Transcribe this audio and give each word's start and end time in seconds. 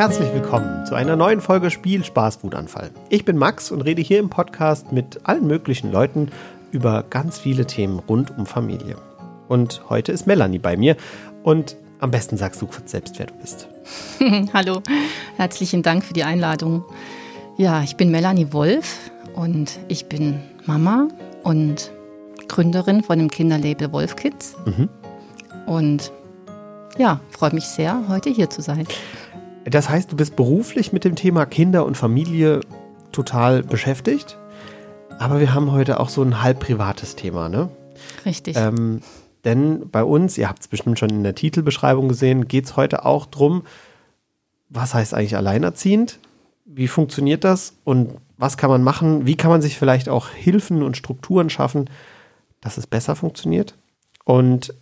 Herzlich 0.00 0.32
willkommen 0.32 0.86
zu 0.86 0.94
einer 0.94 1.14
neuen 1.14 1.42
Folge 1.42 1.70
Spiel 1.70 2.02
Spaß 2.02 2.42
Wutanfall. 2.42 2.90
Ich 3.10 3.26
bin 3.26 3.36
Max 3.36 3.70
und 3.70 3.82
rede 3.82 4.00
hier 4.00 4.18
im 4.18 4.30
Podcast 4.30 4.92
mit 4.92 5.28
allen 5.28 5.46
möglichen 5.46 5.92
Leuten 5.92 6.30
über 6.70 7.04
ganz 7.10 7.38
viele 7.38 7.66
Themen 7.66 7.98
rund 7.98 8.30
um 8.38 8.46
Familie. 8.46 8.96
Und 9.46 9.82
heute 9.90 10.10
ist 10.10 10.26
Melanie 10.26 10.58
bei 10.58 10.78
mir 10.78 10.96
und 11.42 11.76
am 11.98 12.10
besten 12.10 12.38
sagst 12.38 12.62
du 12.62 12.66
kurz 12.66 12.92
selbst, 12.92 13.18
wer 13.18 13.26
du 13.26 13.34
bist. 13.34 13.68
Hallo, 14.54 14.80
herzlichen 15.36 15.82
Dank 15.82 16.02
für 16.02 16.14
die 16.14 16.24
Einladung. 16.24 16.82
Ja, 17.58 17.82
ich 17.82 17.98
bin 17.98 18.10
Melanie 18.10 18.54
Wolf 18.54 19.10
und 19.34 19.78
ich 19.88 20.06
bin 20.06 20.40
Mama 20.64 21.08
und 21.42 21.92
Gründerin 22.48 23.02
von 23.02 23.18
dem 23.18 23.30
Kinderlabel 23.30 23.92
Wolf 23.92 24.16
Kids. 24.16 24.56
Mhm. 24.64 24.88
Und 25.66 26.10
ja, 26.96 27.20
freue 27.28 27.52
mich 27.52 27.66
sehr, 27.66 28.04
heute 28.08 28.30
hier 28.30 28.48
zu 28.48 28.62
sein. 28.62 28.86
Das 29.64 29.88
heißt, 29.88 30.10
du 30.10 30.16
bist 30.16 30.36
beruflich 30.36 30.92
mit 30.92 31.04
dem 31.04 31.16
Thema 31.16 31.46
Kinder 31.46 31.84
und 31.84 31.96
Familie 31.96 32.60
total 33.12 33.62
beschäftigt, 33.62 34.38
aber 35.18 35.40
wir 35.40 35.52
haben 35.52 35.72
heute 35.72 36.00
auch 36.00 36.08
so 36.08 36.22
ein 36.22 36.42
halb 36.42 36.60
privates 36.60 37.16
Thema, 37.16 37.48
ne? 37.48 37.68
Richtig. 38.24 38.56
Ähm, 38.56 39.02
denn 39.44 39.90
bei 39.90 40.02
uns, 40.02 40.38
ihr 40.38 40.48
habt 40.48 40.60
es 40.60 40.68
bestimmt 40.68 40.98
schon 40.98 41.10
in 41.10 41.22
der 41.22 41.34
Titelbeschreibung 41.34 42.08
gesehen, 42.08 42.48
geht 42.48 42.66
es 42.66 42.76
heute 42.76 43.04
auch 43.04 43.26
darum, 43.26 43.62
was 44.68 44.94
heißt 44.94 45.14
eigentlich 45.14 45.36
alleinerziehend? 45.36 46.18
Wie 46.64 46.88
funktioniert 46.88 47.44
das? 47.44 47.74
Und 47.84 48.14
was 48.38 48.56
kann 48.56 48.70
man 48.70 48.82
machen? 48.82 49.26
Wie 49.26 49.36
kann 49.36 49.50
man 49.50 49.60
sich 49.60 49.78
vielleicht 49.78 50.08
auch 50.08 50.30
Hilfen 50.30 50.82
und 50.82 50.96
Strukturen 50.96 51.50
schaffen, 51.50 51.90
dass 52.60 52.78
es 52.78 52.86
besser 52.86 53.16
funktioniert? 53.16 53.74
Und 54.24 54.72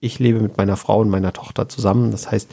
ich 0.00 0.18
lebe 0.18 0.40
mit 0.40 0.56
meiner 0.58 0.76
Frau 0.76 1.00
und 1.00 1.08
meiner 1.08 1.32
Tochter 1.32 1.68
zusammen. 1.68 2.10
Das 2.10 2.30
heißt, 2.30 2.50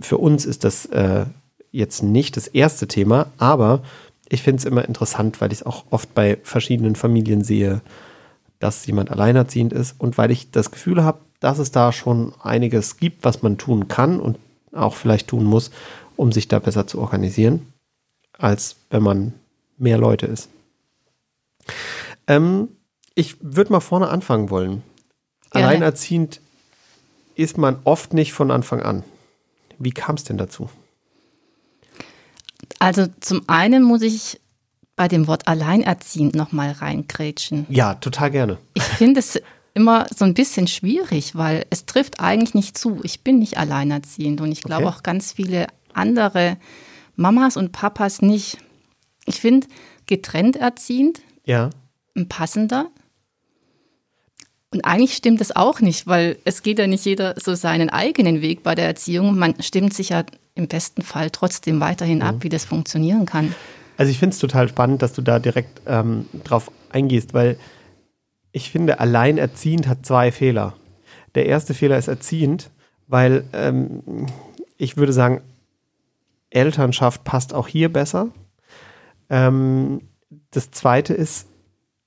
für 0.00 0.18
uns 0.18 0.44
ist 0.44 0.64
das 0.64 0.86
äh, 0.86 1.26
jetzt 1.70 2.02
nicht 2.02 2.36
das 2.36 2.46
erste 2.46 2.86
Thema, 2.86 3.26
aber 3.38 3.82
ich 4.28 4.42
finde 4.42 4.60
es 4.60 4.64
immer 4.64 4.84
interessant, 4.84 5.40
weil 5.40 5.52
ich 5.52 5.60
es 5.60 5.66
auch 5.66 5.84
oft 5.90 6.14
bei 6.14 6.38
verschiedenen 6.42 6.96
Familien 6.96 7.44
sehe, 7.44 7.80
dass 8.58 8.86
jemand 8.86 9.10
alleinerziehend 9.10 9.72
ist 9.72 9.94
und 9.98 10.16
weil 10.16 10.30
ich 10.30 10.50
das 10.50 10.70
Gefühl 10.70 11.04
habe, 11.04 11.18
dass 11.40 11.58
es 11.58 11.70
da 11.70 11.92
schon 11.92 12.32
einiges 12.42 12.96
gibt, 12.96 13.24
was 13.24 13.42
man 13.42 13.58
tun 13.58 13.88
kann 13.88 14.20
und 14.20 14.38
auch 14.72 14.94
vielleicht 14.94 15.28
tun 15.28 15.44
muss, 15.44 15.70
um 16.16 16.32
sich 16.32 16.48
da 16.48 16.58
besser 16.58 16.86
zu 16.86 17.00
organisieren, 17.00 17.72
als 18.38 18.76
wenn 18.90 19.02
man 19.02 19.34
mehr 19.76 19.98
Leute 19.98 20.26
ist. 20.26 20.48
Ähm, 22.26 22.68
ich 23.14 23.36
würde 23.40 23.72
mal 23.72 23.80
vorne 23.80 24.08
anfangen 24.08 24.50
wollen. 24.50 24.82
Gerne. 25.50 25.68
Alleinerziehend 25.68 26.40
ist 27.34 27.58
man 27.58 27.78
oft 27.84 28.14
nicht 28.14 28.32
von 28.32 28.50
Anfang 28.50 28.82
an. 28.82 29.04
Wie 29.78 29.92
kam 29.92 30.16
es 30.16 30.24
denn 30.24 30.38
dazu? 30.38 30.68
Also 32.78 33.06
zum 33.20 33.42
einen 33.48 33.82
muss 33.82 34.02
ich 34.02 34.40
bei 34.96 35.08
dem 35.08 35.26
Wort 35.26 35.48
alleinerziehend 35.48 36.34
nochmal 36.34 36.70
reingrätschen. 36.72 37.66
Ja, 37.68 37.94
total 37.94 38.30
gerne. 38.30 38.58
Ich 38.74 38.82
finde 38.82 39.20
es 39.20 39.40
immer 39.74 40.06
so 40.14 40.24
ein 40.24 40.34
bisschen 40.34 40.68
schwierig, 40.68 41.34
weil 41.34 41.66
es 41.70 41.84
trifft 41.84 42.20
eigentlich 42.20 42.54
nicht 42.54 42.78
zu. 42.78 43.00
Ich 43.02 43.22
bin 43.22 43.40
nicht 43.40 43.58
alleinerziehend 43.58 44.40
und 44.40 44.52
ich 44.52 44.62
glaube 44.62 44.86
okay. 44.86 44.94
auch 44.94 45.02
ganz 45.02 45.32
viele 45.32 45.66
andere 45.92 46.56
Mamas 47.16 47.56
und 47.56 47.72
Papas 47.72 48.22
nicht. 48.22 48.58
Ich 49.26 49.40
finde 49.40 49.66
getrennt 50.06 50.56
erziehend 50.56 51.22
ja. 51.44 51.70
ein 52.16 52.28
passender. 52.28 52.86
Und 54.74 54.84
eigentlich 54.84 55.14
stimmt 55.14 55.40
das 55.40 55.54
auch 55.54 55.80
nicht, 55.80 56.06
weil 56.08 56.36
es 56.44 56.62
geht 56.62 56.80
ja 56.80 56.88
nicht 56.88 57.04
jeder 57.04 57.34
so 57.40 57.54
seinen 57.54 57.90
eigenen 57.90 58.42
Weg 58.42 58.64
bei 58.64 58.74
der 58.74 58.86
Erziehung. 58.86 59.38
Man 59.38 59.54
stimmt 59.62 59.94
sich 59.94 60.08
ja 60.08 60.24
im 60.56 60.66
besten 60.66 61.02
Fall 61.02 61.30
trotzdem 61.30 61.80
weiterhin 61.80 62.22
ab, 62.22 62.36
mhm. 62.36 62.42
wie 62.42 62.48
das 62.48 62.64
funktionieren 62.64 63.24
kann. 63.24 63.54
Also 63.96 64.10
ich 64.10 64.18
finde 64.18 64.34
es 64.34 64.40
total 64.40 64.68
spannend, 64.68 65.02
dass 65.02 65.12
du 65.12 65.22
da 65.22 65.38
direkt 65.38 65.82
ähm, 65.86 66.26
drauf 66.42 66.72
eingehst, 66.90 67.34
weil 67.34 67.56
ich 68.50 68.70
finde, 68.70 68.98
alleinerziehend 68.98 69.86
hat 69.86 70.04
zwei 70.04 70.32
Fehler. 70.32 70.74
Der 71.36 71.46
erste 71.46 71.74
Fehler 71.74 71.98
ist 71.98 72.08
erziehend, 72.08 72.70
weil 73.06 73.44
ähm, 73.52 74.26
ich 74.76 74.96
würde 74.96 75.12
sagen, 75.12 75.40
Elternschaft 76.50 77.22
passt 77.24 77.54
auch 77.54 77.68
hier 77.68 77.92
besser. 77.92 78.28
Ähm, 79.30 80.00
das 80.50 80.72
zweite 80.72 81.14
ist, 81.14 81.46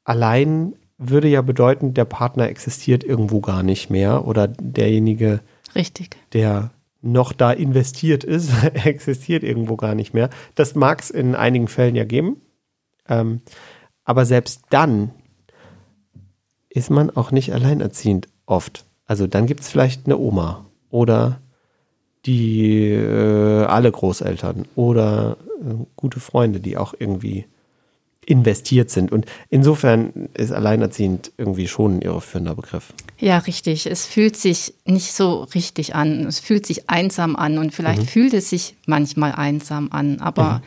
allein 0.03 0.73
würde 0.97 1.27
ja 1.27 1.41
bedeuten, 1.41 1.93
der 1.93 2.05
Partner 2.05 2.47
existiert 2.47 3.03
irgendwo 3.03 3.39
gar 3.41 3.63
nicht 3.63 3.89
mehr 3.89 4.27
oder 4.27 4.47
derjenige, 4.47 5.41
Richtig. 5.75 6.17
der 6.33 6.71
noch 7.01 7.33
da 7.33 7.51
investiert 7.51 8.23
ist, 8.23 8.51
existiert 8.73 9.43
irgendwo 9.43 9.75
gar 9.75 9.95
nicht 9.95 10.13
mehr. 10.13 10.29
Das 10.55 10.75
mag 10.75 11.01
es 11.01 11.09
in 11.09 11.35
einigen 11.35 11.67
Fällen 11.67 11.95
ja 11.95 12.05
geben. 12.05 12.41
Ähm, 13.07 13.41
aber 14.03 14.25
selbst 14.25 14.61
dann 14.69 15.11
ist 16.69 16.89
man 16.89 17.09
auch 17.09 17.31
nicht 17.31 17.53
alleinerziehend 17.53 18.27
oft. 18.45 18.85
Also 19.05 19.27
dann 19.27 19.45
gibt 19.45 19.61
es 19.61 19.69
vielleicht 19.69 20.05
eine 20.05 20.17
Oma 20.17 20.65
oder 20.89 21.41
die 22.25 22.91
äh, 22.91 23.63
alle 23.63 23.91
Großeltern 23.91 24.65
oder 24.75 25.37
äh, 25.61 25.85
gute 25.95 26.19
Freunde, 26.19 26.59
die 26.59 26.77
auch 26.77 26.93
irgendwie 26.97 27.45
investiert 28.27 28.89
sind. 28.89 29.11
Und 29.11 29.25
insofern 29.49 30.29
ist 30.33 30.51
alleinerziehend 30.51 31.31
irgendwie 31.37 31.67
schon 31.67 31.97
ein 31.97 32.01
irreführender 32.01 32.55
Begriff. 32.55 32.93
Ja, 33.19 33.37
richtig. 33.37 33.85
Es 33.85 34.05
fühlt 34.05 34.35
sich 34.35 34.73
nicht 34.85 35.13
so 35.13 35.43
richtig 35.55 35.95
an. 35.95 36.25
Es 36.27 36.39
fühlt 36.39 36.65
sich 36.65 36.89
einsam 36.89 37.37
an 37.37 37.57
und 37.57 37.73
vielleicht 37.73 38.01
mhm. 38.01 38.07
fühlt 38.07 38.33
es 38.33 38.49
sich 38.49 38.75
manchmal 38.85 39.31
einsam 39.31 39.89
an. 39.91 40.19
Aber 40.19 40.55
mhm. 40.55 40.61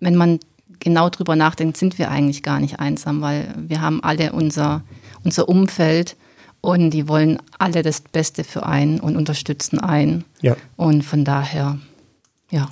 wenn 0.00 0.16
man 0.16 0.40
genau 0.80 1.08
drüber 1.08 1.36
nachdenkt, 1.36 1.76
sind 1.76 1.98
wir 1.98 2.10
eigentlich 2.10 2.42
gar 2.42 2.58
nicht 2.58 2.80
einsam, 2.80 3.20
weil 3.20 3.54
wir 3.56 3.80
haben 3.80 4.02
alle 4.02 4.32
unser, 4.32 4.82
unser 5.22 5.48
Umfeld 5.48 6.16
und 6.60 6.90
die 6.90 7.06
wollen 7.06 7.38
alle 7.58 7.82
das 7.82 8.00
Beste 8.00 8.42
für 8.42 8.66
einen 8.66 8.98
und 8.98 9.16
unterstützen 9.16 9.78
einen. 9.78 10.24
Ja. 10.40 10.56
Und 10.76 11.02
von 11.02 11.24
daher, 11.24 11.78
ja. 12.50 12.68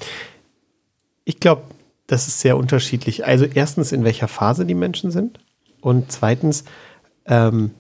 Ich 1.25 1.39
glaube, 1.39 1.63
das 2.07 2.29
ist 2.29 2.41
sehr 2.41 2.57
unterschiedlich. 2.57 3.27
Also 3.27 3.45
erstens, 3.45 3.93
in 3.93 4.05
welcher 4.05 4.29
Phase 4.29 4.65
die 4.65 4.75
Menschen 4.75 5.11
sind 5.11 5.41
und 5.81 6.13
zweitens, 6.13 6.65
ähm, 7.27 7.73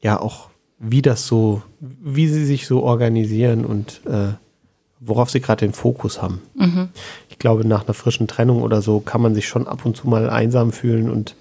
ja 0.00 0.20
auch, 0.20 0.50
wie 0.78 1.02
das 1.02 1.26
so, 1.26 1.62
wie 1.80 2.28
sie 2.28 2.44
sich 2.44 2.66
so 2.66 2.82
organisieren 2.82 3.64
und 3.64 4.02
äh, 4.06 4.34
worauf 4.98 5.30
sie 5.30 5.40
gerade 5.40 5.64
den 5.64 5.72
Fokus 5.72 6.20
haben. 6.20 6.42
Mhm. 6.54 6.88
Ich 7.28 7.38
glaube, 7.38 7.66
nach 7.66 7.84
einer 7.84 7.94
frischen 7.94 8.28
Trennung 8.28 8.62
oder 8.62 8.82
so 8.82 9.00
kann 9.00 9.20
man 9.20 9.34
sich 9.34 9.48
schon 9.48 9.66
ab 9.66 9.84
und 9.84 9.96
zu 9.96 10.08
mal 10.08 10.28
einsam 10.28 10.72
fühlen 10.72 11.10
und 11.10 11.36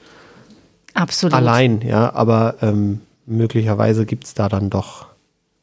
Absolut. 0.94 1.34
allein, 1.34 1.81
ja, 1.81 2.14
aber 2.14 2.56
ähm, 2.62 3.02
möglicherweise 3.25 4.06
gibt 4.06 4.25
es 4.25 4.34
da 4.34 4.50
dann 4.50 4.70
doch 4.70 5.08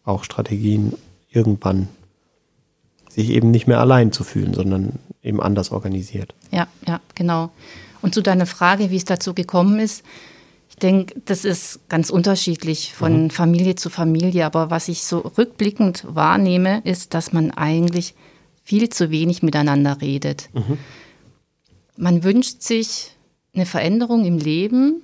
auch 0.05 0.25
Strategien, 0.25 0.95
irgendwann 1.31 1.89
sich 3.11 3.31
eben 3.31 3.51
nicht 3.51 3.67
mehr 3.67 3.81
allein 3.81 4.13
zu 4.13 4.25
fühlen, 4.25 4.55
sondern 4.55 4.99
eben 5.23 5.41
anders 5.41 5.71
organisiert. 5.71 6.35
Ja, 6.51 6.69
ja, 6.87 7.01
genau. 7.15 7.51
Und 8.03 8.15
zu 8.15 8.23
deiner 8.23 8.47
Frage, 8.47 8.91
wie 8.91 8.97
es 8.97 9.05
dazu 9.05 9.35
gekommen 9.35 9.81
ist, 9.81 10.05
ich 10.71 10.77
denke, 10.77 11.21
das 11.25 11.45
ist 11.45 11.81
ganz 11.89 12.11
unterschiedlich 12.11 12.95
von 12.95 13.25
mhm. 13.25 13.31
Familie 13.31 13.75
zu 13.75 13.91
Familie. 13.91 14.47
Aber 14.47 14.71
was 14.71 14.89
ich 14.89 15.03
so 15.03 15.19
rückblickend 15.19 16.05
wahrnehme, 16.09 16.81
ist, 16.85 17.15
dass 17.15 17.33
man 17.33 17.51
eigentlich 17.51 18.15
viel 18.63 18.89
zu 18.89 19.11
wenig 19.11 19.43
miteinander 19.43 20.01
redet. 20.01 20.51
Mhm. 20.53 20.79
Man 21.97 22.23
wünscht 22.23 22.63
sich 22.63 23.13
eine 23.55 23.67
Veränderung 23.67 24.25
im 24.25 24.39
Leben, 24.39 25.03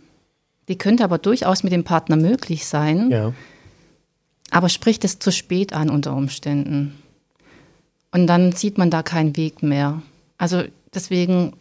die 0.69 0.79
könnte 0.79 1.03
aber 1.03 1.19
durchaus 1.19 1.63
mit 1.63 1.73
dem 1.73 1.83
Partner 1.83 2.17
möglich 2.17 2.67
sein. 2.67 3.11
Ja. 3.11 3.33
Aber 4.51 4.69
spricht 4.69 5.05
es 5.05 5.19
zu 5.19 5.33
spät 5.33 5.73
an 5.73 5.91
unter 5.91 6.15
Umständen. 6.15 6.95
Und 8.15 8.29
dann 8.29 8.53
sieht 8.53 8.79
man 8.79 8.91
da 8.91 9.03
keinen 9.03 9.37
Weg 9.37 9.65
mehr. 9.65 10.01
Also 10.39 10.63
deswegen, 10.95 11.55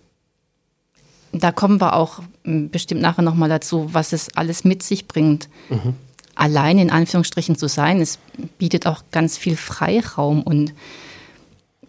da 1.31 1.51
kommen 1.51 1.81
wir 1.81 1.95
auch 1.95 2.19
hm, 2.43 2.69
bestimmt 2.69 3.01
nachher 3.01 3.23
nochmal 3.23 3.49
dazu, 3.49 3.89
was 3.91 4.13
es 4.13 4.37
alles 4.37 4.63
mit 4.63 4.83
sich 4.83 5.07
bringt. 5.07 5.49
Mhm. 5.69 5.95
Allein 6.35 6.77
in 6.77 6.91
Anführungsstrichen 6.91 7.55
zu 7.55 7.67
sein, 7.67 8.01
es 8.01 8.19
bietet 8.59 8.85
auch 8.85 9.01
ganz 9.09 9.35
viel 9.35 9.57
Freiraum 9.57 10.43
und 10.43 10.73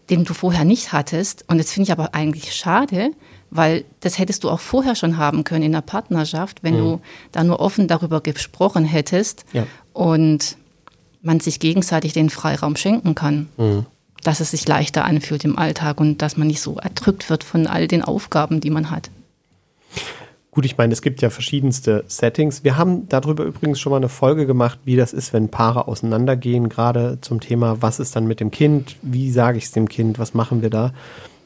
den 0.08 0.24
du 0.24 0.32
vorher 0.32 0.64
nicht 0.64 0.92
hattest. 0.92 1.44
Und 1.46 1.58
das 1.58 1.70
finde 1.70 1.88
ich 1.88 1.92
aber 1.92 2.14
eigentlich 2.14 2.54
schade, 2.54 3.10
weil 3.50 3.84
das 4.00 4.18
hättest 4.18 4.44
du 4.44 4.50
auch 4.50 4.60
vorher 4.60 4.94
schon 4.94 5.18
haben 5.18 5.44
können 5.44 5.64
in 5.64 5.72
der 5.72 5.82
Partnerschaft, 5.82 6.62
wenn 6.62 6.74
mhm. 6.74 6.78
du 6.78 7.00
da 7.32 7.44
nur 7.44 7.60
offen 7.60 7.86
darüber 7.86 8.22
gesprochen 8.22 8.86
hättest 8.86 9.44
ja. 9.52 9.66
und 9.92 10.56
man 11.20 11.40
sich 11.40 11.60
gegenseitig 11.60 12.14
den 12.14 12.30
Freiraum 12.30 12.76
schenken 12.76 13.14
kann. 13.14 13.50
Mhm 13.58 13.84
dass 14.24 14.40
es 14.40 14.50
sich 14.50 14.66
leichter 14.66 15.04
anfühlt 15.04 15.44
im 15.44 15.56
Alltag 15.56 16.00
und 16.00 16.20
dass 16.20 16.36
man 16.36 16.48
nicht 16.48 16.60
so 16.60 16.76
erdrückt 16.78 17.30
wird 17.30 17.44
von 17.44 17.68
all 17.68 17.86
den 17.86 18.02
Aufgaben, 18.02 18.60
die 18.60 18.70
man 18.70 18.90
hat. 18.90 19.10
Gut, 20.50 20.64
ich 20.64 20.78
meine, 20.78 20.92
es 20.92 21.02
gibt 21.02 21.20
ja 21.20 21.30
verschiedenste 21.30 22.04
Settings. 22.06 22.62
Wir 22.62 22.76
haben 22.76 23.08
darüber 23.08 23.44
übrigens 23.44 23.80
schon 23.80 23.90
mal 23.90 23.96
eine 23.96 24.08
Folge 24.08 24.46
gemacht, 24.46 24.78
wie 24.84 24.94
das 24.94 25.12
ist, 25.12 25.32
wenn 25.32 25.48
Paare 25.48 25.88
auseinandergehen, 25.88 26.68
gerade 26.68 27.18
zum 27.20 27.40
Thema, 27.40 27.82
was 27.82 27.98
ist 27.98 28.14
dann 28.14 28.26
mit 28.26 28.38
dem 28.38 28.52
Kind, 28.52 28.96
wie 29.02 29.32
sage 29.32 29.58
ich 29.58 29.64
es 29.64 29.72
dem 29.72 29.88
Kind, 29.88 30.18
was 30.18 30.32
machen 30.32 30.62
wir 30.62 30.70
da. 30.70 30.92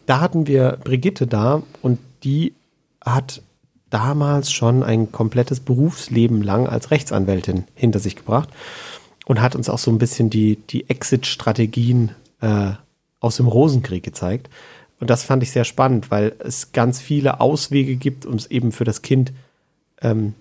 Da 0.04 0.20
hatten 0.20 0.46
wir 0.46 0.78
Brigitte 0.84 1.26
da 1.26 1.62
und 1.80 1.98
die 2.22 2.52
hat 3.02 3.42
damals 3.88 4.52
schon 4.52 4.82
ein 4.82 5.10
komplettes 5.10 5.60
Berufsleben 5.60 6.42
lang 6.42 6.66
als 6.66 6.90
Rechtsanwältin 6.90 7.64
hinter 7.74 8.00
sich 8.00 8.14
gebracht 8.14 8.50
und 9.24 9.40
hat 9.40 9.56
uns 9.56 9.70
auch 9.70 9.78
so 9.78 9.90
ein 9.90 9.98
bisschen 9.98 10.28
die, 10.28 10.56
die 10.56 10.88
Exit-Strategien 10.90 12.10
äh, 12.40 12.72
aus 13.20 13.36
dem 13.36 13.46
Rosenkrieg 13.48 14.02
gezeigt. 14.02 14.48
Und 15.00 15.10
das 15.10 15.22
fand 15.22 15.42
ich 15.42 15.50
sehr 15.52 15.64
spannend, 15.64 16.10
weil 16.10 16.34
es 16.40 16.72
ganz 16.72 17.00
viele 17.00 17.40
Auswege 17.40 17.96
gibt, 17.96 18.26
um 18.26 18.34
es 18.34 18.46
eben 18.46 18.72
für 18.72 18.84
das 18.84 19.02
Kind 19.02 19.32
ähm, 20.02 20.34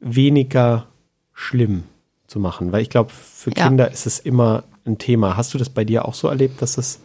weniger 0.00 0.86
schlimm 1.34 1.84
zu 2.26 2.40
machen. 2.40 2.72
Weil 2.72 2.82
ich 2.82 2.90
glaube, 2.90 3.10
für 3.10 3.50
Ja. 3.54 3.66
Kinder 3.68 3.90
ist 3.90 4.06
es 4.06 4.18
immer 4.18 4.64
ein 4.86 4.98
Thema. 4.98 5.36
Hast 5.36 5.52
du 5.54 5.58
das 5.58 5.68
bei 5.70 5.84
dir 5.84 6.06
auch 6.06 6.14
so 6.14 6.28
erlebt, 6.28 6.62
dass 6.62 6.74
das 6.76 6.98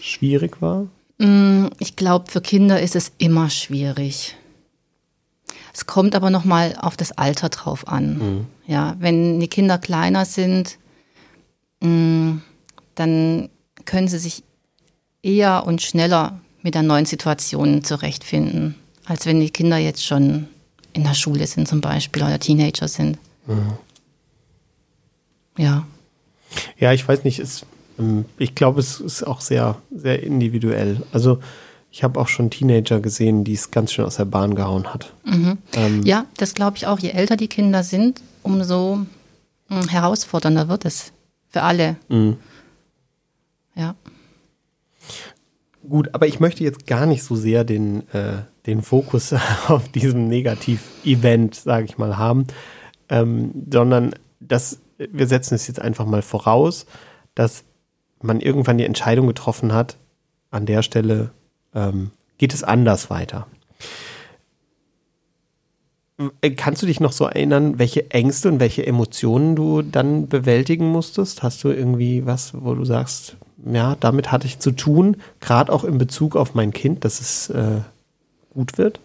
schwierig 0.00 0.60
war? 0.62 0.86
Mm, 1.18 1.66
Ich 1.78 1.96
glaube, 1.96 2.30
für 2.30 2.40
Kinder 2.40 2.80
ist 2.80 2.96
es 2.96 3.12
immer 3.18 3.50
schwierig. 3.50 4.36
Es 5.72 5.86
kommt 5.86 6.14
aber 6.14 6.30
noch 6.30 6.44
mal 6.44 6.76
auf 6.80 6.96
das 6.96 7.12
Alter 7.12 7.50
drauf 7.50 7.86
an. 7.88 8.46
Ja, 8.66 8.96
wenn 8.98 9.38
die 9.40 9.48
Kinder 9.48 9.76
kleiner 9.76 10.24
sind, 10.24 10.78
mm, 11.80 12.38
dann 12.96 13.48
können 13.84 14.08
sie 14.08 14.18
sich 14.18 14.42
eher 15.22 15.64
und 15.66 15.80
schneller 15.82 16.40
mit 16.62 16.74
der 16.74 16.82
neuen 16.82 17.06
Situation 17.06 17.84
zurechtfinden, 17.84 18.74
als 19.04 19.26
wenn 19.26 19.38
die 19.40 19.50
Kinder 19.50 19.76
jetzt 19.78 20.04
schon 20.04 20.48
in 20.92 21.04
der 21.04 21.14
Schule 21.14 21.46
sind 21.46 21.68
zum 21.68 21.80
Beispiel 21.80 22.22
oder 22.22 22.40
Teenager 22.40 22.88
sind. 22.88 23.18
Ja. 25.56 25.86
Ja, 26.78 26.92
ich 26.92 27.06
weiß 27.06 27.24
nicht, 27.24 27.38
es, 27.38 27.64
ähm, 27.98 28.24
ich 28.38 28.54
glaube, 28.54 28.80
es 28.80 29.00
ist 29.00 29.22
auch 29.22 29.40
sehr, 29.40 29.76
sehr 29.94 30.22
individuell. 30.22 31.02
Also 31.12 31.38
ich 31.90 32.02
habe 32.02 32.20
auch 32.20 32.28
schon 32.28 32.50
Teenager 32.50 33.00
gesehen, 33.00 33.44
die 33.44 33.54
es 33.54 33.70
ganz 33.70 33.92
schön 33.92 34.04
aus 34.04 34.16
der 34.16 34.24
Bahn 34.24 34.54
gehauen 34.54 34.92
hat. 34.92 35.12
Ähm, 35.74 36.02
Ja, 36.04 36.26
das 36.36 36.54
glaube 36.54 36.76
ich 36.76 36.86
auch. 36.86 36.98
Je 36.98 37.10
älter 37.10 37.36
die 37.36 37.48
Kinder 37.48 37.82
sind, 37.82 38.20
umso 38.42 39.06
mm, 39.68 39.88
herausfordernder 39.88 40.68
wird 40.68 40.84
es 40.84 41.12
für 41.48 41.62
alle. 41.62 41.96
Mhm. 42.08 42.36
Ja. 43.76 43.94
Gut, 45.88 46.14
aber 46.14 46.26
ich 46.26 46.40
möchte 46.40 46.64
jetzt 46.64 46.86
gar 46.86 47.06
nicht 47.06 47.22
so 47.22 47.36
sehr 47.36 47.64
den, 47.64 48.08
äh, 48.12 48.42
den 48.66 48.82
Fokus 48.82 49.34
auf 49.68 49.88
diesem 49.90 50.26
Negativ-Event, 50.28 51.54
sage 51.54 51.84
ich 51.84 51.98
mal, 51.98 52.16
haben, 52.16 52.46
ähm, 53.08 53.66
sondern 53.70 54.14
dass 54.40 54.80
wir 54.98 55.26
setzen 55.26 55.54
es 55.54 55.66
jetzt 55.66 55.80
einfach 55.80 56.06
mal 56.06 56.22
voraus, 56.22 56.86
dass 57.34 57.64
man 58.22 58.40
irgendwann 58.40 58.78
die 58.78 58.84
Entscheidung 58.84 59.26
getroffen 59.26 59.72
hat, 59.72 59.98
an 60.50 60.66
der 60.66 60.82
Stelle 60.82 61.30
ähm, 61.74 62.12
geht 62.38 62.54
es 62.54 62.64
anders 62.64 63.10
weiter. 63.10 63.46
Äh, 66.40 66.50
Kannst 66.52 66.82
du 66.82 66.86
dich 66.86 67.00
noch 67.00 67.12
so 67.12 67.26
erinnern, 67.26 67.78
welche 67.78 68.10
Ängste 68.10 68.48
und 68.48 68.60
welche 68.60 68.86
Emotionen 68.86 69.54
du 69.54 69.82
dann 69.82 70.28
bewältigen 70.28 70.86
musstest? 70.86 71.42
Hast 71.42 71.62
du 71.62 71.68
irgendwie 71.68 72.24
was, 72.24 72.54
wo 72.54 72.74
du 72.74 72.84
sagst, 72.84 73.36
ja, 73.70 73.96
damit 74.00 74.30
hatte 74.32 74.46
ich 74.46 74.58
zu 74.58 74.70
tun, 74.70 75.16
gerade 75.40 75.72
auch 75.72 75.84
in 75.84 75.98
Bezug 75.98 76.36
auf 76.36 76.54
mein 76.54 76.72
Kind, 76.72 77.04
dass 77.04 77.20
es 77.20 77.50
äh, 77.50 77.80
gut 78.54 78.78
wird? 78.78 79.00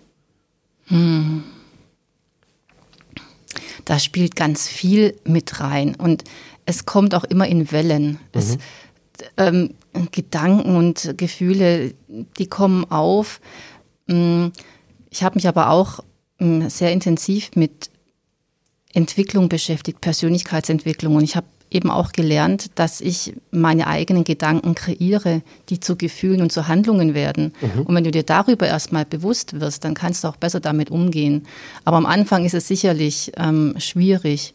Da 3.86 4.00
spielt 4.00 4.36
ganz 4.36 4.68
viel 4.68 5.16
mit 5.26 5.60
rein 5.60 5.96
und 5.96 6.24
es 6.66 6.86
kommt 6.86 7.16
auch 7.16 7.24
immer 7.24 7.48
in 7.48 7.72
Wellen. 7.72 8.20
Es, 8.34 8.58
ähm, 9.38 9.74
Gedanken 10.12 10.76
und 10.76 11.16
Gefühle, 11.18 11.94
die 12.38 12.48
kommen 12.48 12.90
auf. 12.90 13.42
Mm, 14.08 14.48
Ich 15.10 15.24
habe 15.24 15.36
mich 15.36 15.48
aber 15.48 15.70
auch 15.70 16.00
mm, 16.40 16.68
sehr 16.68 16.92
intensiv 16.92 17.52
mit 17.56 17.90
Entwicklung 18.94 19.50
beschäftigt, 19.50 20.02
Persönlichkeitsentwicklung. 20.02 21.16
Und 21.16 21.24
ich 21.24 21.36
habe 21.36 21.48
eben 21.72 21.90
auch 21.90 22.12
gelernt, 22.12 22.72
dass 22.76 23.00
ich 23.00 23.34
meine 23.50 23.88
eigenen 23.88 24.26
Gedanken 24.26 24.76
kreiere, 24.76 25.42
die 25.70 25.80
zu 25.80 25.96
Gefühlen 25.96 26.42
und 26.42 26.52
zu 26.52 26.68
Handlungen 26.68 27.14
werden. 27.14 27.54
Und 27.86 27.96
wenn 27.96 28.04
du 28.04 28.12
dir 28.12 28.24
darüber 28.24 28.68
erstmal 28.68 29.06
bewusst 29.06 29.60
wirst, 29.60 29.86
dann 29.86 29.94
kannst 29.94 30.24
du 30.24 30.28
auch 30.28 30.36
besser 30.36 30.60
damit 30.60 30.92
umgehen. 30.92 31.48
Aber 31.86 31.98
am 31.98 32.06
Anfang 32.06 32.44
ist 32.44 32.54
es 32.54 32.68
sicherlich 32.68 33.32
ähm, 33.38 33.76
schwierig. 33.78 34.54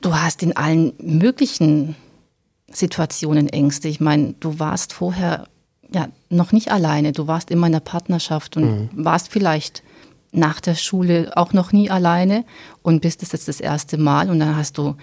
Du 0.00 0.14
hast 0.14 0.42
in 0.42 0.56
allen 0.56 0.92
möglichen 0.98 1.94
Situationen 2.70 3.48
Ängste. 3.48 3.88
Ich 3.88 4.00
meine, 4.00 4.34
du 4.40 4.58
warst 4.58 4.92
vorher 4.92 5.46
ja 5.92 6.08
noch 6.28 6.50
nicht 6.50 6.72
alleine. 6.72 7.12
Du 7.12 7.28
warst 7.28 7.52
immer 7.52 7.66
in 7.66 7.72
der 7.72 7.80
Partnerschaft 7.80 8.56
und 8.56 8.90
warst 8.92 9.30
vielleicht 9.30 9.84
nach 10.34 10.60
der 10.60 10.74
Schule 10.74 11.32
auch 11.36 11.52
noch 11.52 11.72
nie 11.72 11.90
alleine 11.90 12.44
und 12.82 13.00
bist 13.00 13.22
es 13.22 13.32
jetzt 13.32 13.48
das 13.48 13.60
erste 13.60 13.98
Mal 13.98 14.30
und 14.30 14.40
dann 14.40 14.56
hast 14.56 14.78
du 14.78 14.96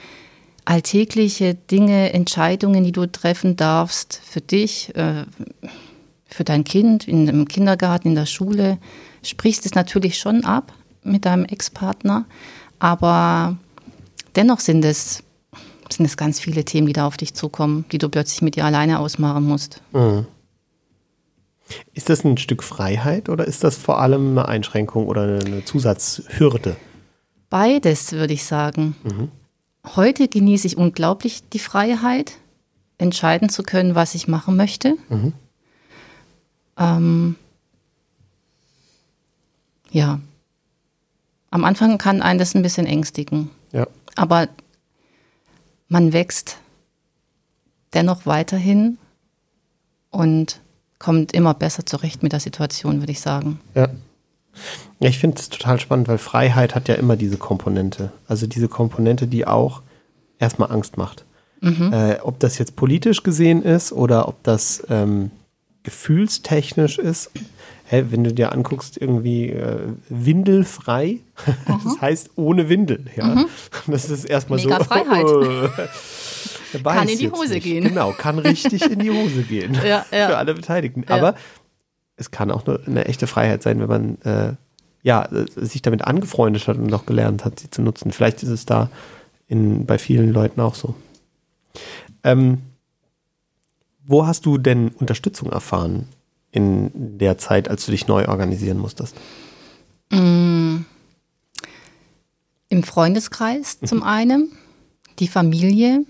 alltägliche 0.66 1.56
Dinge, 1.56 2.14
Entscheidungen, 2.14 2.84
die 2.84 2.92
du 2.92 3.06
treffen 3.08 3.56
darfst 3.56 4.22
für 4.24 4.42
dich, 4.42 4.96
äh, 4.96 5.26
für 6.26 6.44
dein 6.44 6.64
Kind, 6.64 7.08
in, 7.08 7.28
im 7.28 7.48
Kindergarten, 7.48 8.10
in 8.10 8.16
der 8.16 8.26
Schule. 8.26 8.78
Sprichst 9.24 9.66
es 9.66 9.74
natürlich 9.74 10.18
schon 10.18 10.44
ab 10.44 10.74
mit 11.04 11.26
deinem 11.26 11.46
Ex-Partner, 11.46 12.26
aber 12.80 13.58
dennoch 14.36 14.60
sind 14.60 14.86
es, 14.86 15.24
sind 15.90 16.06
es 16.06 16.16
ganz 16.16 16.40
viele 16.40 16.64
Themen, 16.64 16.88
die 16.88 16.94
da 16.94 17.08
auf 17.08 17.18
dich 17.18 17.34
zukommen, 17.34 17.86
die 17.92 17.98
du 17.98 18.10
plötzlich 18.10 18.42
mit 18.42 18.56
dir 18.56 18.66
alleine 18.66 19.00
ausmachen 19.00 19.44
musst. 19.44 19.82
Ist 21.94 22.10
das 22.10 22.24
ein 22.24 22.38
Stück 22.38 22.64
Freiheit 22.64 23.30
oder 23.30 23.46
ist 23.46 23.64
das 23.64 23.78
vor 23.78 24.00
allem 24.00 24.32
eine 24.38 24.48
Einschränkung 24.48 25.08
oder 25.08 25.24
eine, 25.24 25.66
Zusatzhürde? 25.66 26.76
Beides, 27.50 28.12
würde 28.14 28.34
ich 28.34 28.46
sagen. 28.46 28.96
Heute 29.96 30.28
genieße 30.28 30.68
ich 30.68 30.78
unglaublich 30.78 31.48
die 31.50 31.60
Freiheit, 31.60 32.34
entscheiden 32.98 33.50
zu 33.50 33.64
können, 33.64 33.96
was 33.96 34.16
ich 34.16 34.28
machen 34.28 34.56
möchte. 34.56 34.96
Ähm, 36.78 37.36
ja. 39.92 40.20
Am 41.50 41.66
Anfang 41.66 41.98
kann 41.98 42.22
einen 42.22 42.40
das 42.40 42.56
ein 42.56 42.62
bisschen 42.62 42.86
ängstigen, 42.86 43.50
Ja. 43.74 43.88
aber 44.16 44.48
man 45.90 46.14
wächst 46.14 46.58
dennoch 47.94 48.26
weiterhin 48.26 48.98
und 50.12 50.62
kommt 51.02 51.34
immer 51.34 51.54
besser 51.54 51.86
zurecht 51.86 52.22
mit 52.22 52.32
der 52.32 52.40
Situation, 52.40 53.02
würde 53.02 53.12
ich 53.12 53.20
sagen. 53.20 53.60
Ja. 53.76 53.90
Ja, 55.00 55.10
ich 55.10 55.18
finde 55.18 55.40
es 55.40 55.50
total 55.50 55.80
spannend, 55.80 56.08
weil 56.08 56.18
Freiheit 56.18 56.76
hat 56.76 56.88
ja 56.88 56.96
immer 56.96 57.16
diese 57.16 57.38
Komponente. 57.38 58.12
Also 58.28 58.48
diese 58.48 58.68
Komponente, 58.68 59.26
die 59.26 59.48
auch 59.48 59.82
erstmal 60.40 60.72
Angst 60.72 60.98
macht. 60.98 61.26
Äh, 61.64 62.20
ob 62.24 62.40
das 62.40 62.58
jetzt 62.58 62.76
politisch 62.76 63.22
gesehen 63.22 63.62
ist 63.62 63.92
oder 63.92 64.28
ob 64.28 64.42
das 64.42 64.84
ähm, 64.90 65.30
gefühlstechnisch 65.84 66.98
ist. 66.98 67.30
Hä, 67.86 68.06
wenn 68.10 68.24
du 68.24 68.34
dir 68.34 68.52
anguckst, 68.52 68.98
irgendwie 68.98 69.50
äh, 69.50 69.90
windelfrei, 70.10 71.20
das 71.86 72.02
heißt 72.02 72.32
ohne 72.36 72.68
Windel. 72.68 73.06
Ja? 73.16 73.46
Das 73.86 74.10
ist 74.10 74.26
erstmal 74.26 74.58
so. 74.58 74.70
Mega 74.70 74.84
Freiheit. 74.84 75.28
Kann 76.84 77.08
in 77.08 77.18
die 77.18 77.32
Hose 77.32 77.56
nicht. 77.56 77.64
gehen. 77.64 77.84
Genau, 77.84 78.12
kann 78.12 78.40
richtig 78.40 78.84
in 78.84 79.00
die 79.00 79.12
Hose 79.12 79.44
gehen. 79.44 79.78
Ja, 79.84 80.06
ja. 80.12 80.28
Für 80.28 80.38
alle 80.38 80.54
Beteiligten. 80.54 81.06
Ja. 81.08 81.16
Aber 81.16 81.36
es 82.16 82.32
kann 82.32 82.52
auch 82.52 82.66
eine, 82.68 82.80
eine 82.86 83.06
echte 83.06 83.28
Freiheit 83.28 83.64
sein, 83.64 83.80
wenn 83.80 83.90
man 83.90 84.22
äh, 84.22 84.54
ja, 85.04 85.28
sich 85.56 85.82
damit 85.82 86.04
angefreundet 86.04 86.68
hat 86.68 86.78
und 86.78 86.88
noch 86.88 87.06
gelernt 87.06 87.46
hat, 87.46 87.60
sie 87.60 87.70
zu 87.70 87.82
nutzen. 87.82 88.12
Vielleicht 88.12 88.44
ist 88.44 88.50
es 88.50 88.66
da 88.66 88.90
in, 89.48 89.86
bei 89.86 89.98
vielen 89.98 90.32
Leuten 90.32 90.62
auch 90.62 90.76
so. 90.76 90.96
Ähm, 92.24 92.60
wo 94.04 94.28
hast 94.28 94.46
du 94.46 94.58
denn 94.58 94.90
Unterstützung 94.90 95.52
erfahren 95.52 96.08
in 96.52 97.18
der 97.18 97.38
Zeit, 97.38 97.70
als 97.70 97.86
du 97.86 97.92
dich 97.92 98.08
neu 98.08 98.28
organisieren 98.28 98.78
musstest? 98.78 99.16
Im 100.12 100.86
Freundeskreis 102.84 103.80
zum 103.80 104.04
einen, 104.04 104.52
die 105.20 105.28
Familie, 105.28 106.06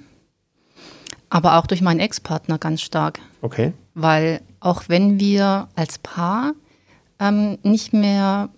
aber 1.31 1.57
auch 1.57 1.65
durch 1.65 1.81
meinen 1.81 2.01
Ex-Partner 2.01 2.59
ganz 2.59 2.81
stark. 2.81 3.19
Okay. 3.41 3.73
Weil 3.95 4.41
auch 4.59 4.83
wenn 4.89 5.19
wir 5.19 5.69
als 5.75 5.97
Paar 5.97 6.51
ähm, 7.19 7.57
nicht 7.63 7.93
mehr 7.93 8.49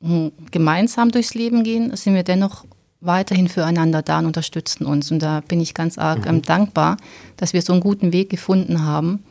hm, 0.00 0.30
gemeinsam 0.52 1.10
durchs 1.10 1.34
Leben 1.34 1.64
gehen, 1.64 1.94
sind 1.96 2.14
wir 2.14 2.22
dennoch 2.22 2.64
weiterhin 3.00 3.48
füreinander 3.48 4.02
da 4.02 4.20
und 4.20 4.26
unterstützen 4.26 4.86
uns. 4.86 5.10
Und 5.10 5.18
da 5.18 5.42
bin 5.46 5.60
ich 5.60 5.74
ganz 5.74 5.98
arg 5.98 6.24
ähm, 6.26 6.42
dankbar, 6.42 6.96
dass 7.36 7.52
wir 7.52 7.60
so 7.60 7.72
einen 7.72 7.82
guten 7.82 8.12
Weg 8.12 8.30
gefunden 8.30 8.84
haben. 8.84 9.24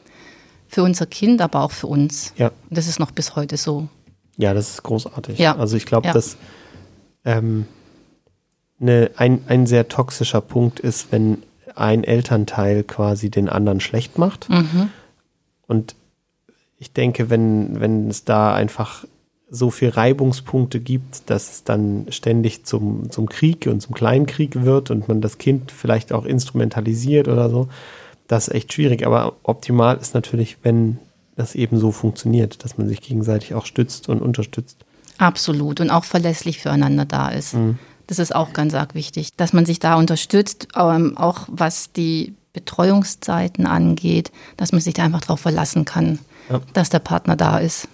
Für 0.67 0.83
unser 0.83 1.05
Kind, 1.05 1.41
aber 1.41 1.61
auch 1.61 1.71
für 1.71 1.87
uns. 1.87 2.33
Ja. 2.37 2.47
Und 2.69 2.77
das 2.77 2.87
ist 2.87 2.99
noch 2.99 3.11
bis 3.11 3.35
heute 3.37 3.55
so. 3.57 3.87
Ja, 4.37 4.53
das 4.53 4.69
ist 4.69 4.83
großartig. 4.83 5.39
Ja. 5.39 5.55
Also 5.55 5.77
ich 5.77 5.85
glaube, 5.85 6.07
Ja. 6.07 6.13
dass 6.13 6.35
ähm, 7.23 7.65
ne, 8.79 9.11
ein, 9.15 9.43
ein 9.47 9.65
sehr 9.65 9.87
toxischer 9.87 10.41
Punkt 10.41 10.79
ist, 10.81 11.11
wenn 11.11 11.43
ein 11.75 12.03
Elternteil 12.03 12.83
quasi 12.83 13.29
den 13.29 13.49
anderen 13.49 13.79
schlecht 13.79 14.17
macht. 14.17 14.49
Mhm. 14.49 14.89
Und 15.67 15.95
ich 16.77 16.93
denke, 16.93 17.29
wenn, 17.29 17.79
wenn 17.79 18.09
es 18.09 18.25
da 18.25 18.53
einfach 18.53 19.05
so 19.49 19.69
viel 19.69 19.89
Reibungspunkte 19.89 20.79
gibt, 20.79 21.29
dass 21.29 21.51
es 21.51 21.63
dann 21.63 22.07
ständig 22.09 22.63
zum, 22.63 23.11
zum 23.11 23.27
Krieg 23.27 23.67
und 23.67 23.81
zum 23.81 23.93
Kleinkrieg 23.93 24.63
wird 24.63 24.89
und 24.91 25.07
man 25.07 25.21
das 25.21 25.37
Kind 25.37 25.71
vielleicht 25.71 26.13
auch 26.13 26.25
instrumentalisiert 26.25 27.27
oder 27.27 27.49
so, 27.49 27.67
das 28.27 28.47
ist 28.47 28.53
echt 28.53 28.73
schwierig. 28.73 29.05
Aber 29.05 29.33
optimal 29.43 29.97
ist 29.97 30.13
natürlich, 30.13 30.57
wenn 30.63 30.97
das 31.35 31.53
eben 31.53 31.77
so 31.77 31.91
funktioniert, 31.91 32.63
dass 32.63 32.77
man 32.77 32.87
sich 32.87 33.01
gegenseitig 33.01 33.53
auch 33.53 33.65
stützt 33.65 34.07
und 34.07 34.21
unterstützt. 34.21 34.77
Absolut. 35.17 35.81
Und 35.81 35.89
auch 35.89 36.05
verlässlich 36.05 36.59
füreinander 36.59 37.05
da 37.05 37.29
ist. 37.29 37.53
Das 38.11 38.19
ist 38.19 38.35
auch 38.35 38.51
ganz 38.51 38.73
arg 38.73 38.93
wichtig, 38.93 39.37
dass 39.37 39.53
man 39.53 39.65
sich 39.65 39.79
da 39.79 39.95
unterstützt, 39.95 40.67
ähm, 40.75 41.17
auch 41.17 41.47
was 41.47 41.93
die 41.93 42.35
Betreuungszeiten 42.51 43.65
angeht, 43.65 44.33
dass 44.57 44.73
man 44.73 44.81
sich 44.81 44.93
da 44.95 45.05
einfach 45.05 45.21
darauf 45.21 45.39
verlassen 45.39 45.85
kann, 45.85 46.19
Ja. 46.49 46.59
dass 46.73 46.89
der 46.89 46.99
Partner 46.99 47.37
da 47.37 47.57
ist. 47.59 47.87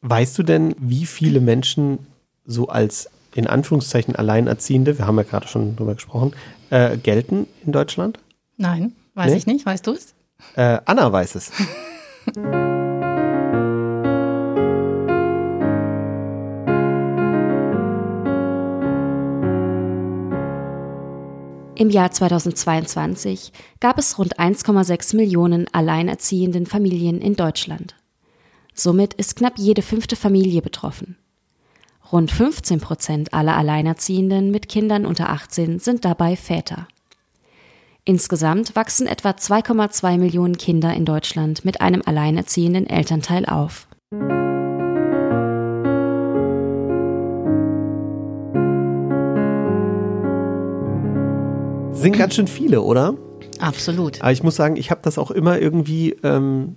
Weißt 0.00 0.36
du 0.36 0.42
denn, 0.42 0.74
wie 0.80 1.06
viele 1.06 1.38
Menschen 1.38 2.00
so 2.44 2.66
als 2.66 3.08
in 3.36 3.46
Anführungszeichen 3.46 4.16
Alleinerziehende, 4.16 4.98
wir 4.98 5.06
haben 5.06 5.16
ja 5.18 5.22
gerade 5.22 5.46
schon 5.46 5.76
drüber 5.76 5.94
gesprochen, 5.94 6.32
äh, 6.70 6.96
gelten 6.96 7.46
in 7.64 7.70
Deutschland? 7.70 8.18
Nein, 8.56 8.94
weiß 9.14 9.30
Nee? 9.30 9.36
ich 9.38 9.46
nicht. 9.46 9.64
Weißt 9.64 9.86
du 9.86 9.92
es? 9.92 10.12
Äh, 10.56 10.80
Anna 10.86 11.12
weiß 11.12 11.36
es. 11.36 11.52
Im 21.76 21.90
Jahr 21.90 22.12
2022 22.12 23.52
gab 23.80 23.98
es 23.98 24.16
rund 24.16 24.38
1,6 24.38 25.16
Millionen 25.16 25.66
alleinerziehenden 25.72 26.66
Familien 26.66 27.20
in 27.20 27.34
Deutschland. 27.34 27.96
Somit 28.74 29.14
ist 29.14 29.34
knapp 29.36 29.58
jede 29.58 29.82
fünfte 29.82 30.14
Familie 30.14 30.62
betroffen. 30.62 31.16
Rund 32.12 32.30
15 32.30 32.80
Prozent 32.80 33.34
aller 33.34 33.56
Alleinerziehenden 33.56 34.52
mit 34.52 34.68
Kindern 34.68 35.04
unter 35.04 35.30
18 35.30 35.80
sind 35.80 36.04
dabei 36.04 36.36
Väter. 36.36 36.86
Insgesamt 38.04 38.76
wachsen 38.76 39.08
etwa 39.08 39.30
2,2 39.30 40.18
Millionen 40.18 40.56
Kinder 40.56 40.94
in 40.94 41.04
Deutschland 41.04 41.64
mit 41.64 41.80
einem 41.80 42.02
alleinerziehenden 42.04 42.86
Elternteil 42.86 43.46
auf. 43.46 43.88
Sind 52.04 52.18
ganz 52.18 52.34
schön 52.34 52.48
viele, 52.48 52.82
oder? 52.82 53.14
Absolut. 53.60 54.20
Aber 54.20 54.30
ich 54.30 54.42
muss 54.42 54.56
sagen, 54.56 54.76
ich 54.76 54.90
habe 54.90 55.00
das 55.02 55.16
auch 55.16 55.30
immer 55.30 55.58
irgendwie 55.58 56.10
ähm, 56.22 56.76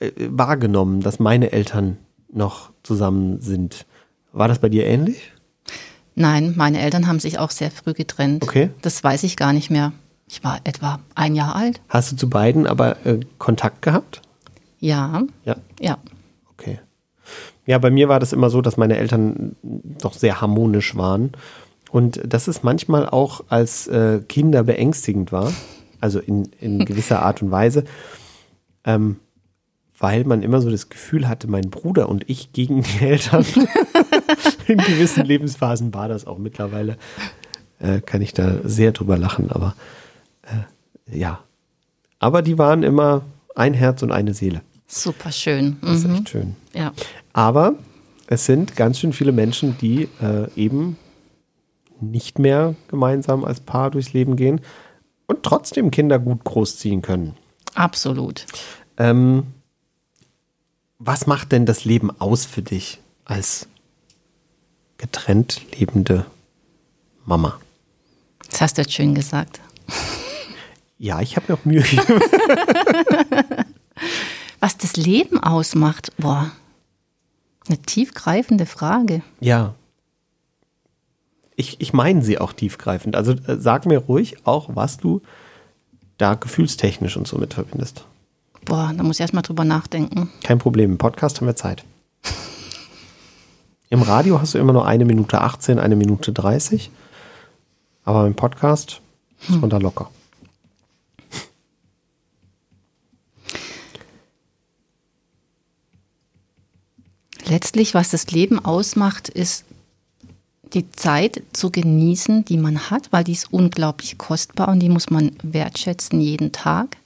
äh, 0.00 0.10
wahrgenommen, 0.16 1.00
dass 1.00 1.20
meine 1.20 1.52
Eltern 1.52 1.98
noch 2.32 2.72
zusammen 2.82 3.40
sind. 3.40 3.86
War 4.32 4.48
das 4.48 4.58
bei 4.58 4.68
dir 4.68 4.84
ähnlich? 4.84 5.32
Nein, 6.16 6.54
meine 6.56 6.80
Eltern 6.80 7.06
haben 7.06 7.20
sich 7.20 7.38
auch 7.38 7.52
sehr 7.52 7.70
früh 7.70 7.92
getrennt. 7.92 8.42
Okay. 8.42 8.70
Das 8.82 9.04
weiß 9.04 9.22
ich 9.22 9.36
gar 9.36 9.52
nicht 9.52 9.70
mehr. 9.70 9.92
Ich 10.28 10.42
war 10.42 10.58
etwa 10.64 10.98
ein 11.14 11.36
Jahr 11.36 11.54
alt. 11.54 11.80
Hast 11.88 12.10
du 12.10 12.16
zu 12.16 12.28
beiden 12.28 12.66
aber 12.66 13.06
äh, 13.06 13.20
Kontakt 13.38 13.80
gehabt? 13.80 14.22
Ja, 14.80 15.22
Ja. 15.44 15.54
ja. 15.78 15.98
Okay. 16.52 16.80
Ja, 17.64 17.78
bei 17.78 17.90
mir 17.90 18.08
war 18.08 18.18
das 18.18 18.32
immer 18.32 18.50
so, 18.50 18.60
dass 18.60 18.76
meine 18.76 18.96
Eltern 18.96 19.54
doch 19.62 20.14
sehr 20.14 20.40
harmonisch 20.40 20.96
waren. 20.96 21.30
Und 21.94 22.20
dass 22.26 22.48
es 22.48 22.64
manchmal 22.64 23.08
auch 23.08 23.44
als 23.50 23.86
äh, 23.86 24.18
Kinder 24.28 24.64
beängstigend 24.64 25.30
war, 25.30 25.52
also 26.00 26.18
in, 26.18 26.48
in 26.60 26.84
gewisser 26.84 27.22
Art 27.22 27.40
und 27.40 27.52
Weise, 27.52 27.84
ähm, 28.84 29.18
weil 29.96 30.24
man 30.24 30.42
immer 30.42 30.60
so 30.60 30.70
das 30.72 30.88
Gefühl 30.88 31.28
hatte, 31.28 31.46
mein 31.46 31.70
Bruder 31.70 32.08
und 32.08 32.28
ich 32.28 32.52
gegen 32.52 32.82
die 32.82 32.98
Eltern. 33.04 33.46
in 34.66 34.78
gewissen 34.78 35.24
Lebensphasen 35.24 35.94
war 35.94 36.08
das 36.08 36.26
auch 36.26 36.38
mittlerweile. 36.38 36.96
Äh, 37.78 38.00
kann 38.00 38.22
ich 38.22 38.32
da 38.32 38.56
sehr 38.64 38.90
drüber 38.90 39.16
lachen, 39.16 39.52
aber 39.52 39.76
äh, 40.42 41.16
ja. 41.16 41.44
Aber 42.18 42.42
die 42.42 42.58
waren 42.58 42.82
immer 42.82 43.22
ein 43.54 43.72
Herz 43.72 44.02
und 44.02 44.10
eine 44.10 44.34
Seele. 44.34 44.62
Super 44.88 45.30
schön. 45.30 45.76
Das 45.80 45.98
ist 45.98 46.08
Mhm. 46.08 46.14
echt 46.16 46.28
schön. 46.30 46.56
Ja. 46.74 46.92
Aber 47.32 47.74
es 48.26 48.46
sind 48.46 48.74
ganz 48.74 48.98
schön 48.98 49.12
viele 49.12 49.30
Menschen, 49.30 49.76
die 49.80 50.08
äh, 50.20 50.48
eben 50.56 50.96
nicht 52.10 52.38
mehr 52.38 52.74
gemeinsam 52.88 53.44
als 53.44 53.60
Paar 53.60 53.90
durchs 53.90 54.12
Leben 54.12 54.36
gehen 54.36 54.60
und 55.26 55.42
trotzdem 55.42 55.90
Kinder 55.90 56.18
gut 56.18 56.44
großziehen 56.44 57.02
können. 57.02 57.36
Absolut. 57.74 58.46
Ähm, 58.96 59.44
was 60.98 61.26
macht 61.26 61.52
denn 61.52 61.66
das 61.66 61.84
Leben 61.84 62.10
aus 62.20 62.44
für 62.44 62.62
dich 62.62 63.00
als 63.24 63.68
getrennt 64.98 65.62
lebende 65.78 66.24
Mama? 67.26 67.58
Das 68.50 68.60
hast 68.60 68.78
du 68.78 68.82
jetzt 68.82 68.92
schön 68.94 69.14
gesagt. 69.14 69.60
Ja, 70.98 71.20
ich 71.20 71.36
habe 71.36 71.52
mir 71.52 71.58
auch 71.58 71.64
Mühe 71.64 71.82
gegeben. 71.82 72.20
Was 74.60 74.78
das 74.78 74.96
Leben 74.96 75.42
ausmacht, 75.42 76.12
boah, 76.16 76.50
eine 77.66 77.78
tiefgreifende 77.78 78.64
Frage. 78.64 79.22
Ja. 79.40 79.74
Ich, 81.56 81.80
ich 81.80 81.92
meine 81.92 82.22
sie 82.22 82.38
auch 82.38 82.52
tiefgreifend. 82.52 83.16
Also 83.16 83.32
äh, 83.32 83.56
sag 83.58 83.86
mir 83.86 83.98
ruhig 83.98 84.36
auch, 84.44 84.70
was 84.74 84.98
du 84.98 85.22
da 86.18 86.34
gefühlstechnisch 86.34 87.16
und 87.16 87.26
so 87.26 87.38
mit 87.38 87.54
verbindest. 87.54 88.04
Boah, 88.64 88.92
da 88.96 89.02
muss 89.02 89.16
ich 89.16 89.20
erst 89.20 89.34
mal 89.34 89.42
drüber 89.42 89.64
nachdenken. 89.64 90.30
Kein 90.42 90.58
Problem, 90.58 90.92
im 90.92 90.98
Podcast 90.98 91.38
haben 91.40 91.46
wir 91.46 91.56
Zeit. 91.56 91.84
Im 93.90 94.02
Radio 94.02 94.40
hast 94.40 94.54
du 94.54 94.58
immer 94.58 94.72
nur 94.72 94.86
eine 94.86 95.04
Minute 95.04 95.40
18, 95.40 95.78
eine 95.78 95.96
Minute 95.96 96.32
30. 96.32 96.90
Aber 98.04 98.26
im 98.26 98.34
Podcast 98.34 99.00
ist 99.48 99.60
man 99.60 99.70
da 99.70 99.78
locker. 99.78 100.10
Letztlich, 107.46 107.94
was 107.94 108.10
das 108.10 108.30
Leben 108.30 108.64
ausmacht, 108.64 109.28
ist 109.28 109.64
die 110.74 110.90
Zeit 110.90 111.42
zu 111.52 111.70
genießen, 111.70 112.44
die 112.44 112.56
man 112.56 112.90
hat, 112.90 113.12
weil 113.12 113.24
die 113.24 113.32
ist 113.32 113.52
unglaublich 113.52 114.18
kostbar 114.18 114.68
und 114.68 114.80
die 114.80 114.88
muss 114.88 115.10
man 115.10 115.32
wertschätzen 115.42 116.20
jeden 116.20 116.52
Tag. 116.52 116.96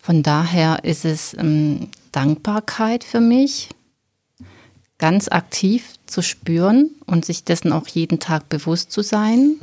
Von 0.00 0.22
daher 0.22 0.84
ist 0.84 1.04
es 1.04 1.34
ähm, 1.34 1.88
Dankbarkeit 2.12 3.04
für 3.04 3.20
mich, 3.20 3.68
ganz 4.98 5.28
aktiv 5.28 5.94
zu 6.06 6.22
spüren 6.22 6.90
und 7.06 7.24
sich 7.24 7.44
dessen 7.44 7.72
auch 7.72 7.86
jeden 7.88 8.18
Tag 8.18 8.48
bewusst 8.48 8.90
zu 8.90 9.02
sein. 9.02 9.56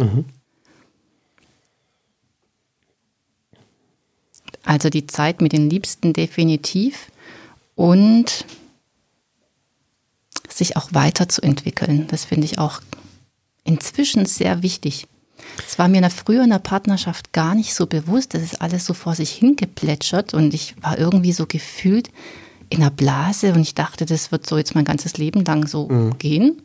Also 4.64 4.90
die 4.90 5.08
Zeit 5.08 5.42
mit 5.42 5.52
den 5.52 5.70
Liebsten 5.70 6.14
definitiv 6.14 7.12
und 7.76 8.46
sich 10.56 10.78
auch 10.78 10.90
weiterzuentwickeln. 10.92 12.08
Das 12.08 12.26
finde 12.26 12.46
ich 12.46 12.60
auch 12.60 12.82
inzwischen 13.64 14.26
sehr 14.26 14.64
wichtig. 14.64 15.08
Es 15.68 15.78
war 15.78 15.88
mir 15.88 15.98
in 15.98 16.04
der, 16.04 16.12
früher 16.12 16.44
in 16.44 16.50
der 16.50 16.60
Partnerschaft 16.60 17.34
gar 17.34 17.56
nicht 17.56 17.74
so 17.74 17.88
bewusst. 17.88 18.34
Das 18.34 18.42
ist 18.42 18.62
alles 18.62 18.86
so 18.86 18.94
vor 18.94 19.16
sich 19.16 19.32
hingeplätschert 19.32 20.34
und 20.34 20.54
ich 20.54 20.76
war 20.82 20.98
irgendwie 20.98 21.34
so 21.34 21.46
gefühlt 21.46 22.10
in 22.70 22.82
einer 22.82 22.92
Blase 22.92 23.54
und 23.54 23.62
ich 23.62 23.76
dachte, 23.76 24.06
das 24.06 24.32
wird 24.32 24.48
so 24.48 24.58
jetzt 24.58 24.76
mein 24.76 24.86
ganzes 24.86 25.18
Leben 25.18 25.44
lang 25.44 25.68
so 25.68 25.88
gehen. 26.18 26.62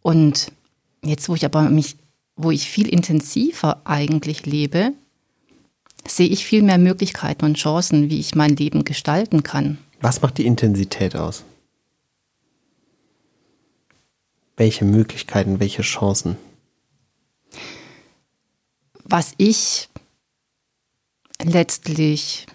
Und 0.00 0.52
jetzt, 1.04 1.28
wo 1.28 1.34
ich 1.34 1.44
aber 1.44 1.62
mich, 1.62 1.96
wo 2.36 2.50
ich 2.50 2.68
viel 2.68 2.88
intensiver 2.88 3.80
eigentlich 3.84 4.46
lebe, 4.46 4.92
sehe 6.06 6.28
ich 6.28 6.44
viel 6.44 6.62
mehr 6.62 6.78
Möglichkeiten 6.78 7.44
und 7.44 7.56
Chancen, 7.56 8.10
wie 8.10 8.20
ich 8.20 8.34
mein 8.34 8.56
Leben 8.56 8.84
gestalten 8.84 9.42
kann. 9.42 9.78
Was 10.00 10.22
macht 10.22 10.38
die 10.38 10.46
Intensität 10.46 11.16
aus? 11.16 11.44
Welche 14.56 14.84
Möglichkeiten, 14.84 15.60
welche 15.60 15.82
Chancen? 15.82 16.36
was 19.04 19.32
ich 19.36 19.88
letztlich 21.42 22.46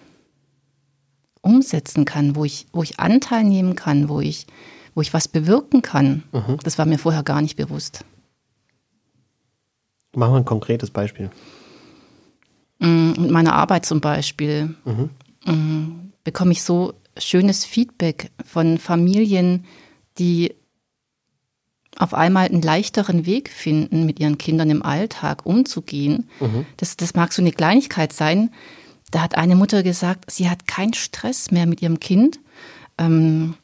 umsetzen 1.40 2.04
kann, 2.04 2.36
wo 2.36 2.44
ich, 2.44 2.66
wo 2.72 2.82
ich 2.82 3.00
Anteil 3.00 3.44
nehmen 3.44 3.76
kann, 3.76 4.08
wo 4.08 4.20
ich, 4.20 4.46
wo 4.94 5.00
ich 5.00 5.14
was 5.14 5.28
bewirken 5.28 5.80
kann, 5.80 6.24
das 6.62 6.76
war 6.76 6.86
mir 6.86 6.98
vorher 6.98 7.22
gar 7.22 7.40
nicht 7.40 7.56
bewusst. 7.56 8.04
Machen 10.14 10.34
wir 10.34 10.38
ein 10.38 10.44
konkretes 10.44 10.90
Beispiel. 10.90 11.30
Mm, 12.80 13.12
Mit 13.12 13.30
meiner 13.30 13.54
Arbeit 13.54 13.86
zum 13.86 14.00
Beispiel 14.00 14.74
mm, 15.46 16.10
bekomme 16.24 16.52
ich 16.52 16.62
so 16.62 16.94
schönes 17.16 17.64
Feedback 17.64 18.30
von 18.44 18.78
Familien, 18.78 19.64
die 20.18 20.54
auf 21.98 22.14
einmal 22.14 22.46
einen 22.46 22.62
leichteren 22.62 23.26
Weg 23.26 23.50
finden, 23.50 24.06
mit 24.06 24.20
ihren 24.20 24.38
Kindern 24.38 24.70
im 24.70 24.82
Alltag 24.82 25.44
umzugehen. 25.44 26.28
Mhm. 26.40 26.66
Das, 26.76 26.96
das 26.96 27.14
mag 27.14 27.32
so 27.32 27.42
eine 27.42 27.52
Kleinigkeit 27.52 28.12
sein. 28.12 28.50
Da 29.10 29.22
hat 29.22 29.36
eine 29.36 29.56
Mutter 29.56 29.82
gesagt, 29.82 30.30
sie 30.30 30.48
hat 30.48 30.66
keinen 30.66 30.94
Stress 30.94 31.50
mehr 31.50 31.66
mit 31.66 31.82
ihrem 31.82 31.98
Kind, 31.98 32.38
ähm, 32.98 33.54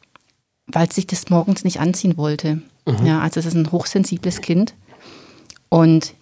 weil 0.67 0.91
sich 0.91 1.07
das 1.07 1.31
morgens 1.31 1.63
nicht 1.65 1.81
anziehen 1.81 2.17
wollte. 2.17 2.63
Mhm. 2.87 3.07
Ja, 3.07 3.21
also 3.21 3.41
es 3.41 3.47
ist 3.47 3.55
ein 3.55 3.71
hochsensibles 3.71 4.41
Kind. 4.41 4.75
Und 5.69 6.15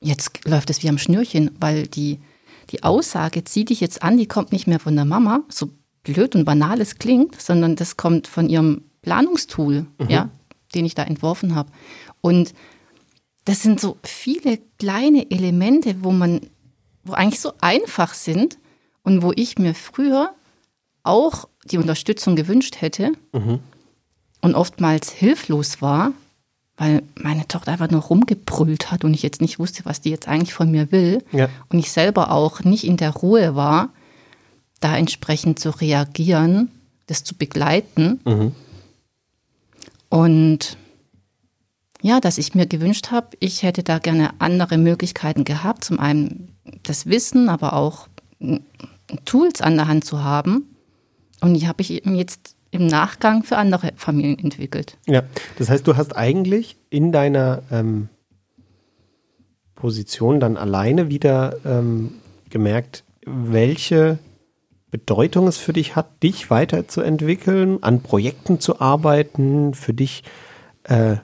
jetzt 0.00 0.46
läuft 0.46 0.70
es 0.70 0.82
wie 0.82 0.88
am 0.88 0.98
Schnürchen, 0.98 1.50
weil 1.60 1.86
die, 1.86 2.20
die 2.70 2.82
Aussage, 2.82 3.44
zieh 3.44 3.64
dich 3.64 3.80
jetzt 3.80 4.02
an, 4.02 4.16
die 4.16 4.26
kommt 4.26 4.52
nicht 4.52 4.66
mehr 4.66 4.80
von 4.80 4.96
der 4.96 5.04
Mama, 5.04 5.40
so 5.48 5.70
blöd 6.02 6.34
und 6.34 6.44
banal 6.44 6.80
es 6.80 6.98
klingt, 6.98 7.40
sondern 7.40 7.76
das 7.76 7.96
kommt 7.96 8.26
von 8.26 8.48
ihrem 8.48 8.82
Planungstool, 9.02 9.86
mhm. 9.98 10.08
ja, 10.08 10.30
den 10.74 10.84
ich 10.84 10.94
da 10.94 11.04
entworfen 11.04 11.54
habe. 11.54 11.70
Und 12.20 12.54
das 13.44 13.62
sind 13.62 13.80
so 13.80 13.98
viele 14.02 14.58
kleine 14.78 15.30
Elemente, 15.30 15.96
wo 16.00 16.10
man, 16.10 16.40
wo 17.04 17.12
eigentlich 17.12 17.40
so 17.40 17.52
einfach 17.60 18.14
sind 18.14 18.58
und 19.02 19.22
wo 19.22 19.32
ich 19.34 19.58
mir 19.58 19.74
früher 19.74 20.34
auch 21.02 21.48
die 21.64 21.78
Unterstützung 21.78 22.36
gewünscht 22.36 22.80
hätte 22.80 23.12
mhm. 23.32 23.60
und 24.40 24.54
oftmals 24.54 25.12
hilflos 25.12 25.82
war, 25.82 26.12
weil 26.76 27.02
meine 27.14 27.46
Tochter 27.46 27.72
einfach 27.72 27.90
nur 27.90 28.02
rumgebrüllt 28.02 28.90
hat 28.90 29.04
und 29.04 29.14
ich 29.14 29.22
jetzt 29.22 29.40
nicht 29.40 29.58
wusste, 29.58 29.84
was 29.84 30.00
die 30.00 30.10
jetzt 30.10 30.26
eigentlich 30.26 30.54
von 30.54 30.70
mir 30.70 30.90
will. 30.90 31.22
Ja. 31.30 31.48
Und 31.68 31.78
ich 31.78 31.92
selber 31.92 32.32
auch 32.32 32.60
nicht 32.64 32.84
in 32.84 32.96
der 32.96 33.10
Ruhe 33.10 33.54
war, 33.54 33.90
da 34.80 34.96
entsprechend 34.96 35.58
zu 35.58 35.70
reagieren, 35.70 36.70
das 37.06 37.22
zu 37.22 37.34
begleiten. 37.36 38.20
Mhm. 38.24 38.52
Und 40.14 40.76
ja, 42.00 42.20
dass 42.20 42.38
ich 42.38 42.54
mir 42.54 42.66
gewünscht 42.66 43.10
habe, 43.10 43.36
ich 43.40 43.64
hätte 43.64 43.82
da 43.82 43.98
gerne 43.98 44.30
andere 44.38 44.78
Möglichkeiten 44.78 45.42
gehabt. 45.42 45.82
Zum 45.82 45.98
einen 45.98 46.56
das 46.84 47.06
Wissen, 47.06 47.48
aber 47.48 47.72
auch 47.72 48.06
Tools 49.24 49.60
an 49.60 49.74
der 49.74 49.88
Hand 49.88 50.04
zu 50.04 50.22
haben. 50.22 50.76
Und 51.40 51.54
die 51.54 51.66
habe 51.66 51.82
ich 51.82 51.90
eben 51.90 52.14
jetzt 52.14 52.54
im 52.70 52.86
Nachgang 52.86 53.42
für 53.42 53.56
andere 53.56 53.90
Familien 53.96 54.38
entwickelt. 54.38 54.98
Ja, 55.08 55.24
das 55.58 55.68
heißt, 55.68 55.84
du 55.84 55.96
hast 55.96 56.16
eigentlich 56.16 56.76
in 56.90 57.10
deiner 57.10 57.64
ähm, 57.72 58.08
Position 59.74 60.38
dann 60.38 60.56
alleine 60.56 61.08
wieder 61.08 61.56
ähm, 61.64 62.12
gemerkt, 62.50 63.02
welche 63.26 64.20
Bedeutung 64.94 65.48
es 65.48 65.56
für 65.56 65.72
dich 65.72 65.96
hat, 65.96 66.22
dich 66.22 66.50
weiterzuentwickeln, 66.50 67.82
an 67.82 68.00
Projekten 68.00 68.60
zu 68.60 68.80
arbeiten, 68.80 69.74
für 69.74 69.92
dich, 69.92 70.22
äh, 70.84 71.16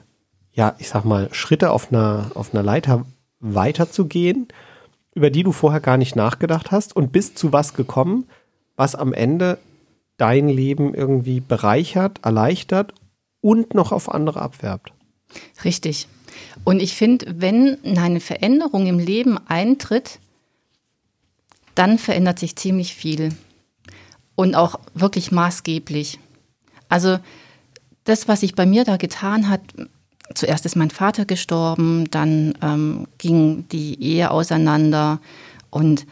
ja, 0.51 0.75
ich 0.79 0.89
sag 0.89 1.05
mal, 1.05 1.29
Schritte 1.31 1.71
auf 1.71 1.89
einer, 1.89 2.31
auf 2.35 2.53
einer 2.53 2.63
Leiter 2.63 3.05
weiterzugehen, 3.39 4.49
über 5.15 5.29
die 5.29 5.43
du 5.43 5.53
vorher 5.53 5.79
gar 5.79 5.95
nicht 5.95 6.17
nachgedacht 6.17 6.71
hast 6.71 6.93
und 6.93 7.13
bist 7.13 7.37
zu 7.37 7.53
was 7.53 7.73
gekommen, 7.73 8.27
was 8.75 8.93
am 8.93 9.13
Ende 9.13 9.57
dein 10.17 10.49
Leben 10.49 10.93
irgendwie 10.93 11.39
bereichert, 11.39 12.19
erleichtert 12.25 12.93
und 13.39 13.73
noch 13.73 13.93
auf 13.93 14.11
andere 14.11 14.41
abwerbt. 14.41 14.91
Richtig. 15.63 16.09
Und 16.65 16.81
ich 16.81 16.93
finde, 16.97 17.35
wenn 17.37 17.77
eine 17.85 18.19
Veränderung 18.19 18.85
im 18.87 18.99
Leben 18.99 19.37
eintritt, 19.47 20.19
dann 21.73 21.97
verändert 21.97 22.37
sich 22.37 22.57
ziemlich 22.57 22.95
viel 22.95 23.31
und 24.41 24.55
auch 24.55 24.79
wirklich 24.95 25.31
maßgeblich. 25.31 26.19
Also 26.89 27.19
das, 28.05 28.27
was 28.27 28.39
sich 28.39 28.55
bei 28.55 28.65
mir 28.65 28.83
da 28.85 28.97
getan 28.97 29.49
hat, 29.49 29.61
zuerst 30.33 30.65
ist 30.65 30.75
mein 30.75 30.89
Vater 30.89 31.25
gestorben, 31.25 32.09
dann 32.09 32.55
ähm, 32.63 33.07
ging 33.19 33.67
die 33.69 34.01
Ehe 34.01 34.31
auseinander 34.31 35.19
und 35.69 36.07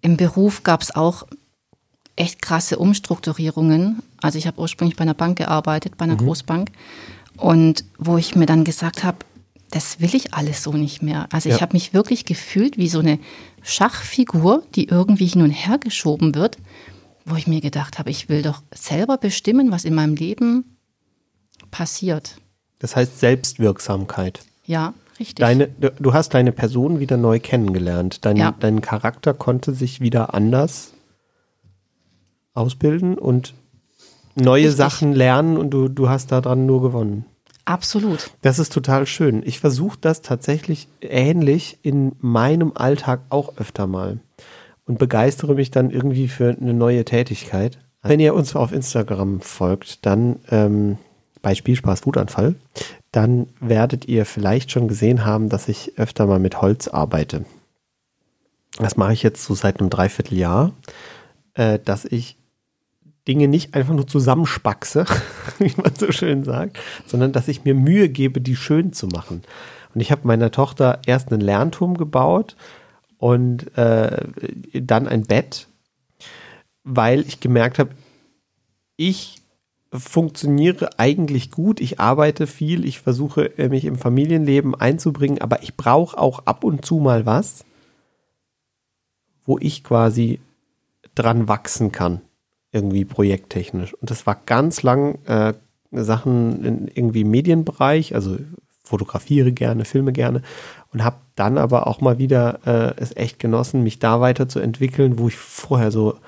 im 0.00 0.16
Beruf 0.16 0.64
gab 0.64 0.82
es 0.82 0.94
auch 0.94 1.24
echt 2.16 2.42
krasse 2.42 2.78
Umstrukturierungen. 2.78 4.02
Also 4.20 4.38
ich 4.38 4.48
habe 4.48 4.60
ursprünglich 4.60 4.96
bei 4.96 5.02
einer 5.02 5.14
Bank 5.14 5.38
gearbeitet, 5.38 5.96
bei 5.96 6.04
einer 6.04 6.14
mhm. 6.14 6.26
Großbank 6.26 6.72
und 7.36 7.84
wo 7.96 8.18
ich 8.18 8.34
mir 8.34 8.46
dann 8.46 8.64
gesagt 8.64 9.04
habe, 9.04 9.18
das 9.70 10.00
will 10.00 10.16
ich 10.16 10.34
alles 10.34 10.64
so 10.64 10.72
nicht 10.72 11.00
mehr. 11.00 11.28
Also 11.30 11.48
ja. 11.48 11.54
ich 11.54 11.62
habe 11.62 11.74
mich 11.74 11.94
wirklich 11.94 12.24
gefühlt 12.24 12.76
wie 12.76 12.88
so 12.88 12.98
eine 12.98 13.20
Schachfigur, 13.62 14.64
die 14.74 14.88
irgendwie 14.88 15.26
hin 15.26 15.42
und 15.42 15.50
her 15.50 15.78
geschoben 15.78 16.34
wird 16.34 16.58
wo 17.30 17.36
ich 17.36 17.46
mir 17.46 17.60
gedacht 17.60 17.98
habe, 17.98 18.10
ich 18.10 18.28
will 18.28 18.42
doch 18.42 18.62
selber 18.74 19.18
bestimmen, 19.18 19.70
was 19.70 19.84
in 19.84 19.94
meinem 19.94 20.14
Leben 20.14 20.76
passiert. 21.70 22.36
Das 22.78 22.96
heißt 22.96 23.18
Selbstwirksamkeit. 23.18 24.40
Ja, 24.64 24.94
richtig. 25.18 25.38
Deine, 25.38 25.68
du 25.68 26.12
hast 26.12 26.34
deine 26.34 26.52
Person 26.52 27.00
wieder 27.00 27.16
neu 27.16 27.40
kennengelernt. 27.40 28.24
Dein, 28.24 28.36
ja. 28.36 28.54
dein 28.58 28.80
Charakter 28.80 29.34
konnte 29.34 29.72
sich 29.72 30.00
wieder 30.00 30.34
anders 30.34 30.92
ausbilden 32.54 33.18
und 33.18 33.54
neue 34.34 34.64
richtig. 34.64 34.76
Sachen 34.76 35.12
lernen 35.12 35.56
und 35.56 35.70
du, 35.70 35.88
du 35.88 36.08
hast 36.08 36.32
daran 36.32 36.66
nur 36.66 36.82
gewonnen. 36.82 37.24
Absolut. 37.64 38.30
Das 38.40 38.58
ist 38.58 38.72
total 38.72 39.06
schön. 39.06 39.42
Ich 39.44 39.60
versuche 39.60 39.98
das 40.00 40.22
tatsächlich 40.22 40.88
ähnlich 41.02 41.78
in 41.82 42.12
meinem 42.20 42.72
Alltag 42.74 43.20
auch 43.28 43.56
öfter 43.58 43.86
mal 43.86 44.20
und 44.88 44.98
begeistere 44.98 45.54
mich 45.54 45.70
dann 45.70 45.90
irgendwie 45.90 46.26
für 46.28 46.56
eine 46.58 46.74
neue 46.74 47.04
Tätigkeit. 47.04 47.78
Wenn 48.02 48.20
ihr 48.20 48.34
uns 48.34 48.56
auf 48.56 48.72
Instagram 48.72 49.40
folgt, 49.40 50.04
dann 50.06 50.40
ähm, 50.50 50.96
bei 51.42 51.54
Spielspaß 51.54 52.06
Wutanfall, 52.06 52.54
dann 53.12 53.48
werdet 53.60 54.06
ihr 54.06 54.24
vielleicht 54.24 54.72
schon 54.72 54.88
gesehen 54.88 55.24
haben, 55.24 55.50
dass 55.50 55.68
ich 55.68 55.98
öfter 55.98 56.26
mal 56.26 56.38
mit 56.38 56.62
Holz 56.62 56.88
arbeite. 56.88 57.44
Das 58.78 58.96
mache 58.96 59.12
ich 59.12 59.22
jetzt 59.22 59.44
so 59.44 59.54
seit 59.54 59.80
einem 59.80 59.90
Dreivierteljahr, 59.90 60.72
äh, 61.54 61.78
dass 61.84 62.04
ich 62.04 62.38
Dinge 63.26 63.46
nicht 63.46 63.74
einfach 63.74 63.94
nur 63.94 64.06
zusammenspackse, 64.06 65.04
wie 65.58 65.74
man 65.76 65.94
so 65.96 66.12
schön 66.12 66.44
sagt, 66.44 66.78
sondern 67.06 67.32
dass 67.32 67.48
ich 67.48 67.64
mir 67.64 67.74
Mühe 67.74 68.08
gebe, 68.08 68.40
die 68.40 68.56
schön 68.56 68.92
zu 68.94 69.06
machen. 69.08 69.42
Und 69.94 70.00
ich 70.00 70.10
habe 70.12 70.26
meiner 70.26 70.50
Tochter 70.50 71.00
erst 71.06 71.30
einen 71.30 71.42
Lernturm 71.42 71.96
gebaut 71.98 72.56
und 73.18 73.76
äh, 73.76 74.26
dann 74.72 75.08
ein 75.08 75.24
Bett, 75.24 75.68
weil 76.84 77.20
ich 77.20 77.40
gemerkt 77.40 77.78
habe, 77.78 77.90
ich 78.96 79.42
funktioniere 79.92 80.98
eigentlich 80.98 81.50
gut, 81.50 81.80
ich 81.80 81.98
arbeite 81.98 82.46
viel, 82.46 82.84
ich 82.84 83.00
versuche 83.00 83.58
äh, 83.58 83.68
mich 83.68 83.84
im 83.84 83.96
Familienleben 83.96 84.74
einzubringen, 84.74 85.40
aber 85.40 85.62
ich 85.62 85.76
brauche 85.76 86.18
auch 86.18 86.40
ab 86.46 86.64
und 86.64 86.84
zu 86.84 86.96
mal 86.98 87.26
was, 87.26 87.64
wo 89.44 89.58
ich 89.58 89.82
quasi 89.82 90.40
dran 91.14 91.48
wachsen 91.48 91.90
kann, 91.90 92.20
irgendwie 92.70 93.04
projekttechnisch. 93.04 93.94
Und 93.94 94.10
das 94.10 94.26
war 94.26 94.40
ganz 94.46 94.82
lang 94.82 95.24
äh, 95.24 95.54
Sachen 95.90 96.64
in 96.64 96.88
irgendwie 96.88 97.24
Medienbereich, 97.24 98.14
also 98.14 98.36
fotografiere 98.88 99.52
gerne, 99.52 99.84
filme 99.84 100.12
gerne 100.12 100.42
und 100.92 101.04
habe 101.04 101.16
dann 101.34 101.58
aber 101.58 101.86
auch 101.86 102.00
mal 102.00 102.18
wieder 102.18 102.60
äh, 102.66 102.94
es 103.00 103.14
echt 103.14 103.38
genossen, 103.38 103.82
mich 103.82 103.98
da 103.98 104.20
weiterzuentwickeln, 104.20 105.18
wo 105.18 105.28
ich 105.28 105.36
vorher 105.36 105.90
so 105.90 106.18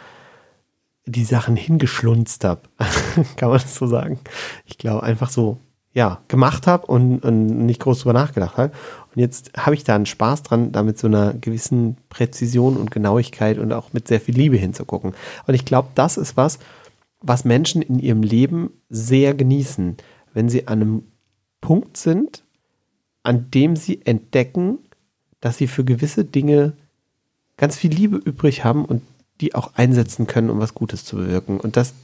die 1.07 1.25
Sachen 1.25 1.57
hingeschlunzt 1.57 2.45
habe. 2.45 2.63
Kann 3.37 3.49
man 3.49 3.59
das 3.59 3.75
so 3.75 3.87
sagen? 3.87 4.21
Ich 4.67 4.77
glaube, 4.77 5.03
einfach 5.03 5.31
so, 5.31 5.59
ja, 5.93 6.21
gemacht 6.29 6.67
habe 6.67 6.87
und, 6.87 7.25
und, 7.25 7.47
nicht 7.67 7.81
groß 7.81 8.01
drüber 8.01 8.13
nachgedacht 8.13 8.59
habe. 8.59 8.73
Und 9.15 9.21
jetzt 9.21 9.53
habe 9.57 9.75
ich 9.75 9.83
da 9.83 9.97
einen 9.97 10.07
Spaß 10.07 10.43
dran, 10.43 10.71
da 10.71 10.83
mit 10.83 10.99
so 10.99 11.07
einer 11.07 11.33
gewissen 11.33 11.97
Präzision 12.11 12.77
und 12.77 12.91
Genauigkeit 12.91 13.59
und 13.59 13.73
auch 13.73 13.93
mit 13.93 14.07
sehr 14.07 14.21
viel 14.21 14.37
Liebe 14.37 14.57
hinzugucken. 14.57 15.15
Und 15.47 15.55
ich 15.55 15.65
glaube, 15.65 15.89
das 15.95 16.17
ist 16.19 16.37
was, 16.37 16.59
was 17.23 17.45
Menschen 17.45 17.83
in 17.83 17.99
ihrem 17.99 18.23
Leben 18.23 18.71
sehr 18.91 19.35
genießen, 19.35 19.97
wenn 20.33 20.49
sie 20.49 20.69
an 20.69 20.81
einem 20.81 21.03
Punkt 21.61 21.97
sind, 21.97 22.45
an 23.31 23.49
dem 23.53 23.77
sie 23.77 24.05
entdecken, 24.05 24.81
dass 25.41 25.57
sie 25.57 25.69
für 25.69 25.85
gewisse 25.85 26.25
Dinge 26.25 26.73
ganz 27.57 27.77
viel 27.77 27.93
Liebe 27.93 28.17
übrig 28.17 28.65
haben 28.65 28.85
und 28.85 29.03
die 29.41 29.55
auch 29.55 29.75
einsetzen 29.75 30.27
können, 30.27 30.51
um 30.51 30.59
was 30.59 30.75
Gutes 30.75 31.05
zu 31.05 31.15
bewirken. 31.15 31.61
Und 31.61 31.77
das 31.77 31.95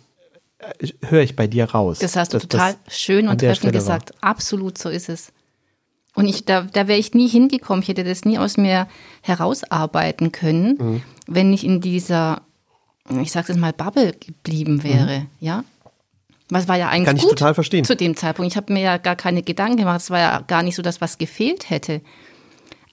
äh, 0.58 0.86
höre 1.02 1.22
ich 1.22 1.34
bei 1.34 1.48
dir 1.48 1.64
raus. 1.64 1.98
Das 1.98 2.14
hast 2.14 2.32
du 2.32 2.38
total 2.38 2.76
schön 2.86 3.26
und 3.26 3.40
treffend 3.40 3.72
gesagt. 3.72 4.12
War. 4.22 4.30
Absolut, 4.30 4.78
so 4.78 4.88
ist 4.88 5.08
es. 5.08 5.32
Und 6.14 6.28
ich, 6.28 6.44
da, 6.44 6.62
da 6.62 6.86
wäre 6.86 7.00
ich 7.00 7.12
nie 7.12 7.26
hingekommen. 7.26 7.82
Ich 7.82 7.88
hätte 7.88 8.04
das 8.04 8.24
nie 8.24 8.38
aus 8.38 8.56
mir 8.56 8.86
herausarbeiten 9.22 10.30
können, 10.30 10.78
mhm. 10.78 11.02
wenn 11.26 11.52
ich 11.52 11.64
in 11.64 11.80
dieser, 11.80 12.42
ich 13.20 13.32
sage 13.32 13.52
es 13.52 13.58
mal, 13.58 13.72
Bubble 13.72 14.12
geblieben 14.12 14.84
wäre. 14.84 15.22
Mhm. 15.22 15.26
Ja, 15.40 15.64
was 16.48 16.68
war 16.68 16.76
ja 16.76 16.88
eigentlich 16.88 17.06
Kann 17.06 17.16
ich 17.16 17.22
gut 17.22 17.30
total 17.32 17.54
verstehen. 17.54 17.84
zu 17.84 17.96
dem 17.96 18.16
Zeitpunkt. 18.16 18.52
Ich 18.52 18.56
habe 18.56 18.72
mir 18.72 18.82
ja 18.82 18.98
gar 18.98 19.16
keine 19.16 19.42
Gedanken 19.42 19.78
gemacht. 19.78 20.00
Es 20.00 20.10
war 20.10 20.18
ja 20.20 20.40
gar 20.46 20.62
nicht 20.62 20.76
so 20.76 20.82
das, 20.82 21.00
was 21.00 21.18
gefehlt 21.18 21.70
hätte. 21.70 22.00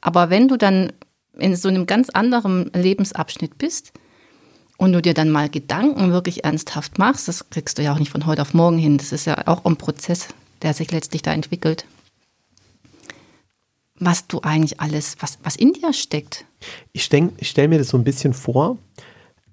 Aber 0.02 0.30
wenn 0.30 0.48
du 0.48 0.58
dann 0.58 0.92
in 1.38 1.56
so 1.56 1.70
einem 1.70 1.86
ganz 1.86 2.10
anderen 2.10 2.72
Lebensabschnitt 2.74 3.58
bist 3.58 3.94
und 4.78 4.94
du 4.94 5.02
dir 5.02 5.14
dann 5.14 5.30
mal 5.30 5.50
Gedanken 5.50 6.12
wirklich 6.12 6.44
ernsthaft 6.44 6.98
machst, 6.98 7.28
das 7.28 7.50
kriegst 7.50 7.78
du 7.78 7.84
ja 7.84 7.94
auch 7.94 8.00
nicht 8.00 8.12
von 8.12 8.26
heute 8.26 8.42
auf 8.42 8.54
morgen 8.54 8.78
hin. 8.78 8.98
Das 8.98 9.12
ist 9.12 9.26
ja 9.26 9.48
auch 9.48 9.66
ein 9.66 9.78
Prozess, 9.78 10.30
der 10.62 10.74
sich 10.74 10.92
letztlich 10.92 11.22
da 11.22 11.32
entwickelt. 11.32 11.86
Was 14.00 14.28
du 14.28 14.42
eigentlich 14.42 14.82
alles, 14.82 15.16
was, 15.20 15.38
was 15.44 15.56
in 15.56 15.74
dir 15.74 15.94
steckt. 15.94 16.46
Ich, 16.92 17.10
ich 17.12 17.50
stelle 17.50 17.68
mir 17.68 17.78
das 17.78 17.90
so 17.90 17.98
ein 17.98 18.04
bisschen 18.04 18.34
vor, 18.34 18.78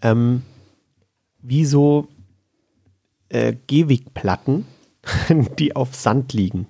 ähm, 0.03 0.43
wie 1.43 1.65
so 1.65 2.09
äh, 3.31 3.55
Gehwegplatten, 3.67 4.67
die 5.59 5.75
auf 5.75 5.95
Sand 5.95 6.33
liegen. 6.33 6.67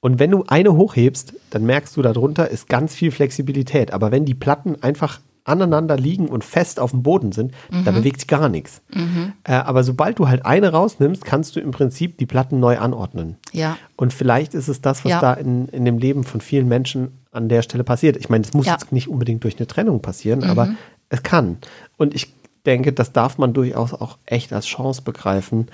Und 0.00 0.18
wenn 0.18 0.30
du 0.30 0.44
eine 0.46 0.74
hochhebst, 0.76 1.34
dann 1.50 1.64
merkst 1.64 1.96
du, 1.96 2.02
darunter 2.02 2.48
ist 2.48 2.68
ganz 2.68 2.94
viel 2.94 3.10
Flexibilität. 3.10 3.92
Aber 3.92 4.10
wenn 4.10 4.24
die 4.24 4.34
Platten 4.34 4.82
einfach 4.82 5.20
aneinander 5.44 5.96
liegen 5.96 6.28
und 6.28 6.44
fest 6.44 6.78
auf 6.80 6.92
dem 6.92 7.02
Boden 7.02 7.32
sind, 7.32 7.52
mhm. 7.70 7.84
da 7.84 7.90
bewegt 7.90 8.20
sich 8.20 8.28
gar 8.28 8.48
nichts. 8.48 8.82
Mhm. 8.92 9.32
Äh, 9.44 9.52
aber 9.52 9.84
sobald 9.84 10.18
du 10.18 10.28
halt 10.28 10.46
eine 10.46 10.70
rausnimmst, 10.70 11.24
kannst 11.24 11.56
du 11.56 11.60
im 11.60 11.70
Prinzip 11.70 12.18
die 12.18 12.26
Platten 12.26 12.60
neu 12.60 12.78
anordnen. 12.78 13.36
Ja. 13.52 13.76
Und 13.96 14.12
vielleicht 14.12 14.54
ist 14.54 14.68
es 14.68 14.80
das, 14.80 15.04
was 15.04 15.10
ja. 15.10 15.20
da 15.20 15.34
in, 15.34 15.68
in 15.68 15.84
dem 15.84 15.98
Leben 15.98 16.24
von 16.24 16.40
vielen 16.40 16.68
Menschen 16.68 17.18
an 17.32 17.48
der 17.48 17.62
Stelle 17.62 17.84
passiert. 17.84 18.16
Ich 18.16 18.28
meine, 18.28 18.44
es 18.44 18.54
muss 18.54 18.66
ja. 18.66 18.72
jetzt 18.72 18.92
nicht 18.92 19.08
unbedingt 19.08 19.44
durch 19.44 19.58
eine 19.58 19.66
Trennung 19.66 20.00
passieren, 20.00 20.40
mhm. 20.40 20.50
aber 20.50 20.70
es 21.08 21.22
kann. 21.22 21.58
Und 21.96 22.14
ich 22.14 22.32
denke, 22.66 22.92
das 22.92 23.12
darf 23.12 23.38
man 23.38 23.52
durchaus 23.52 23.92
auch 23.92 24.18
echt 24.26 24.52
als 24.52 24.66
Chance 24.66 25.02
begreifen, 25.02 25.68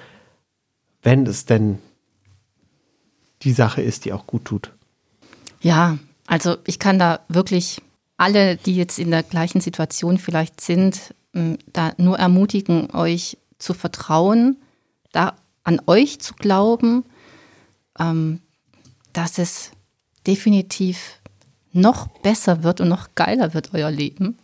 wenn 1.02 1.26
es 1.26 1.46
denn 1.46 1.78
die 3.42 3.52
Sache 3.52 3.82
ist, 3.82 4.04
die 4.04 4.12
auch 4.12 4.26
gut 4.26 4.44
tut. 4.44 4.72
Ja, 5.60 5.98
also 6.26 6.56
ich 6.66 6.78
kann 6.78 6.98
da 6.98 7.20
wirklich 7.28 7.82
alle, 8.16 8.56
die 8.56 8.76
jetzt 8.76 8.98
in 8.98 9.10
der 9.10 9.22
gleichen 9.22 9.60
Situation 9.60 10.18
vielleicht 10.18 10.60
sind, 10.60 11.14
da 11.72 11.92
nur 11.98 12.18
ermutigen, 12.18 12.90
euch 12.94 13.36
zu 13.58 13.74
vertrauen, 13.74 14.56
da 15.12 15.36
an 15.64 15.80
euch 15.86 16.20
zu 16.20 16.34
glauben, 16.34 17.04
ähm, 17.98 18.40
dass 19.12 19.38
es 19.38 19.72
definitiv 20.26 21.20
noch 21.72 22.08
besser 22.08 22.62
wird 22.62 22.80
und 22.80 22.88
noch 22.88 23.14
geiler 23.14 23.54
wird, 23.54 23.74
euer 23.74 23.90
Leben, 23.90 24.38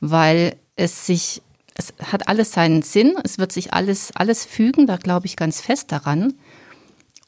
weil 0.00 0.56
es 0.76 1.06
sich, 1.06 1.42
es 1.78 1.94
hat 2.02 2.28
alles 2.28 2.52
seinen 2.52 2.82
Sinn, 2.82 3.14
es 3.24 3.38
wird 3.38 3.52
sich 3.52 3.72
alles, 3.72 4.10
alles 4.14 4.44
fügen, 4.44 4.86
da 4.86 4.96
glaube 4.96 5.26
ich 5.26 5.36
ganz 5.36 5.60
fest 5.60 5.90
daran. 5.92 6.34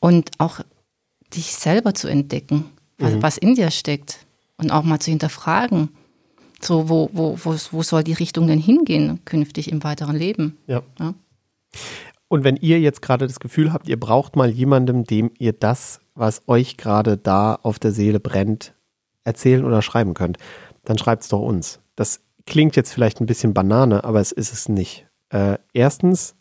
Und 0.00 0.32
auch 0.38 0.60
dich 1.32 1.54
selber 1.54 1.94
zu 1.94 2.08
entdecken, 2.08 2.64
was, 2.98 3.14
mhm. 3.14 3.22
was 3.22 3.38
in 3.38 3.54
dir 3.54 3.70
steckt 3.70 4.26
und 4.56 4.70
auch 4.72 4.82
mal 4.82 4.98
zu 4.98 5.10
hinterfragen. 5.10 5.90
So, 6.60 6.88
wo, 6.88 7.10
wo, 7.12 7.38
wo, 7.42 7.54
wo 7.70 7.82
soll 7.82 8.02
die 8.02 8.12
Richtung 8.12 8.48
denn 8.48 8.58
hingehen 8.58 9.24
künftig 9.24 9.70
im 9.70 9.84
weiteren 9.84 10.16
Leben? 10.16 10.58
Ja. 10.66 10.82
ja. 10.98 11.14
Und 12.28 12.44
wenn 12.44 12.56
ihr 12.56 12.80
jetzt 12.80 13.02
gerade 13.02 13.26
das 13.26 13.40
Gefühl 13.40 13.72
habt, 13.72 13.88
ihr 13.88 13.98
braucht 13.98 14.36
mal 14.36 14.50
jemandem, 14.50 15.04
dem 15.04 15.30
ihr 15.38 15.52
das, 15.52 16.00
was 16.14 16.42
euch 16.48 16.76
gerade 16.76 17.16
da 17.16 17.54
auf 17.54 17.78
der 17.78 17.92
Seele 17.92 18.20
brennt, 18.20 18.74
erzählen 19.24 19.64
oder 19.64 19.80
schreiben 19.80 20.14
könnt, 20.14 20.38
dann 20.84 20.98
schreibt 20.98 21.22
es 21.22 21.28
doch 21.28 21.40
uns. 21.40 21.80
Das 21.94 22.20
klingt 22.50 22.76
jetzt 22.76 22.92
vielleicht 22.92 23.20
ein 23.20 23.26
bisschen 23.26 23.54
Banane, 23.54 24.04
aber 24.04 24.20
es 24.20 24.32
ist 24.32 24.52
es 24.52 24.68
nicht. 24.68 25.06
Äh, 25.30 25.56
erstens, 25.72 26.34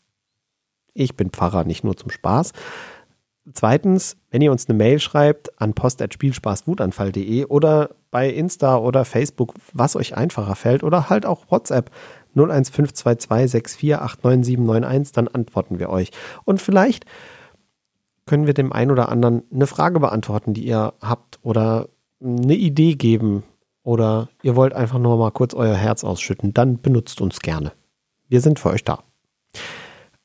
ich 0.94 1.16
bin 1.16 1.30
Pfarrer 1.30 1.64
nicht 1.64 1.86
nur 1.86 1.96
zum 1.96 2.10
Spaß, 2.10 2.52
Zweitens, 3.54 4.18
wenn 4.30 4.42
ihr 4.42 4.52
uns 4.52 4.70
eine 4.70 4.78
Mail 4.78 5.00
schreibt 5.00 5.60
an 5.60 5.74
post.spielspaßwutanfall.de 5.74 7.46
oder 7.46 7.90
bei 8.12 8.30
Insta 8.30 8.78
oder 8.78 9.06
Facebook, 9.06 9.54
was 9.74 9.96
euch 9.96 10.16
einfacher 10.16 10.56
fällt, 10.56 10.84
oder 10.84 11.10
halt 11.10 11.26
auch 11.26 11.50
WhatsApp 11.50 11.90
01522 12.36 13.52
648991, 13.52 15.14
dann 15.14 15.28
antworten 15.28 15.80
wir 15.80 15.90
euch. 15.90 16.12
Und 16.46 16.62
vielleicht 16.62 17.06
können 18.26 18.46
wir 18.46 18.54
dem 18.54 18.72
einen 18.72 18.92
oder 18.92 19.10
anderen 19.10 19.44
eine 19.52 19.68
Frage 19.68 20.00
beantworten, 20.00 20.54
die 20.54 20.66
ihr 20.66 20.94
habt 21.02 21.40
oder 21.42 21.90
eine 22.22 22.56
Idee 22.56 22.94
geben 22.94 23.44
oder 23.90 24.30
ihr 24.44 24.56
wollt 24.56 24.74
einfach 24.74 25.00
nur 25.00 25.18
mal 25.18 25.32
kurz 25.32 25.56
euer 25.56 25.76
Herz 25.76 26.04
ausschütten, 26.04 26.54
dann 26.54 26.80
benutzt 26.80 27.22
uns 27.22 27.40
gerne. 27.40 27.72
Wir 28.28 28.40
sind 28.40 28.60
für 28.60 28.70
euch 28.70 28.84
da. 28.84 29.04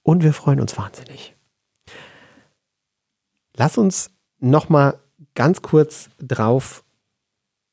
Und 0.02 0.22
wir 0.22 0.34
freuen 0.34 0.60
uns 0.60 0.76
wahnsinnig. 0.76 1.34
Lass 3.56 3.78
uns 3.78 4.10
noch 4.38 4.68
mal 4.68 4.98
ganz 5.34 5.62
kurz 5.62 6.10
drauf 6.18 6.84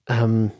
ähm, 0.07 0.51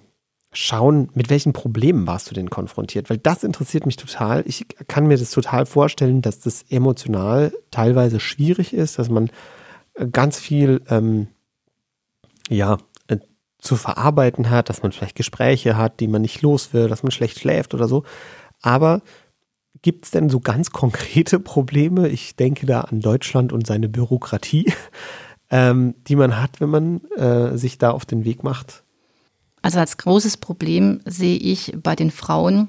schauen, 0.51 1.09
mit 1.13 1.29
welchen 1.29 1.53
Problemen 1.53 2.05
warst 2.07 2.29
du 2.29 2.35
denn 2.35 2.49
konfrontiert? 2.49 3.09
Weil 3.09 3.17
das 3.17 3.45
interessiert 3.45 3.85
mich 3.85 3.95
total. 3.95 4.43
Ich 4.45 4.65
kann 4.89 5.07
mir 5.07 5.17
das 5.17 5.31
total 5.31 5.65
vorstellen, 5.65 6.21
dass 6.21 6.41
das 6.41 6.63
emotional 6.63 7.53
teilweise 7.71 8.19
schwierig 8.19 8.73
ist, 8.73 8.99
dass 8.99 9.07
man 9.07 9.29
äh, 9.93 10.07
ganz 10.07 10.41
viel 10.41 10.81
ähm, 10.89 11.29
ja, 12.49 12.79
zu 13.61 13.77
verarbeiten 13.77 14.49
hat, 14.49 14.69
dass 14.69 14.83
man 14.83 14.91
vielleicht 14.91 15.15
Gespräche 15.15 15.77
hat, 15.77 15.99
die 15.99 16.07
man 16.07 16.21
nicht 16.21 16.41
los 16.41 16.73
will, 16.73 16.89
dass 16.89 17.03
man 17.03 17.11
schlecht 17.11 17.39
schläft 17.39 17.73
oder 17.73 17.87
so. 17.87 18.03
Aber 18.61 19.01
Gibt 19.81 20.05
es 20.05 20.11
denn 20.11 20.29
so 20.29 20.39
ganz 20.39 20.71
konkrete 20.71 21.39
Probleme? 21.39 22.07
Ich 22.07 22.35
denke 22.35 22.65
da 22.65 22.81
an 22.81 23.01
Deutschland 23.01 23.51
und 23.51 23.65
seine 23.65 23.89
Bürokratie, 23.89 24.71
ähm, 25.49 25.95
die 26.07 26.15
man 26.15 26.39
hat, 26.39 26.61
wenn 26.61 26.69
man 26.69 27.05
äh, 27.17 27.57
sich 27.57 27.77
da 27.77 27.91
auf 27.91 28.05
den 28.05 28.23
Weg 28.23 28.43
macht. 28.43 28.83
Also 29.63 29.79
als 29.79 29.97
großes 29.97 30.37
Problem 30.37 31.01
sehe 31.05 31.37
ich 31.37 31.73
bei 31.81 31.95
den 31.95 32.11
Frauen 32.11 32.67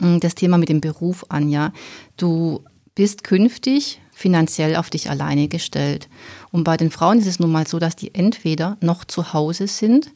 hm, 0.00 0.20
das 0.20 0.34
Thema 0.34 0.58
mit 0.58 0.68
dem 0.68 0.82
Beruf 0.82 1.24
an. 1.30 1.48
Ja, 1.48 1.72
du 2.18 2.62
bist 2.94 3.24
künftig 3.24 4.00
finanziell 4.12 4.76
auf 4.76 4.90
dich 4.90 5.08
alleine 5.08 5.48
gestellt. 5.48 6.08
Und 6.54 6.62
bei 6.62 6.76
den 6.76 6.92
Frauen 6.92 7.18
ist 7.18 7.26
es 7.26 7.40
nun 7.40 7.50
mal 7.50 7.66
so, 7.66 7.80
dass 7.80 7.96
die 7.96 8.14
entweder 8.14 8.76
noch 8.80 9.04
zu 9.04 9.32
Hause 9.32 9.66
sind 9.66 10.12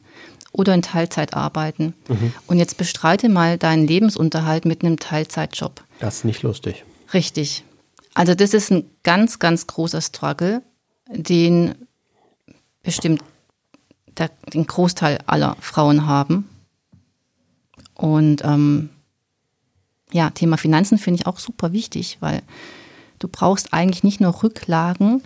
oder 0.53 0.73
in 0.73 0.81
Teilzeit 0.81 1.33
arbeiten. 1.33 1.93
Mhm. 2.07 2.31
Und 2.47 2.59
jetzt 2.59 2.77
bestreite 2.77 3.27
mal 3.27 3.57
deinen 3.57 3.85
Lebensunterhalt 3.85 4.63
mit 4.63 4.81
einem 4.81 4.97
Teilzeitjob. 4.97 5.83
Das 5.99 6.19
ist 6.19 6.23
nicht 6.23 6.41
lustig. 6.41 6.85
Richtig. 7.13 7.65
Also 8.13 8.35
das 8.35 8.53
ist 8.53 8.71
ein 8.71 8.89
ganz, 9.03 9.39
ganz 9.39 9.67
großer 9.67 9.99
Struggle, 9.99 10.61
den 11.09 11.75
bestimmt 12.83 13.21
der, 14.17 14.29
den 14.53 14.65
Großteil 14.65 15.19
aller 15.25 15.57
Frauen 15.59 16.05
haben. 16.05 16.47
Und 17.95 18.45
ähm, 18.45 18.91
ja, 20.13 20.29
Thema 20.29 20.55
Finanzen 20.55 20.99
finde 20.99 21.19
ich 21.19 21.27
auch 21.27 21.37
super 21.37 21.73
wichtig, 21.73 22.15
weil 22.21 22.43
du 23.19 23.27
brauchst 23.27 23.73
eigentlich 23.73 24.05
nicht 24.05 24.21
nur 24.21 24.41
Rücklagen, 24.41 25.21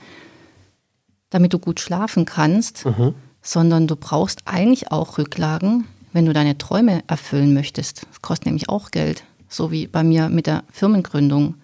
damit 1.34 1.54
du 1.54 1.60
gut 1.60 1.80
schlafen 1.80 2.26
kannst, 2.26 2.86
mhm 2.86 3.14
sondern 3.44 3.88
du 3.88 3.96
brauchst 3.96 4.42
eigentlich 4.46 4.92
auch 4.92 5.18
Rücklagen, 5.18 5.86
wenn 6.14 6.26
du 6.26 6.34
deine 6.34 6.58
Träume 6.58 7.04
erfüllen 7.08 7.54
möchtest. 7.54 8.08
Das 8.10 8.22
kostet 8.22 8.48
nämlich 8.48 8.70
auch 8.70 8.90
Geld, 8.90 9.24
so 9.50 9.70
wie 9.70 9.86
bei 9.86 10.04
mir 10.04 10.30
mit 10.30 10.48
der 10.48 10.64
Firmengründung. 10.72 11.56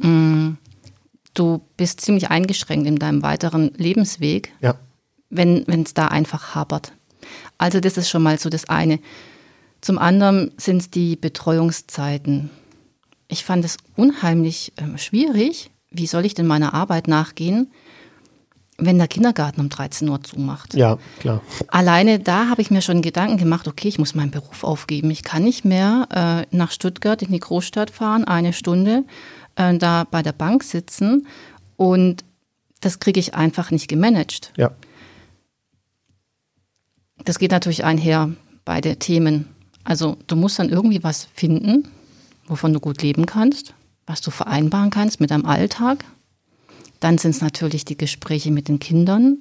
Mm, 0.00 0.54
du 1.34 1.62
bist 1.76 2.00
ziemlich 2.00 2.30
eingeschränkt 2.30 2.86
in 2.86 2.96
deinem 2.96 3.22
weiteren 3.22 3.72
Lebensweg, 3.76 4.52
ja. 4.60 4.74
wenn 5.30 5.64
es 5.68 5.94
da 5.94 6.08
einfach 6.08 6.54
hapert. 6.54 6.92
Also 7.56 7.80
das 7.80 7.96
ist 7.96 8.10
schon 8.10 8.22
mal 8.22 8.38
so 8.38 8.50
das 8.50 8.68
eine. 8.68 8.98
Zum 9.80 9.98
anderen 9.98 10.50
sind 10.56 10.78
es 10.78 10.90
die 10.90 11.14
Betreuungszeiten. 11.14 12.50
Ich 13.28 13.44
fand 13.44 13.64
es 13.64 13.76
unheimlich 13.94 14.72
äh, 14.76 14.98
schwierig. 14.98 15.70
Wie 15.90 16.06
soll 16.06 16.24
ich 16.24 16.34
denn 16.34 16.46
meiner 16.46 16.74
Arbeit 16.74 17.06
nachgehen, 17.06 17.70
wenn 18.78 18.96
der 18.96 19.08
Kindergarten 19.08 19.60
um 19.60 19.68
13 19.68 20.08
Uhr 20.08 20.22
zumacht. 20.22 20.74
Ja, 20.74 20.98
klar. 21.18 21.42
Alleine 21.66 22.20
da 22.20 22.48
habe 22.48 22.62
ich 22.62 22.70
mir 22.70 22.80
schon 22.80 23.02
Gedanken 23.02 23.36
gemacht, 23.36 23.66
okay, 23.66 23.88
ich 23.88 23.98
muss 23.98 24.14
meinen 24.14 24.30
Beruf 24.30 24.62
aufgeben. 24.62 25.10
Ich 25.10 25.24
kann 25.24 25.42
nicht 25.42 25.64
mehr 25.64 26.46
äh, 26.50 26.56
nach 26.56 26.70
Stuttgart 26.70 27.20
in 27.20 27.32
die 27.32 27.40
Großstadt 27.40 27.90
fahren, 27.90 28.24
eine 28.24 28.52
Stunde 28.52 29.04
äh, 29.56 29.76
da 29.76 30.04
bei 30.08 30.22
der 30.22 30.32
Bank 30.32 30.62
sitzen 30.62 31.26
und 31.76 32.24
das 32.80 33.00
kriege 33.00 33.18
ich 33.18 33.34
einfach 33.34 33.72
nicht 33.72 33.88
gemanagt. 33.88 34.52
Ja. 34.56 34.70
Das 37.24 37.40
geht 37.40 37.50
natürlich 37.50 37.84
einher, 37.84 38.30
beide 38.64 38.96
Themen. 38.96 39.48
Also 39.82 40.16
du 40.28 40.36
musst 40.36 40.60
dann 40.60 40.68
irgendwie 40.68 41.02
was 41.02 41.28
finden, 41.34 41.88
wovon 42.46 42.72
du 42.72 42.78
gut 42.78 43.02
leben 43.02 43.26
kannst, 43.26 43.74
was 44.06 44.20
du 44.20 44.30
vereinbaren 44.30 44.90
kannst 44.90 45.20
mit 45.20 45.32
deinem 45.32 45.46
Alltag, 45.46 46.04
dann 47.00 47.18
sind 47.18 47.32
es 47.32 47.40
natürlich 47.40 47.84
die 47.84 47.96
Gespräche 47.96 48.50
mit 48.50 48.68
den 48.68 48.78
Kindern, 48.78 49.38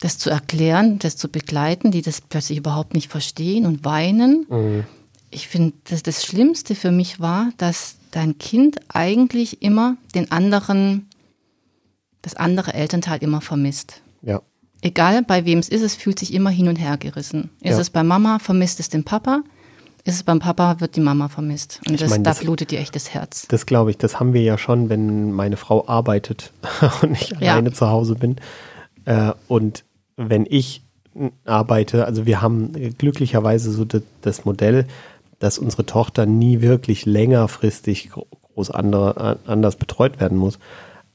das 0.00 0.18
zu 0.18 0.30
erklären, 0.30 0.98
das 0.98 1.16
zu 1.16 1.28
begleiten, 1.28 1.90
die 1.90 2.02
das 2.02 2.20
plötzlich 2.20 2.58
überhaupt 2.58 2.94
nicht 2.94 3.08
verstehen 3.08 3.66
und 3.66 3.84
weinen. 3.84 4.46
Mhm. 4.48 4.84
Ich 5.30 5.48
finde, 5.48 5.74
dass 5.84 6.02
das 6.02 6.24
Schlimmste 6.24 6.74
für 6.74 6.90
mich 6.90 7.20
war, 7.20 7.50
dass 7.58 7.96
dein 8.10 8.38
Kind 8.38 8.78
eigentlich 8.88 9.62
immer 9.62 9.96
den 10.14 10.30
anderen, 10.30 11.08
das 12.22 12.34
andere 12.34 12.74
Elternteil 12.74 13.22
immer 13.22 13.40
vermisst. 13.40 14.00
Ja. 14.22 14.40
Egal 14.80 15.22
bei 15.22 15.44
wem 15.44 15.58
es 15.58 15.68
ist, 15.68 15.82
es 15.82 15.96
fühlt 15.96 16.18
sich 16.18 16.32
immer 16.32 16.50
hin 16.50 16.68
und 16.68 16.76
her 16.76 16.96
gerissen. 16.96 17.50
Ist 17.60 17.72
ja. 17.72 17.80
es 17.80 17.90
bei 17.90 18.04
Mama, 18.04 18.38
vermisst 18.38 18.78
es 18.78 18.88
den 18.88 19.04
Papa? 19.04 19.42
Ist 20.08 20.14
es 20.16 20.22
beim 20.22 20.38
Papa, 20.40 20.80
wird 20.80 20.96
die 20.96 21.00
Mama 21.00 21.28
vermisst. 21.28 21.80
Und 21.88 22.00
das, 22.00 22.10
meine, 22.10 22.22
da 22.24 22.30
das- 22.30 22.40
blutet 22.40 22.70
dir 22.70 22.78
echt 22.80 22.94
das 22.94 23.12
Herz. 23.14 23.46
Das 23.48 23.66
glaube 23.66 23.90
ich, 23.90 23.98
das 23.98 24.18
haben 24.18 24.32
wir 24.32 24.42
ja 24.42 24.58
schon, 24.58 24.88
wenn 24.88 25.32
meine 25.32 25.56
Frau 25.56 25.86
arbeitet 25.86 26.52
und 27.02 27.12
ich 27.12 27.30
Ja. 27.40 27.52
alleine 27.52 27.72
zu 27.72 27.88
Hause 27.88 28.14
bin. 28.14 28.36
Äh, 29.04 29.32
und 29.46 29.84
wenn 30.16 30.46
ich 30.48 30.82
arbeite, 31.44 32.04
also 32.06 32.26
wir 32.26 32.40
haben 32.42 32.72
glücklicherweise 32.98 33.70
so 33.72 33.84
das, 33.84 34.02
das 34.22 34.44
Modell, 34.44 34.86
dass 35.38 35.58
unsere 35.58 35.86
Tochter 35.86 36.26
nie 36.26 36.60
wirklich 36.60 37.06
längerfristig 37.06 38.10
gro- 38.10 38.26
groß 38.54 38.70
andere, 38.70 39.38
äh, 39.46 39.50
anders 39.50 39.76
betreut 39.76 40.20
werden 40.20 40.38
muss. 40.38 40.58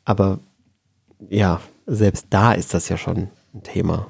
Aber 0.05 0.39
ja, 1.29 1.59
selbst 1.85 2.27
da 2.29 2.53
ist 2.53 2.73
das 2.73 2.89
ja 2.89 2.97
schon 2.97 3.27
ein 3.53 3.63
Thema. 3.63 4.07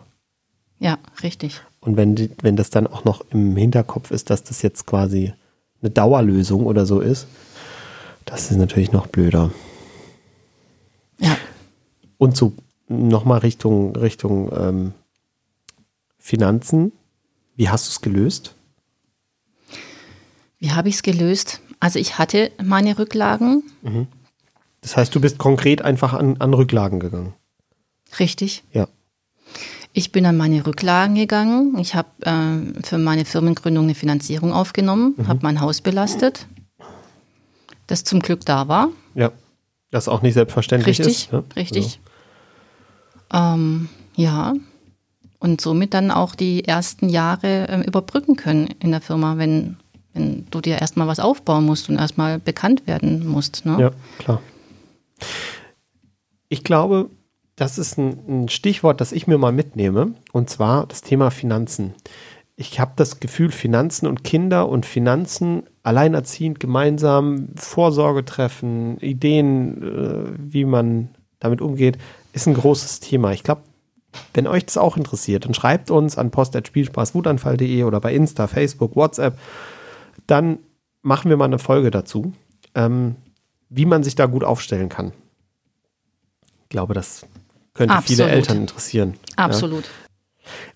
Ja, 0.80 0.98
richtig. 1.24 1.62
Und 1.84 1.98
wenn, 1.98 2.16
die, 2.16 2.32
wenn 2.42 2.56
das 2.56 2.70
dann 2.70 2.88
auch 2.88 3.04
noch 3.04 3.26
im 3.32 3.56
Hinterkopf 3.58 4.12
ist, 4.12 4.30
dass 4.30 4.44
das 4.44 4.62
jetzt 4.62 4.86
quasi 4.86 5.34
eine 5.82 5.92
Dauerlösung 5.92 6.66
oder 6.66 6.86
so 6.86 7.02
ist, 7.02 7.28
das 8.26 8.52
ist 8.52 8.58
natürlich 8.58 8.94
noch 8.94 9.08
blöder. 9.08 9.52
Ja. 11.20 11.38
Und 12.18 12.38
so 12.38 12.54
nochmal 12.88 13.40
Richtung, 13.40 13.96
Richtung 13.96 14.50
ähm, 14.58 14.94
Finanzen. 16.18 16.94
Wie 17.58 17.68
hast 17.70 17.88
du 17.88 17.90
es 17.92 18.02
gelöst? 18.02 18.56
Wie 20.60 20.72
habe 20.72 20.88
ich 20.88 20.96
es 20.96 21.04
gelöst? 21.04 21.60
Also 21.82 22.00
ich 22.00 22.18
hatte 22.18 22.52
meine 22.64 22.98
Rücklagen, 22.98 23.64
Das 24.80 24.96
heißt, 24.96 25.14
du 25.14 25.20
bist 25.20 25.38
konkret 25.38 25.82
einfach 25.82 26.14
an, 26.14 26.38
an 26.40 26.54
Rücklagen 26.54 27.02
gegangen. 27.02 27.34
richtig. 28.20 28.64
Ja. 28.72 28.88
Ich 29.94 30.12
bin 30.12 30.26
an 30.26 30.36
meine 30.36 30.66
Rücklagen 30.66 31.16
gegangen. 31.16 31.78
Ich 31.80 31.94
habe 31.94 32.10
äh, 32.22 32.84
für 32.84 32.98
meine 32.98 33.26
Firmengründung 33.26 33.86
eine 33.86 33.96
Finanzierung 33.96 34.52
aufgenommen, 34.52 35.16
habe 35.28 35.40
mein 35.44 35.62
Haus 35.62 35.82
belastet, 35.82 36.48
das 37.88 38.04
zum 38.04 38.20
Glück 38.20 38.44
da 38.46 38.68
war. 38.68 38.90
Ja. 39.14 39.32
Das 39.92 40.08
auch 40.08 40.24
nicht 40.24 40.34
selbstverständlich 40.34 40.98
Richtig, 41.00 41.26
ist. 41.26 41.32
ne? 41.32 41.44
richtig. 41.56 42.00
Ähm, 43.32 43.90
ja. 44.16 44.54
Und 45.38 45.62
somit 45.62 45.94
dann 45.94 46.10
auch 46.10 46.34
die 46.34 46.66
ersten 46.66 47.10
Jahre 47.10 47.68
ähm, 47.70 47.84
überbrücken 47.84 48.36
können 48.36 48.70
in 48.80 48.90
der 48.90 49.02
Firma, 49.02 49.38
wenn, 49.38 49.78
wenn 50.14 50.48
du 50.50 50.62
dir 50.62 50.80
erstmal 50.80 51.08
was 51.08 51.20
aufbauen 51.20 51.66
musst 51.66 51.90
und 51.90 52.00
erstmal 52.00 52.40
bekannt 52.40 52.88
werden 52.88 53.28
musst. 53.28 53.68
Ne? 53.68 53.78
Ja, 53.80 53.92
klar. 54.18 54.42
Ich 56.50 56.64
glaube, 56.64 57.12
das 57.56 57.78
ist 57.78 57.98
ein, 57.98 58.44
ein 58.44 58.50
Stichwort, 58.50 59.02
das 59.02 59.12
ich 59.12 59.28
mir 59.28 59.38
mal 59.38 59.52
mitnehme, 59.52 60.14
und 60.32 60.50
zwar 60.50 60.88
das 60.88 61.02
Thema 61.02 61.30
Finanzen. 61.30 61.94
Ich 62.56 62.80
habe 62.80 62.94
das 62.96 63.20
Gefühl, 63.20 63.52
Finanzen 63.52 64.08
und 64.08 64.24
Kinder 64.24 64.70
und 64.70 64.86
Finanzen 64.86 65.64
alleinerziehend 65.82 66.60
gemeinsam 66.60 67.50
Vorsorge 67.56 68.26
treffen, 68.26 69.00
Ideen, 69.00 69.82
äh, 69.82 70.34
wie 70.38 70.66
man 70.66 71.10
damit 71.40 71.62
umgeht, 71.62 71.98
ist 72.32 72.48
ein 72.48 72.54
großes 72.54 73.00
Thema. 73.00 73.32
Ich 73.34 73.44
glaube, 73.44 73.62
wenn 74.34 74.48
euch 74.48 74.66
das 74.66 74.78
auch 74.78 74.98
interessiert, 74.98 75.46
dann 75.46 75.54
schreibt 75.54 75.92
uns 75.92 76.18
an 76.18 76.32
post.spielspaßwutanfall.de 76.32 77.84
oder 77.84 78.00
bei 78.00 78.14
Insta, 78.14 78.48
Facebook, 78.48 78.96
WhatsApp. 78.96 79.38
Dann 80.28 80.60
machen 81.02 81.30
wir 81.30 81.38
mal 81.38 81.46
eine 81.46 81.60
Folge 81.60 81.92
dazu, 81.92 82.34
ähm, 82.76 83.16
wie 83.70 83.86
man 83.86 84.04
sich 84.04 84.16
da 84.16 84.28
gut 84.28 84.44
aufstellen 84.44 84.90
kann. 84.90 85.12
Ich 86.64 86.70
glaube, 86.70 86.94
das 86.94 87.26
könnte 87.74 87.94
viele 88.04 88.24
Absolut. 88.24 88.32
Eltern 88.32 88.58
interessieren. 88.58 89.14
Ja? 89.38 89.46
Absolut. 89.46 89.86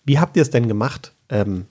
Wie 0.04 0.20
habt 0.20 0.36
ihr 0.36 0.42
es 0.42 0.50
denn 0.50 0.68
gemacht? 0.68 1.14
Ähm, 1.30 1.66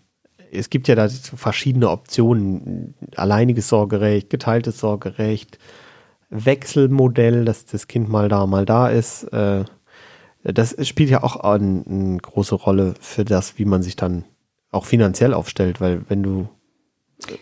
es 0.53 0.71
gibt 0.71 0.89
ja 0.89 0.95
da 0.95 1.09
verschiedene 1.09 1.91
Optionen. 1.91 2.95
Alleiniges 3.17 3.69
Sorgerecht, 3.69 4.31
geteiltes 4.31 4.79
Sorgerecht, 4.79 5.59
Wechselmodell, 6.31 7.45
dass 7.45 7.67
das 7.67 7.89
Kind 7.89 8.09
mal 8.09 8.29
da, 8.29 8.47
mal 8.47 8.67
da 8.67 8.89
ist. 8.89 9.25
Äh, 9.33 9.65
das 10.43 10.77
spielt 10.87 11.11
ja 11.11 11.23
auch 11.23 11.37
eine, 11.37 11.85
eine 11.89 12.19
große 12.19 12.55
Rolle 12.55 12.95
für 13.01 13.25
das, 13.25 13.59
wie 13.59 13.65
man 13.65 13.83
sich 13.83 13.97
dann 13.97 14.25
auch 14.71 14.85
finanziell 14.85 15.35
aufstellt, 15.35 15.81
weil 15.81 16.03
wenn 16.09 16.23
du 16.23 16.49
äh, 17.29 17.37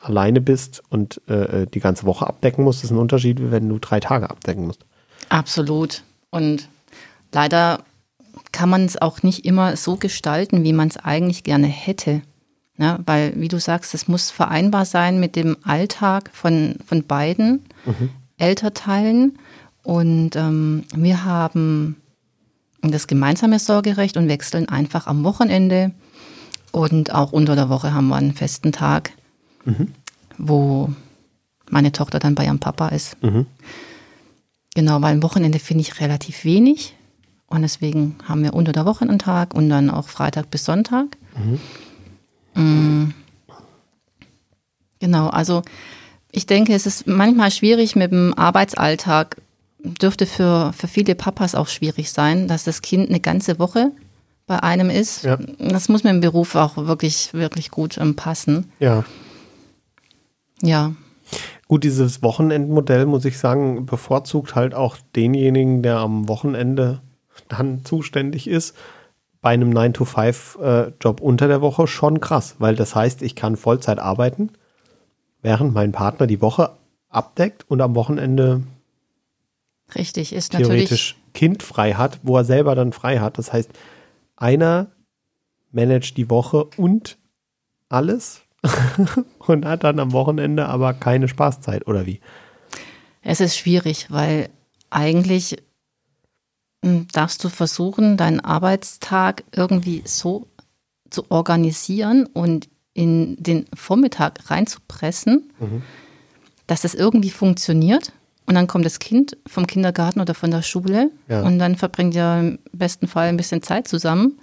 alleine 0.00 0.40
bist 0.40 0.82
und 0.88 1.20
äh, 1.28 1.66
die 1.66 1.80
ganze 1.80 2.04
Woche 2.06 2.26
abdecken 2.26 2.64
musst, 2.64 2.82
ist 2.82 2.90
ein 2.90 2.98
Unterschied, 2.98 3.40
wie 3.40 3.50
wenn 3.50 3.68
du 3.68 3.78
drei 3.78 4.00
Tage 4.00 4.30
abdecken 4.30 4.66
musst. 4.66 4.84
Absolut. 5.28 6.02
Und 6.30 6.68
leider 7.34 7.80
kann 8.52 8.70
man 8.70 8.84
es 8.84 9.00
auch 9.00 9.22
nicht 9.22 9.44
immer 9.44 9.76
so 9.76 9.96
gestalten, 9.96 10.64
wie 10.64 10.72
man 10.72 10.88
es 10.88 10.96
eigentlich 10.96 11.42
gerne 11.44 11.66
hätte. 11.66 12.22
Ja, 12.76 12.98
weil, 13.06 13.34
wie 13.36 13.48
du 13.48 13.60
sagst, 13.60 13.94
es 13.94 14.08
muss 14.08 14.30
vereinbar 14.30 14.84
sein 14.84 15.20
mit 15.20 15.36
dem 15.36 15.56
Alltag 15.62 16.30
von, 16.32 16.76
von 16.84 17.04
beiden 17.04 17.64
Elternteilen. 18.38 19.38
Und 19.84 20.34
ähm, 20.34 20.84
wir 20.94 21.24
haben 21.24 21.96
das 22.82 23.06
gemeinsame 23.06 23.58
Sorgerecht 23.58 24.16
und 24.16 24.28
wechseln 24.28 24.68
einfach 24.68 25.06
am 25.06 25.22
Wochenende. 25.24 25.92
Und 26.72 27.14
auch 27.14 27.32
unter 27.32 27.54
der 27.54 27.68
Woche 27.68 27.94
haben 27.94 28.08
wir 28.08 28.16
einen 28.16 28.34
festen 28.34 28.72
Tag, 28.72 29.12
wo 30.38 30.90
meine 31.70 31.92
Tochter 31.92 32.18
dann 32.18 32.34
bei 32.34 32.44
ihrem 32.44 32.58
Papa 32.58 32.88
ist. 32.88 33.16
Genau, 34.74 35.00
weil 35.00 35.14
am 35.14 35.22
Wochenende 35.22 35.60
finde 35.60 35.82
ich 35.82 36.00
relativ 36.00 36.44
wenig. 36.44 36.94
Und 37.46 37.62
deswegen 37.62 38.16
haben 38.26 38.42
wir 38.42 38.54
unter 38.54 38.72
der 38.72 38.86
Woche 38.86 39.04
einen 39.04 39.18
Tag 39.18 39.54
und 39.54 39.68
dann 39.68 39.90
auch 39.90 40.08
Freitag 40.08 40.50
bis 40.50 40.64
Sonntag. 40.64 41.16
Mm. 42.54 43.10
Genau, 45.00 45.28
also 45.28 45.62
ich 46.32 46.46
denke, 46.46 46.74
es 46.74 46.86
ist 46.86 47.06
manchmal 47.06 47.50
schwierig 47.50 47.96
mit 47.96 48.10
dem 48.12 48.34
Arbeitsalltag. 48.34 49.36
Dürfte 49.78 50.24
für, 50.24 50.72
für 50.72 50.88
viele 50.88 51.14
Papas 51.14 51.54
auch 51.54 51.68
schwierig 51.68 52.10
sein, 52.10 52.48
dass 52.48 52.64
das 52.64 52.80
Kind 52.80 53.10
eine 53.10 53.20
ganze 53.20 53.58
Woche 53.58 53.92
bei 54.46 54.62
einem 54.62 54.88
ist. 54.88 55.24
Ja. 55.24 55.36
Das 55.58 55.90
muss 55.90 56.04
mit 56.04 56.12
dem 56.12 56.20
Beruf 56.20 56.54
auch 56.54 56.76
wirklich, 56.76 57.34
wirklich 57.34 57.70
gut 57.70 57.98
ähm, 57.98 58.16
passen. 58.16 58.72
Ja. 58.78 59.04
Ja, 60.62 60.92
Gut, 61.66 61.84
dieses 61.84 62.22
Wochenendmodell, 62.22 63.06
muss 63.06 63.24
ich 63.24 63.38
sagen, 63.38 63.86
bevorzugt 63.86 64.54
halt 64.54 64.74
auch 64.74 64.96
denjenigen, 65.16 65.82
der 65.82 65.96
am 65.96 66.28
Wochenende 66.28 67.00
dann 67.48 67.84
zuständig 67.84 68.46
ist. 68.48 68.76
Bei 69.40 69.50
einem 69.50 69.72
9-to-5-Job 69.72 71.20
unter 71.20 71.48
der 71.48 71.60
Woche 71.60 71.86
schon 71.86 72.20
krass, 72.20 72.56
weil 72.58 72.76
das 72.76 72.94
heißt, 72.94 73.20
ich 73.22 73.36
kann 73.36 73.56
Vollzeit 73.56 73.98
arbeiten, 73.98 74.50
während 75.42 75.74
mein 75.74 75.92
Partner 75.92 76.26
die 76.26 76.40
Woche 76.40 76.70
abdeckt 77.10 77.64
und 77.68 77.80
am 77.80 77.94
Wochenende 77.94 78.62
richtig, 79.94 80.32
ist 80.32 80.54
natürlich. 80.54 80.88
theoretisch 80.88 81.16
Kind 81.34 81.62
frei 81.62 81.92
hat, 81.92 82.20
wo 82.22 82.38
er 82.38 82.44
selber 82.44 82.74
dann 82.74 82.92
frei 82.92 83.18
hat. 83.18 83.38
Das 83.38 83.52
heißt, 83.52 83.70
einer 84.36 84.88
managt 85.72 86.16
die 86.16 86.30
Woche 86.30 86.64
und 86.76 87.18
alles 87.88 88.42
und 89.38 89.66
hat 89.66 89.84
dann 89.84 89.98
am 89.98 90.12
Wochenende 90.12 90.66
aber 90.66 90.94
keine 90.94 91.28
Spaßzeit, 91.28 91.86
oder 91.86 92.06
wie? 92.06 92.20
Es 93.20 93.40
ist 93.40 93.56
schwierig, 93.56 94.06
weil 94.10 94.48
eigentlich 94.90 95.56
darfst 97.12 97.42
du 97.44 97.48
versuchen, 97.48 98.16
deinen 98.16 98.40
Arbeitstag 98.40 99.44
irgendwie 99.54 100.02
so 100.04 100.46
zu 101.10 101.30
organisieren 101.30 102.26
und 102.26 102.68
in 102.92 103.36
den 103.42 103.66
Vormittag 103.74 104.50
reinzupressen, 104.50 105.50
dass 106.66 106.84
es 106.84 106.94
irgendwie 106.94 107.30
funktioniert. 107.30 108.12
Und 108.46 108.54
dann 108.56 108.66
kommt 108.66 108.84
das 108.84 108.98
Kind 108.98 109.36
vom 109.46 109.66
Kindergarten 109.66 110.20
oder 110.20 110.34
von 110.34 110.50
der 110.50 110.62
Schule 110.62 111.10
Ja. 111.28 111.42
und 111.42 111.58
dann 111.58 111.76
verbringt 111.76 112.14
ihr 112.14 112.38
im 112.38 112.58
besten 112.72 113.08
Fall 113.08 113.28
ein 113.28 113.36
bisschen 113.38 113.62
Zeit 113.62 113.88
zusammen. 113.88 114.38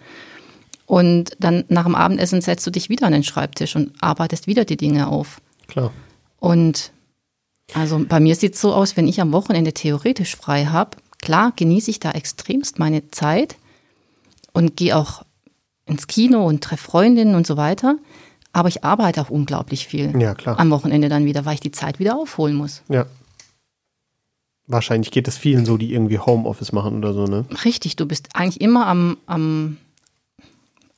Und 0.87 1.37
dann 1.39 1.63
nach 1.69 1.85
dem 1.85 1.95
Abendessen 1.95 2.41
setzt 2.41 2.65
du 2.65 2.71
dich 2.71 2.89
wieder 2.89 3.05
an 3.05 3.13
den 3.13 3.23
Schreibtisch 3.23 3.75
und 3.75 3.91
arbeitest 4.01 4.47
wieder 4.47 4.65
die 4.65 4.75
Dinge 4.75 5.07
auf. 5.07 5.39
Klar. 5.67 5.91
Und 6.39 6.91
also 7.73 8.03
bei 8.05 8.19
mir 8.19 8.35
sieht 8.35 8.55
es 8.55 8.61
so 8.61 8.73
aus, 8.73 8.97
wenn 8.97 9.07
ich 9.07 9.21
am 9.21 9.31
Wochenende 9.31 9.71
theoretisch 9.71 10.35
frei 10.35 10.65
habe, 10.65 10.97
klar 11.21 11.53
genieße 11.55 11.89
ich 11.91 11.99
da 11.99 12.11
extremst 12.11 12.79
meine 12.79 13.09
Zeit 13.11 13.55
und 14.53 14.75
gehe 14.75 14.95
auch 14.97 15.23
ins 15.85 16.07
Kino 16.07 16.45
und 16.45 16.63
treffe 16.63 16.83
Freundinnen 16.83 17.35
und 17.35 17.45
so 17.47 17.57
weiter. 17.57 17.97
Aber 18.53 18.67
ich 18.67 18.83
arbeite 18.83 19.21
auch 19.21 19.29
unglaublich 19.29 19.87
viel 19.87 20.19
Ja, 20.19 20.35
klar. 20.35 20.59
am 20.59 20.69
Wochenende 20.71 21.07
dann 21.09 21.25
wieder, 21.25 21.45
weil 21.45 21.53
ich 21.55 21.59
die 21.61 21.71
Zeit 21.71 21.99
wieder 21.99 22.17
aufholen 22.17 22.55
muss. 22.55 22.81
Ja. 22.89 23.05
Wahrscheinlich 24.67 25.11
geht 25.11 25.27
es 25.27 25.37
vielen 25.37 25.65
so, 25.65 25.77
die 25.77 25.93
irgendwie 25.93 26.19
Homeoffice 26.19 26.71
machen 26.71 26.97
oder 26.97 27.13
so, 27.13 27.25
ne? 27.25 27.45
Richtig, 27.65 27.95
du 27.95 28.05
bist 28.05 28.29
eigentlich 28.35 28.61
immer 28.61 28.87
am, 28.87 29.17
am, 29.25 29.77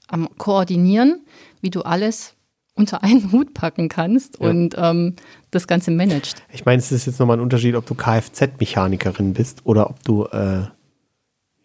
am 0.07 0.29
Koordinieren, 0.37 1.21
wie 1.61 1.69
du 1.69 1.81
alles 1.81 2.33
unter 2.75 3.03
einen 3.03 3.31
Hut 3.31 3.53
packen 3.53 3.89
kannst 3.89 4.39
Ja. 4.39 4.49
und 4.49 4.75
ähm, 4.77 5.15
das 5.55 5.67
Ganze 5.67 5.91
managst. 5.91 6.41
Ich 6.51 6.65
meine, 6.65 6.79
es 6.79 6.91
ist 6.91 7.05
jetzt 7.05 7.19
nochmal 7.19 7.37
ein 7.37 7.41
Unterschied, 7.41 7.75
ob 7.75 7.85
du 7.85 7.95
Kfz-Mechanikerin 7.95 9.33
bist 9.33 9.61
oder 9.65 9.89
ob 9.89 10.03
du, 10.03 10.25
äh, 10.25 10.63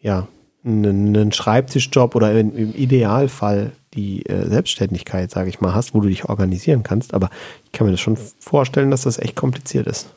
ja, 0.00 0.28
einen, 0.64 1.32
Schreibtischjob 1.32 2.14
oder 2.14 2.32
in, 2.38 2.54
im 2.54 2.74
Idealfall 2.74 3.72
die 3.94 4.26
äh, 4.26 4.48
Selbstständigkeit, 4.48 5.30
sage 5.30 5.48
ich 5.48 5.60
mal, 5.60 5.74
hast, 5.74 5.94
wo 5.94 6.00
du 6.00 6.08
dich 6.08 6.28
organisieren 6.28 6.82
kannst. 6.82 7.14
Aber 7.14 7.30
ich 7.64 7.72
kann 7.72 7.86
mir 7.86 7.92
das 7.92 8.00
schon 8.00 8.18
vorstellen, 8.38 8.90
dass 8.90 9.02
das 9.02 9.18
echt 9.18 9.36
kompliziert 9.36 9.86
ist. 9.86 10.14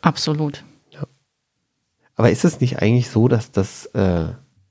Absolut. 0.00 0.64
Aber 2.16 2.30
ist 2.30 2.44
es 2.44 2.60
nicht 2.60 2.80
eigentlich 2.80 3.10
so, 3.10 3.28
dass 3.28 3.50
das 3.50 3.86
äh, 3.86 4.26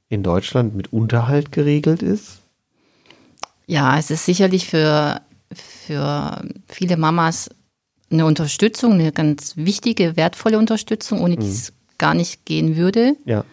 in 0.09 0.23
Deutschland 0.23 0.75
mit 0.75 0.93
Unterhalt 0.93 1.51
geregelt 1.51 2.01
ist? 2.01 2.39
Ja, 3.65 3.97
es 3.97 4.11
ist 4.11 4.25
sicherlich 4.25 4.67
für, 4.67 5.21
für 5.53 6.41
viele 6.67 6.97
Mamas 6.97 7.49
eine 8.13 8.25
Unterstützung, 8.25 8.93
eine 8.93 9.11
ganz 9.11 9.57
wichtige, 9.57 10.15
wertvolle 10.15 10.57
Unterstützung, 10.57 11.21
ohne 11.21 11.37
die 11.37 11.47
es 11.47 11.73
gar 11.97 12.13
nicht 12.13 12.45
gehen 12.45 12.75
würde. 12.75 13.15
Ja. 13.25 13.43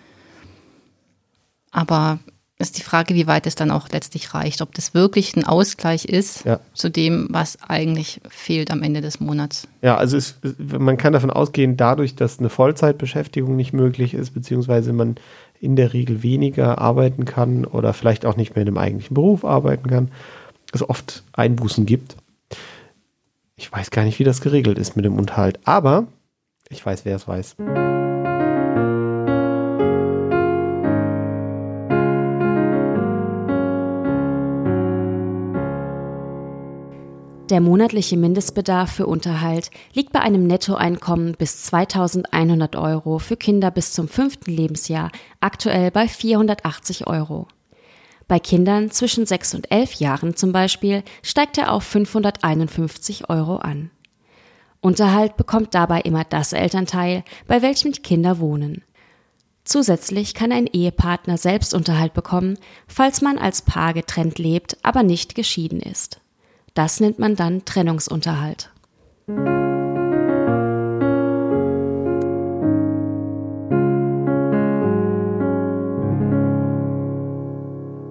Aber 1.71 2.19
ist 2.59 2.77
die 2.77 2.83
Frage, 2.83 3.15
wie 3.15 3.27
weit 3.27 3.47
es 3.47 3.55
dann 3.55 3.71
auch 3.71 3.89
letztlich 3.89 4.35
reicht, 4.35 4.61
ob 4.61 4.75
das 4.75 4.93
wirklich 4.93 5.35
ein 5.35 5.45
Ausgleich 5.45 6.05
ist 6.05 6.45
Ja. 6.45 6.61
zu 6.75 6.91
dem, 6.91 7.29
was 7.31 7.59
eigentlich 7.63 8.21
fehlt 8.29 8.71
am 8.71 8.83
Ende 8.83 9.01
des 9.01 9.19
Monats. 9.19 9.67
Ja, 9.81 9.97
also 9.97 10.17
es, 10.19 10.37
man 10.59 10.99
kann 10.99 11.15
davon 11.15 11.31
ausgehen, 11.31 11.79
dadurch, 11.79 12.17
dass 12.17 12.39
eine 12.39 12.51
Vollzeitbeschäftigung 12.51 13.57
nicht 13.57 13.73
möglich 13.73 14.13
ist, 14.13 14.35
beziehungsweise 14.35 14.93
man 14.93 15.17
in 15.59 15.75
der 15.75 15.93
Regel 15.95 16.23
weniger 16.23 16.79
arbeiten 16.79 17.25
kann 17.25 17.65
oder 17.65 17.95
vielleicht 17.95 18.27
auch 18.27 18.37
nicht 18.37 18.55
mehr 18.55 18.63
in 18.63 18.67
dem 18.67 18.79
eigentlichen 18.79 19.15
Beruf 19.15 19.45
arbeiten 19.45 19.89
kann, 19.89 20.11
es 20.73 20.87
oft 20.87 21.23
Einbußen 21.33 21.87
gibt. 21.87 22.17
Ich 23.61 23.71
weiß 23.71 23.91
gar 23.91 24.05
nicht, 24.05 24.19
wie 24.19 24.25
das 24.25 24.41
geregelt 24.41 24.79
ist 24.79 24.97
mit 24.97 25.05
dem 25.05 25.19
Unterhalt, 25.19 25.61
aber 25.67 26.07
ich 26.71 26.85
weiß, 26.85 27.05
wer 27.05 27.15
es 27.15 27.29
weiß. 27.29 27.57
Der 37.51 37.61
monatliche 37.61 38.17
Mindestbedarf 38.17 38.93
für 38.93 39.07
Unterhalt 39.07 39.71
liegt 39.93 40.15
bei 40.15 40.21
einem 40.21 40.47
Nettoeinkommen 40.47 41.35
bis 41.37 41.65
2100 41.65 42.77
Euro 42.77 43.19
für 43.19 43.37
Kinder 43.37 43.71
bis 43.71 43.93
zum 43.93 44.09
fünften 44.09 44.53
Lebensjahr 44.53 45.11
aktuell 45.41 45.91
bei 45.91 46.09
480 46.09 47.07
Euro. 47.07 47.47
Bei 48.31 48.39
Kindern 48.39 48.93
zwischen 48.93 49.27
6 49.27 49.55
und 49.57 49.73
11 49.73 49.95
Jahren 49.95 50.37
zum 50.37 50.53
Beispiel 50.53 51.03
steigt 51.21 51.59
er 51.59 51.73
auf 51.73 51.83
551 51.83 53.29
Euro 53.29 53.57
an. 53.57 53.91
Unterhalt 54.81 55.37
bekommt 55.37 55.75
dabei 55.75 56.03
immer 56.03 56.23
das 56.23 56.53
Elternteil, 56.53 57.25
bei 57.49 57.61
welchem 57.61 57.91
die 57.91 58.03
Kinder 58.03 58.39
wohnen. 58.39 58.85
Zusätzlich 59.65 60.35
kann 60.35 60.53
ein 60.53 60.69
Ehepartner 60.69 61.39
Selbstunterhalt 61.39 62.15
bekommen, 62.15 62.57
falls 62.87 63.21
man 63.21 63.37
als 63.37 63.63
Paar 63.63 63.95
getrennt 63.95 64.39
lebt, 64.39 64.77
aber 64.85 65.03
nicht 65.03 65.35
geschieden 65.35 65.81
ist. 65.81 66.21
Das 66.75 67.01
nennt 67.01 67.19
man 67.19 67.35
dann 67.35 67.65
Trennungsunterhalt. 67.65 68.71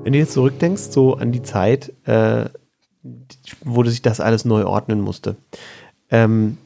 Wenn 0.09 0.13
du 0.13 0.19
jetzt 0.21 0.33
zurückdenkst, 0.33 0.85
so 0.89 1.17
an 1.17 1.31
die 1.31 1.43
Zeit, 1.43 1.93
äh, 2.05 2.49
wo 3.63 3.83
sich 3.83 4.01
das 4.01 4.19
alles 4.19 4.43
neu 4.43 4.65
ordnen 4.65 5.01
musste, 5.01 5.35
ähm, 6.09 6.57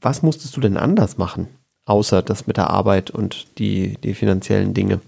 was 0.00 0.22
musstest 0.22 0.56
du 0.56 0.62
denn 0.62 0.78
anders 0.78 1.18
machen, 1.18 1.46
außer 1.84 2.22
das 2.22 2.46
mit 2.46 2.56
der 2.56 2.70
Arbeit 2.70 3.10
und 3.10 3.58
die, 3.58 3.98
die 4.02 4.14
finanziellen 4.14 4.72
Dinge, 4.72 5.02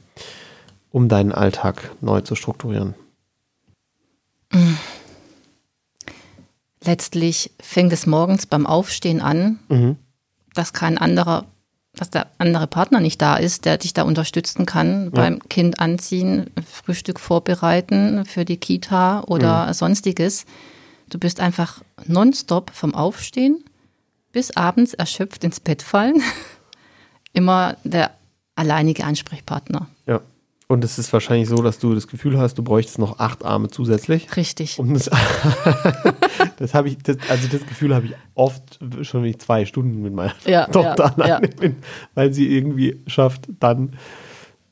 um 0.91 1.09
deinen 1.09 1.33
Alltag 1.33 1.93
neu 2.03 2.21
zu 2.21 2.35
strukturieren? 2.35 2.93
Letztlich 6.85 7.53
fängt 7.59 7.95
es 7.95 8.07
morgens 8.07 8.45
beim 8.45 8.67
Aufstehen 8.67 9.23
an, 9.23 9.61
Mhm. 9.71 9.97
dass 10.53 10.75
kein 10.75 10.99
anderer, 10.99 11.47
dass 11.99 12.11
der 12.11 12.29
andere 12.39 12.67
Partner 12.67 13.01
nicht 13.01 13.21
da 13.21 13.37
ist, 13.37 13.65
der 13.65 13.77
dich 13.79 13.93
da 13.93 14.03
unterstützen 14.03 14.67
kann 14.67 15.11
beim 15.11 15.41
Kind 15.49 15.81
anziehen, 15.81 16.51
Frühstück 16.65 17.21
vorbereiten 17.21 18.25
für 18.25 18.45
die 18.45 18.57
Kita 18.57 19.23
oder 19.23 19.73
sonstiges. 19.75 20.47
Du 21.11 21.19
bist 21.19 21.41
einfach 21.41 21.83
nonstop 22.07 22.71
vom 22.71 22.95
Aufstehen 22.95 23.65
bis 24.33 24.57
abends 24.57 24.95
erschöpft 24.95 25.43
ins 25.45 25.61
Bett 25.61 25.83
fallen. 25.83 26.23
Immer 27.33 27.77
der 27.85 28.13
alleinige 28.55 29.05
Ansprechpartner. 29.05 29.89
Ja. 30.07 30.21
Und 30.71 30.85
es 30.85 30.99
ist 30.99 31.15
wahrscheinlich 31.15 31.49
so, 31.49 31.57
dass 31.63 31.79
du 31.79 31.95
das 31.95 32.09
Gefühl 32.09 32.39
hast, 32.39 32.59
du 32.59 32.63
bräuchtest 32.63 32.99
noch 32.99 33.19
acht 33.21 33.43
Arme 33.43 33.69
zusätzlich. 33.69 34.37
Richtig. 34.37 34.79
Um 34.79 34.93
das, 34.93 35.09
das 36.59 36.75
habe 36.75 36.89
ich, 36.89 36.99
das, 36.99 37.17
also 37.31 37.49
das 37.51 37.67
Gefühl 37.67 37.95
habe 37.95 38.07
ich 38.07 38.15
oft 38.35 38.79
schon, 39.01 39.23
wenn 39.23 39.31
ich 39.31 39.39
zwei 39.39 39.65
Stunden 39.65 40.03
mit 40.03 40.13
meiner 40.13 40.35
Ja, 40.47 40.67
Tochter 40.67 41.15
ja, 41.17 41.25
alleine 41.25 41.49
ja. 41.49 41.57
bin, 41.57 41.77
weil 42.15 42.35
sie 42.35 42.55
irgendwie 42.55 43.01
schafft, 43.07 43.49
dann 43.61 43.97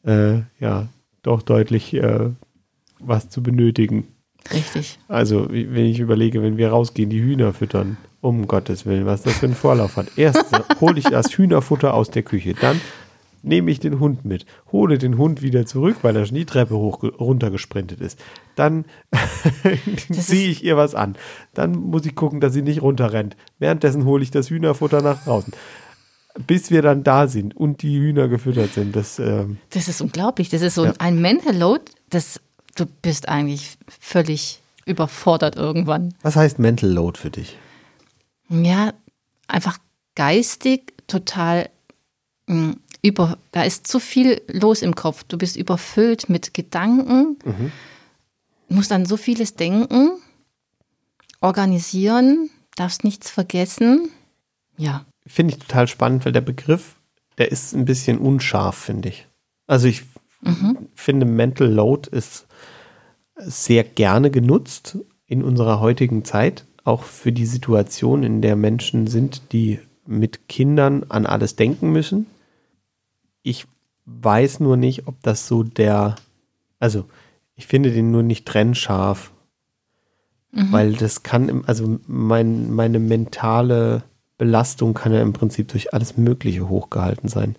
äh, 0.05 0.41
ja 0.61 0.89
doch 1.23 1.41
deutlich 1.41 1.95
äh, 1.95 2.29
was 3.01 3.31
zu 3.31 3.43
benötigen. 3.43 4.07
Richtig. 4.53 4.99
Also, 5.09 5.49
wenn 5.51 5.87
ich 5.87 5.99
überlege, 5.99 6.43
wenn 6.43 6.59
wir 6.59 6.69
rausgehen, 6.69 7.09
die 7.09 7.23
Hühner 7.23 7.55
füttern, 7.55 7.97
um 8.21 8.47
Gottes 8.47 8.85
Willen, 8.85 9.07
was 9.07 9.23
das 9.23 9.39
für 9.39 9.47
einen 9.47 9.55
Vorlauf 9.55 9.97
hat. 9.97 10.09
Erst 10.17 10.45
hole 10.81 10.99
ich 10.99 11.05
das 11.05 11.37
Hühnerfutter 11.37 11.95
aus 11.95 12.11
der 12.11 12.23
Küche, 12.23 12.55
dann 12.55 12.81
nehme 13.47 13.71
ich 13.71 13.81
den 13.81 14.01
Hund 14.01 14.25
mit, 14.25 14.45
hole 14.73 14.99
den 14.99 15.17
Hund 15.19 15.41
wieder 15.41 15.65
zurück, 15.67 15.99
weil 16.03 16.17
er 16.17 16.27
schon 16.27 16.35
die 16.37 16.45
Treppe 16.45 16.77
hoch 16.77 17.03
runtergesprintet 17.03 18.01
ist. 18.01 18.19
Dann 18.57 18.85
ziehe 20.13 20.49
ich 20.51 20.65
ihr 20.65 20.77
was 20.77 20.95
an. 20.95 21.17
Dann 21.55 21.73
muss 21.73 22.05
ich 22.07 22.15
gucken, 22.15 22.41
dass 22.41 22.53
sie 22.53 22.63
nicht 22.63 22.83
runterrennt. 22.83 23.37
Währenddessen 23.59 24.05
hole 24.05 24.23
ich 24.23 24.31
das 24.31 24.51
Hühnerfutter 24.51 25.03
nach 25.03 25.25
draußen. 25.25 25.53
Bis 26.47 26.71
wir 26.71 26.83
dann 26.83 27.03
da 27.03 27.29
sind 27.29 27.57
und 27.57 27.81
die 27.83 27.99
Hühner 27.99 28.29
gefüttert 28.29 28.75
sind. 28.75 28.95
Das, 28.95 29.19
ähm, 29.19 29.59
Das 29.71 29.89
ist 29.89 30.01
unglaublich. 30.03 30.51
Das 30.51 30.61
ist 30.61 30.75
so 30.75 30.85
Ja. 30.85 30.95
ein 30.99 31.21
Mental 31.21 31.57
Load, 31.57 31.85
das 32.11 32.41
du 32.75 32.85
bist 33.01 33.29
eigentlich 33.29 33.79
völlig 34.01 34.61
überfordert 34.85 35.57
irgendwann. 35.57 36.15
was 36.23 36.37
heißt 36.37 36.59
Mental 36.59 36.91
Load 36.91 37.19
für 37.19 37.31
dich? 37.31 37.57
Ja, 38.51 38.93
einfach 39.49 39.79
geistig 40.15 40.93
total 41.07 41.69
mh, 42.49 42.75
über, 43.07 43.39
da 43.53 43.63
ist 43.63 43.87
zu 43.87 44.01
viel 44.01 44.43
los 44.49 44.83
im 44.83 44.95
Kopf. 44.95 45.25
Du 45.25 45.39
bist 45.39 45.57
überfüllt 45.57 46.29
mit 46.29 46.55
Gedanken, 46.55 47.37
musst 48.69 48.93
an 48.93 49.07
so 49.07 49.17
vieles 49.17 49.55
denken, 49.55 50.11
organisieren, 51.41 52.51
darfst 52.75 53.05
nichts 53.05 53.31
vergessen. 53.31 54.11
Ja, 54.77 55.07
finde 55.27 55.55
ich 55.55 55.61
total 55.61 55.87
spannend, 55.89 56.25
weil 56.25 56.33
der 56.33 56.41
Begriff, 56.41 56.97
der 57.39 57.53
ist 57.53 57.75
ein 57.75 57.85
bisschen 57.85 58.19
unscharf, 58.19 58.77
finde 58.77 59.11
ich. 59.11 59.27
Also 59.67 59.87
ich 59.87 60.03
finde, 60.95 61.27
Mental 61.27 61.69
Load 61.69 62.09
ist 62.11 62.47
sehr 63.37 63.85
gerne 63.85 64.31
genutzt 64.31 64.99
in 65.27 65.43
unserer 65.43 65.81
heutigen 65.81 66.25
Zeit, 66.25 66.65
auch 66.85 67.03
für 67.03 67.33
die 67.33 67.47
Situation, 67.47 68.23
in 68.23 68.43
der 68.43 68.57
Menschen 68.57 69.07
sind, 69.07 69.53
die 69.53 69.81
mit 70.07 70.49
Kindern 70.49 71.05
an 71.09 71.27
alles 71.27 71.57
denken 71.57 71.91
müssen. 71.91 72.27
Ich 73.47 73.69
weiß 74.07 74.59
nur 74.59 74.77
nicht, 74.77 75.07
ob 75.07 75.23
das 75.23 75.47
so 75.47 75.63
der, 75.63 76.17
also 76.81 77.05
ich 77.55 77.69
finde 77.69 77.93
den 77.93 78.11
nur 78.11 78.25
nicht 78.25 78.45
trennscharf, 78.45 79.31
weil 80.73 80.95
das 80.95 81.23
kann, 81.23 81.63
also 81.67 82.01
mein, 82.09 82.73
meine 82.73 82.99
mentale 82.99 84.03
Belastung 84.37 84.95
kann 84.95 85.13
ja 85.13 85.23
im 85.23 85.33
Prinzip 85.33 85.69
durch 85.69 85.95
alles 85.95 86.17
Mögliche 86.17 86.69
hochgehalten 86.69 87.29
sein. 87.29 87.55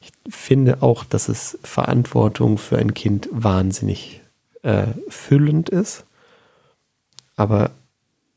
Ich 0.00 0.12
finde 0.28 0.80
auch, 0.80 1.02
dass 1.02 1.28
es 1.28 1.58
Verantwortung 1.64 2.56
für 2.56 2.78
ein 2.78 2.94
Kind 2.94 3.28
wahnsinnig 3.32 4.20
äh, 4.62 4.88
füllend 5.08 5.70
ist. 5.70 6.04
Aber 7.34 7.72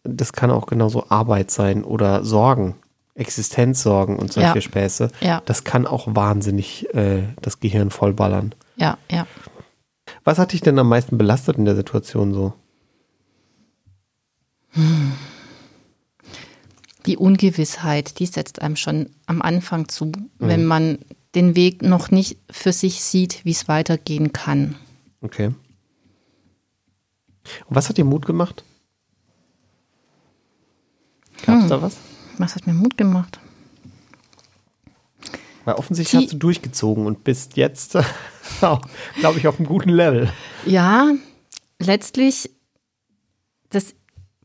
das 0.04 0.34
kann 0.34 0.50
auch 0.50 0.66
genauso 0.66 1.10
Arbeit 1.10 1.52
sein 1.52 1.84
oder 1.84 2.26
Sorgen, 2.26 2.76
Existenzsorgen 3.16 4.18
und 4.20 4.32
solche 4.34 4.56
Ja. 4.56 4.62
Späße. 4.62 5.10
Ja. 5.22 5.42
Das 5.46 5.64
kann 5.64 5.88
auch 5.88 6.08
wahnsinnig 6.16 6.94
äh, 6.94 7.24
das 7.42 7.60
Gehirn 7.60 7.90
vollballern. 7.90 8.54
ja, 8.76 8.98
ja. 9.10 9.26
Was 10.24 10.38
hat 10.38 10.54
dich 10.54 10.62
denn 10.62 10.78
am 10.78 10.90
meisten 10.90 11.18
belastet 11.18 11.58
in 11.58 11.66
der 11.66 11.76
Situation 11.76 12.34
so? 12.34 12.54
Die 17.06 17.18
Ungewissheit, 17.18 18.20
die 18.20 18.26
setzt 18.26 18.62
einem 18.62 18.76
schon 18.76 19.10
am 19.28 19.42
Anfang 19.42 19.88
zu, 19.90 20.12
wenn 20.40 20.66
man 20.66 20.98
den 21.36 21.56
Weg 21.56 21.82
noch 21.82 22.12
nicht 22.12 22.38
für 22.50 22.74
sich 22.74 23.02
sieht, 23.02 23.46
wie 23.46 23.52
es 23.52 23.68
weitergehen 23.68 24.34
kann. 24.34 24.76
Okay. 25.22 25.48
Und 25.48 25.56
was 27.76 27.90
hat 27.90 27.98
dir 27.98 28.06
Mut 28.06 28.26
gemacht? 28.26 28.64
Gab 31.46 31.58
es 31.58 31.64
Hm. 31.64 31.70
da 31.70 31.82
was? 31.82 31.98
Was 32.38 32.56
hat 32.56 32.68
mir 32.68 32.74
Mut 32.74 32.98
gemacht? 32.98 33.40
Weil 35.64 35.76
offensichtlich 35.76 36.20
Die- 36.20 36.26
hast 36.28 36.34
du 36.34 36.38
durchgezogen 36.38 37.06
und 37.08 37.24
bist 37.24 37.58
jetzt, 37.58 37.98
glaube 38.60 39.40
ich, 39.40 39.48
auf 39.48 39.58
einem 39.60 39.68
guten 39.68 39.90
Level. 39.90 40.32
Ja, 40.66 41.12
letztlich 41.80 42.50
das 43.70 43.96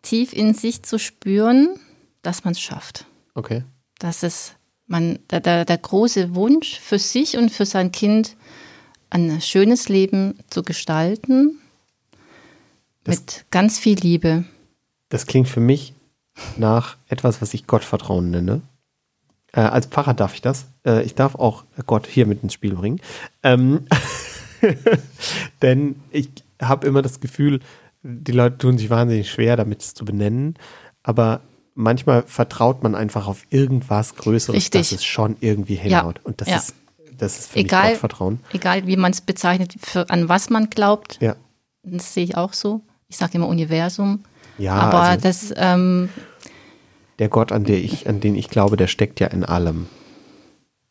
tief 0.03 0.32
in 0.32 0.55
sich 0.55 0.82
zu 0.82 0.99
spüren, 0.99 1.78
dass 2.22 2.45
man 2.45 2.53
es 2.53 2.61
schafft. 2.61 3.05
Okay. 3.34 3.64
Dass 3.99 4.22
es 4.22 4.55
man, 4.86 5.18
der, 5.30 5.41
der, 5.41 5.64
der 5.64 5.78
große 5.78 6.34
Wunsch 6.34 6.78
für 6.80 6.99
sich 6.99 7.36
und 7.36 7.51
für 7.51 7.66
sein 7.66 7.93
Kind, 7.93 8.36
ein 9.11 9.41
schönes 9.41 9.88
Leben 9.88 10.38
zu 10.49 10.62
gestalten, 10.62 11.59
Das- 13.05 13.16
mit 13.20 13.45
ganz 13.51 13.78
viel 13.78 13.99
Liebe. 13.99 14.45
Das 15.11 15.26
klingt 15.26 15.49
für 15.49 15.61
mich 15.61 15.93
nach 16.57 16.97
etwas, 17.09 17.41
was 17.43 17.55
ich 17.55 17.66
Gottvertrauen 17.66 18.30
nenne. 18.30 18.61
Äh, 19.53 19.61
als 19.62 19.86
Pfarrer 19.86 20.14
darf 20.14 20.34
ich 20.34 20.43
das. 20.43 20.66
Äh, 20.86 21.03
ich 21.03 21.14
darf 21.14 21.34
auch 21.34 21.64
Gott 21.86 22.07
hier 22.07 22.26
mit 22.26 22.43
ins 22.43 22.55
Spiel 22.55 22.74
bringen. 22.74 23.01
Ähm, 23.43 23.86
denn 25.62 25.97
ich 26.11 26.28
habe 26.61 26.86
immer 26.86 27.03
das 27.03 27.20
Gefühl, 27.20 27.61
die 28.03 28.32
Leute 28.32 28.59
tun 28.59 28.78
sich 28.78 28.91
wahnsinnig 28.91 29.30
schwer, 29.30 29.57
damit 29.57 29.82
es 29.82 29.95
zu 29.95 30.05
benennen. 30.05 30.55
Aber 31.03 31.41
manchmal 31.74 32.22
vertraut 32.22 32.82
man 32.82 32.95
einfach 32.95 33.26
auf 33.26 33.45
irgendwas 33.51 34.14
Größeres, 34.16 34.57
Richtig. 34.57 34.80
dass 34.80 34.93
es 34.93 35.05
schon 35.05 35.36
irgendwie 35.41 35.74
hinhaut. 35.76 36.20
Und 36.24 36.41
das 36.41 36.49
Ja. 36.49 36.57
ist, 36.57 36.74
das 37.16 37.38
ist 37.38 37.51
für 37.53 37.59
Egal. 37.59 37.82
mich 37.82 37.91
Gottvertrauen. 37.93 38.41
Egal 38.53 38.86
wie 38.86 38.97
man 38.97 39.12
es 39.12 39.20
bezeichnet, 39.20 39.74
für, 39.80 40.09
an 40.11 40.28
was 40.28 40.51
man 40.51 40.70
glaubt, 40.70 41.18
Ja. 41.20 41.36
das 41.82 42.14
sehe 42.14 42.24
ich 42.24 42.36
auch 42.36 42.53
so. 42.53 42.82
Ich 43.09 43.16
sage 43.16 43.32
immer 43.34 43.49
Universum. 43.49 44.20
Ja, 44.59 44.74
aber 44.74 45.01
also 45.01 45.22
das, 45.22 45.55
ähm, 45.57 46.11
der 47.21 47.29
Gott, 47.29 47.53
an, 47.53 47.64
der 47.64 47.79
ich, 47.79 48.09
an 48.09 48.18
den 48.21 48.35
ich 48.35 48.49
glaube, 48.49 48.77
der 48.77 48.87
steckt 48.87 49.21
ja 49.21 49.27
in 49.29 49.45
allem. 49.45 49.87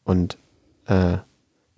Und 0.03 0.37
äh, 0.85 1.17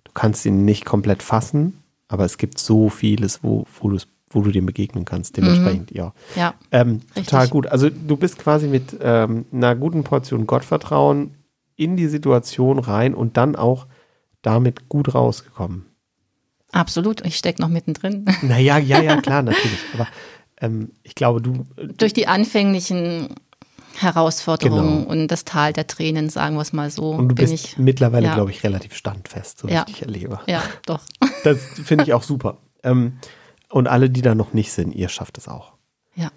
du 0.04 0.12
kannst 0.12 0.44
ihn 0.44 0.66
nicht 0.66 0.84
komplett 0.84 1.22
fassen, 1.22 1.82
aber 2.06 2.26
es 2.26 2.36
gibt 2.36 2.58
so 2.58 2.90
vieles, 2.90 3.42
wo, 3.42 3.64
wo, 3.80 3.96
wo 4.28 4.42
du 4.42 4.50
dem 4.50 4.66
begegnen 4.66 5.06
kannst. 5.06 5.38
Dementsprechend, 5.38 5.90
ja. 5.90 6.12
ja, 6.36 6.54
Ähm, 6.70 7.00
total 7.14 7.48
gut. 7.48 7.66
Also 7.66 7.88
du 7.88 8.16
bist 8.18 8.38
quasi 8.38 8.68
mit 8.68 8.94
ähm, 9.00 9.46
einer 9.52 9.74
guten 9.74 10.04
Portion 10.04 10.46
Gottvertrauen 10.46 11.34
in 11.76 11.96
die 11.96 12.08
Situation 12.08 12.78
rein 12.78 13.14
und 13.14 13.38
dann 13.38 13.56
auch 13.56 13.86
damit 14.42 14.90
gut 14.90 15.14
rausgekommen. 15.14 15.86
absolut. 16.72 17.24
Ich 17.24 17.38
stecke 17.38 17.62
noch 17.62 17.68
mittendrin. 17.70 18.26
Naja, 18.42 18.76
ja, 18.76 19.00
ja, 19.00 19.18
klar, 19.22 19.42
natürlich. 19.42 19.80
Aber 19.94 20.08
ähm, 20.60 20.90
ich 21.02 21.14
glaube, 21.14 21.40
du, 21.40 21.64
Durch 21.96 22.12
die 22.12 22.26
anfänglichen 22.26 23.34
Herausforderungen 23.98 25.00
Genau. 25.02 25.10
und 25.10 25.28
das 25.28 25.44
Tal 25.44 25.72
der 25.72 25.86
Tränen, 25.86 26.30
sagen 26.30 26.56
wir 26.56 26.62
es 26.62 26.72
mal 26.72 26.90
so, 26.90 27.10
und 27.10 27.28
du 27.28 27.34
bin 27.34 27.50
bist 27.50 27.52
ich. 27.64 27.78
mittlerweile, 27.78 28.26
ja. 28.26 28.34
glaube 28.34 28.50
ich, 28.50 28.62
relativ 28.64 28.94
standfest, 28.96 29.58
so 29.60 29.68
wie 29.68 29.72
Ja. 29.72 29.84
ich 29.86 29.94
dich 29.94 30.02
erlebe. 30.02 30.40
Ja, 30.46 30.62
doch. 30.86 31.00
Das 31.44 31.58
finde 31.84 32.04
ich 32.04 32.14
auch 32.14 32.22
super. 32.22 32.58
Ähm, 32.84 33.18
und 33.70 33.88
alle, 33.88 34.08
die 34.10 34.22
da 34.22 34.34
noch 34.34 34.52
nicht 34.52 34.72
sind, 34.72 34.94
ihr 34.94 35.08
schafft 35.08 35.38
es 35.38 35.48
auch. 35.48 35.72
Ja. 36.14 36.30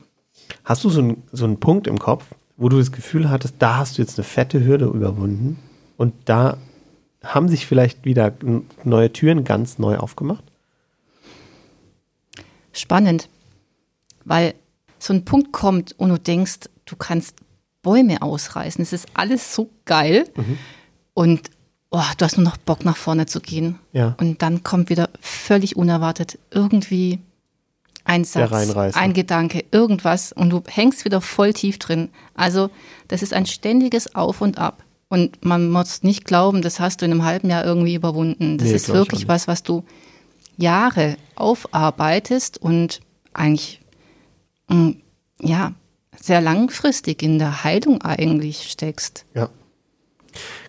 Hast 0.63 0.83
du 0.83 0.89
so, 0.89 1.01
ein, 1.01 1.23
so 1.31 1.45
einen 1.45 1.59
Punkt 1.59 1.85
im 1.87 1.99
Kopf, 1.99 2.25
wo 2.57 2.69
du 2.69 2.77
das 2.77 2.91
Gefühl 2.91 3.29
hattest, 3.29 3.55
da 3.59 3.77
hast 3.77 3.97
du 3.97 4.01
jetzt 4.01 4.17
eine 4.17 4.23
fette 4.25 4.63
Hürde 4.63 4.85
überwunden 4.85 5.59
und 5.97 6.13
da 6.25 6.57
haben 7.23 7.49
sich 7.49 7.65
vielleicht 7.65 8.05
wieder 8.05 8.33
neue 8.83 9.11
Türen 9.11 9.43
ganz 9.43 9.77
neu 9.79 9.97
aufgemacht? 9.97 10.43
Spannend, 12.73 13.29
weil 14.25 14.53
so 14.99 15.13
ein 15.13 15.25
Punkt 15.25 15.51
kommt 15.51 15.93
und 15.97 16.09
du 16.09 16.17
denkst, 16.19 16.69
du 16.85 16.95
kannst 16.95 17.35
Bäume 17.85 18.21
ausreißen. 18.23 18.81
Es 18.81 18.93
ist 18.93 19.05
alles 19.13 19.53
so 19.53 19.69
geil 19.85 20.25
und 21.13 21.51
oh, 21.91 22.01
du 22.17 22.25
hast 22.25 22.37
nur 22.37 22.43
noch 22.43 22.57
Bock 22.57 22.83
nach 22.83 22.97
vorne 22.97 23.27
zu 23.27 23.39
gehen. 23.39 23.77
Ja. 23.93 24.15
Und 24.19 24.41
dann 24.41 24.63
kommt 24.63 24.89
wieder 24.89 25.09
völlig 25.21 25.75
unerwartet 25.77 26.39
irgendwie 26.49 27.19
ein 28.03 28.23
Satz, 28.23 28.51
ein 28.95 29.13
Gedanke, 29.13 29.63
irgendwas 29.71 30.31
und 30.33 30.49
du 30.49 30.61
hängst 30.67 31.05
wieder 31.05 31.21
voll 31.21 31.53
tief 31.53 31.77
drin. 31.77 32.09
Also 32.33 32.69
das 33.07 33.21
ist 33.21 33.33
ein 33.33 33.45
ständiges 33.45 34.15
Auf 34.15 34.41
und 34.41 34.57
Ab. 34.57 34.83
Und 35.07 35.45
man 35.45 35.69
muss 35.69 36.01
nicht 36.01 36.25
glauben, 36.25 36.63
das 36.63 36.79
hast 36.79 37.01
du 37.01 37.05
in 37.05 37.11
einem 37.11 37.23
halben 37.23 37.49
Jahr 37.51 37.63
irgendwie 37.63 37.93
überwunden. 37.95 38.57
Das 38.57 38.67
Nee, 38.67 38.73
ist 38.73 38.89
wirklich 38.89 39.27
was, 39.27 39.47
was 39.47 39.61
du 39.61 39.83
Jahre 40.57 41.17
aufarbeitest 41.35 42.57
und 42.61 43.01
eigentlich 43.33 43.81
mm, 44.69 44.91
ja 45.39 45.73
sehr 46.21 46.41
langfristig 46.41 47.23
in 47.23 47.39
der 47.39 47.63
Heilung 47.63 48.01
eigentlich 48.01 48.69
steckst. 48.69 49.25
Ja. 49.33 49.49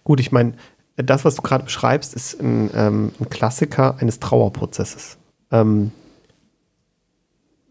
Gut, 0.05 0.20
ich 0.20 0.32
meine, 0.32 0.55
das, 0.97 1.24
was 1.24 1.34
du 1.34 1.42
gerade 1.42 1.64
beschreibst, 1.64 2.14
ist 2.14 2.40
ein, 2.40 2.70
ähm, 2.74 3.12
ein 3.20 3.28
Klassiker 3.28 3.97
eines 3.99 4.20
Trauerprozesses. 4.20 5.18
Ähm, 5.51 5.92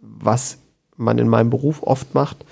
was 0.02 0.60
man 0.96 1.18
in 1.18 1.28
meinem 1.28 1.50
Beruf 1.50 1.84
oft 1.84 2.14
macht, 2.14 2.46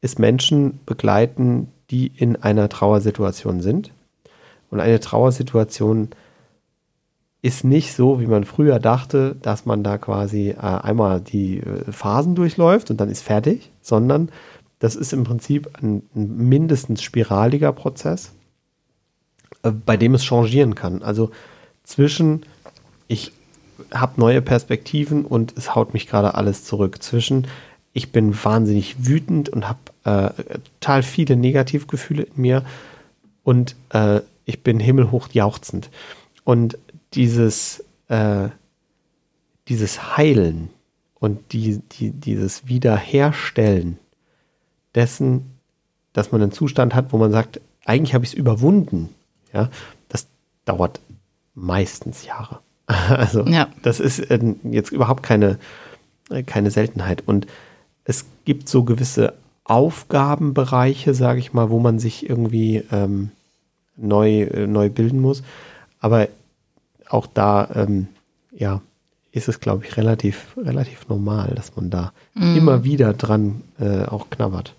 ist 0.00 0.18
Menschen 0.18 0.80
begleiten, 0.86 1.68
die 1.90 2.06
in 2.06 2.36
einer 2.36 2.68
Trauersituation 2.68 3.60
sind. 3.60 3.92
Und 4.70 4.80
eine 4.80 5.00
Trauersituation 5.00 6.10
ist 7.42 7.62
nicht 7.62 7.92
so, 7.92 8.20
wie 8.20 8.26
man 8.26 8.44
früher 8.44 8.78
dachte, 8.78 9.36
dass 9.42 9.66
man 9.66 9.82
da 9.84 9.98
quasi 9.98 10.50
äh, 10.50 10.56
einmal 10.56 11.20
die 11.20 11.58
äh, 11.58 11.92
Phasen 11.92 12.34
durchläuft 12.34 12.90
und 12.90 12.98
dann 12.98 13.10
ist 13.10 13.22
fertig, 13.22 13.70
sondern 13.82 14.30
das 14.84 14.96
ist 14.96 15.14
im 15.14 15.24
Prinzip 15.24 15.70
ein, 15.80 16.02
mindestens 16.12 17.02
spiraliger 17.02 17.72
Prozess, 17.72 18.32
äh, 19.62 19.70
bei 19.70 19.96
dem 19.96 20.12
es 20.12 20.26
changieren 20.26 20.74
kann. 20.74 21.02
Also 21.02 21.30
zwischen, 21.84 22.44
ich 23.08 23.32
habe 23.94 24.20
neue 24.20 24.42
Perspektiven 24.42 25.24
und 25.24 25.56
es 25.56 25.74
haut 25.74 25.94
mich 25.94 26.06
gerade 26.06 26.34
alles 26.34 26.64
zurück. 26.66 27.02
Zwischen, 27.02 27.46
ich 27.94 28.12
bin 28.12 28.36
wahnsinnig 28.44 29.06
wütend 29.06 29.48
und 29.48 29.66
habe 29.70 29.78
äh, 30.04 30.58
total 30.80 31.02
viele 31.02 31.36
Negativgefühle 31.36 32.24
in 32.24 32.42
mir 32.42 32.62
und 33.42 33.76
äh, 33.88 34.20
ich 34.44 34.62
bin 34.62 34.80
himmelhoch 34.80 35.30
jauchzend. 35.32 35.88
Und 36.44 36.76
dieses, 37.14 37.82
äh, 38.08 38.50
dieses 39.66 40.18
Heilen 40.18 40.68
und 41.14 41.54
die, 41.54 41.80
die, 41.92 42.10
dieses 42.10 42.68
Wiederherstellen 42.68 43.98
dessen, 44.94 45.58
dass 46.12 46.32
man 46.32 46.42
einen 46.42 46.52
Zustand 46.52 46.94
hat, 46.94 47.12
wo 47.12 47.18
man 47.18 47.32
sagt, 47.32 47.60
eigentlich 47.84 48.14
habe 48.14 48.24
ich 48.24 48.32
es 48.32 48.38
überwunden, 48.38 49.08
ja, 49.52 49.68
das 50.08 50.26
dauert 50.64 51.00
meistens 51.54 52.24
Jahre. 52.24 52.60
Also 53.08 53.44
Ja. 53.46 53.68
das 53.82 54.00
ist 54.00 54.18
äh, 54.18 54.38
jetzt 54.64 54.92
überhaupt 54.92 55.22
keine, 55.22 55.58
äh, 56.30 56.42
keine 56.42 56.70
Seltenheit. 56.70 57.22
Und 57.26 57.46
es 58.04 58.26
gibt 58.44 58.68
so 58.68 58.84
gewisse 58.84 59.32
Aufgabenbereiche, 59.64 61.14
sage 61.14 61.38
ich 61.38 61.52
mal, 61.54 61.70
wo 61.70 61.78
man 61.80 61.98
sich 61.98 62.28
irgendwie 62.28 62.82
ähm, 62.92 63.30
neu, 63.96 64.42
äh, 64.42 64.66
neu 64.66 64.90
bilden 64.90 65.20
muss. 65.20 65.42
Aber 66.00 66.28
auch 67.08 67.26
da, 67.26 67.68
ähm, 67.74 68.08
ja, 68.52 68.82
ist 69.32 69.48
es, 69.48 69.60
glaube 69.60 69.84
ich, 69.84 69.96
relativ, 69.96 70.54
relativ 70.56 71.08
normal, 71.08 71.52
dass 71.56 71.74
man 71.76 71.90
da 71.90 72.12
immer 72.34 72.84
wieder 72.84 73.14
dran 73.14 73.62
äh, 73.80 74.04
auch 74.04 74.30
knabbert. 74.30 74.74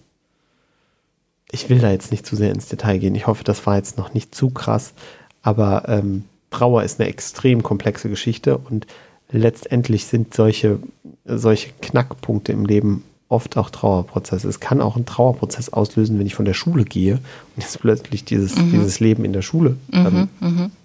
Ich 1.52 1.70
will 1.70 1.80
da 1.80 1.91
jetzt 1.91 2.12
nicht 2.12 2.26
zu 2.26 2.36
sehr 2.36 2.52
ins 2.52 2.68
Detail 2.68 2.98
gehen. 2.98 3.16
Ich 3.16 3.28
hoffe, 3.28 3.43
das 3.43 3.66
war 3.66 3.78
jetzt 3.78 3.98
noch 3.98 4.14
nicht 4.14 4.34
zu 4.34 4.50
krass. 4.50 4.93
Aber 5.41 5.88
ähm, 5.88 6.26
Trauer 6.50 6.84
ist 6.84 7.00
eine 7.00 7.10
extrem 7.10 7.64
komplexe 7.64 8.10
Geschichte 8.10 8.58
und 8.58 8.88
letztendlich 9.30 10.06
sind 10.06 10.34
solche, 10.34 10.80
solche 11.26 11.72
Knackpunkte 11.82 12.52
im 12.52 12.66
Leben 12.66 13.04
oft 13.28 13.58
auch 13.58 13.70
Trauerprozesse. 13.70 14.48
Es 14.48 14.60
kann 14.60 14.82
auch 14.82 14.96
einen 14.96 15.06
Trauerprozess 15.06 15.70
auslösen, 15.70 16.20
wenn 16.20 16.28
ich 16.28 16.36
von 16.36 16.46
der 16.46 16.54
Schule 16.54 16.86
gehe 16.86 17.16
und 17.16 17.64
jetzt 17.64 17.80
plötzlich 17.80 18.24
dieses, 18.24 18.56
dieses 18.56 19.00
Leben 19.00 19.26
in 19.26 19.34
der 19.34 19.41
Schule 19.41 19.78
ähm, 19.91 20.30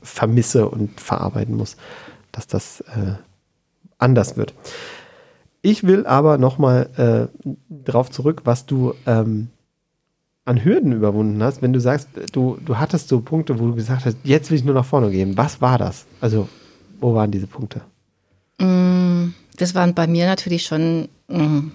vermisse 0.03 0.69
und 0.69 1.01
verarbeiten 1.01 1.57
muss, 1.57 1.77
dass 2.33 2.47
das 2.47 2.81
äh, 2.81 3.15
anders 3.99 4.37
wird. 4.37 4.55
Ich 5.63 5.85
will 5.85 6.07
aber 6.07 6.39
nochmal 6.39 6.89
äh, 6.97 7.55
darauf 7.69 8.11
zurück, 8.11 8.43
was 8.45 8.65
du 8.65 8.95
ähm, 9.07 9.49
an 10.51 10.65
Hürden 10.65 10.93
überwunden 10.93 11.41
hast, 11.45 11.63
wenn 11.63 11.73
du 11.73 11.81
sagst, 11.81 12.09
du, 12.33 12.59
du 12.65 12.77
hattest 12.77 13.09
so 13.09 13.21
Punkte, 13.21 13.61
wo 13.61 13.69
du 13.69 13.75
gesagt 13.77 14.05
hast, 14.05 14.17
jetzt 14.25 14.51
will 14.51 14.59
ich 14.59 14.65
nur 14.65 14.75
nach 14.75 14.85
vorne 14.85 15.11
gehen. 15.13 15.37
Was 15.37 15.61
war 15.61 15.79
das? 15.79 16.07
Also, 16.21 16.49
wo 16.99 17.15
waren 17.15 17.31
diese 17.31 17.47
Punkte? 17.47 17.83
Das 18.59 19.75
waren 19.77 19.95
bei 19.95 20.09
mir 20.09 20.27
natürlich 20.27 20.65
schon 20.65 21.09
mm, 21.29 21.71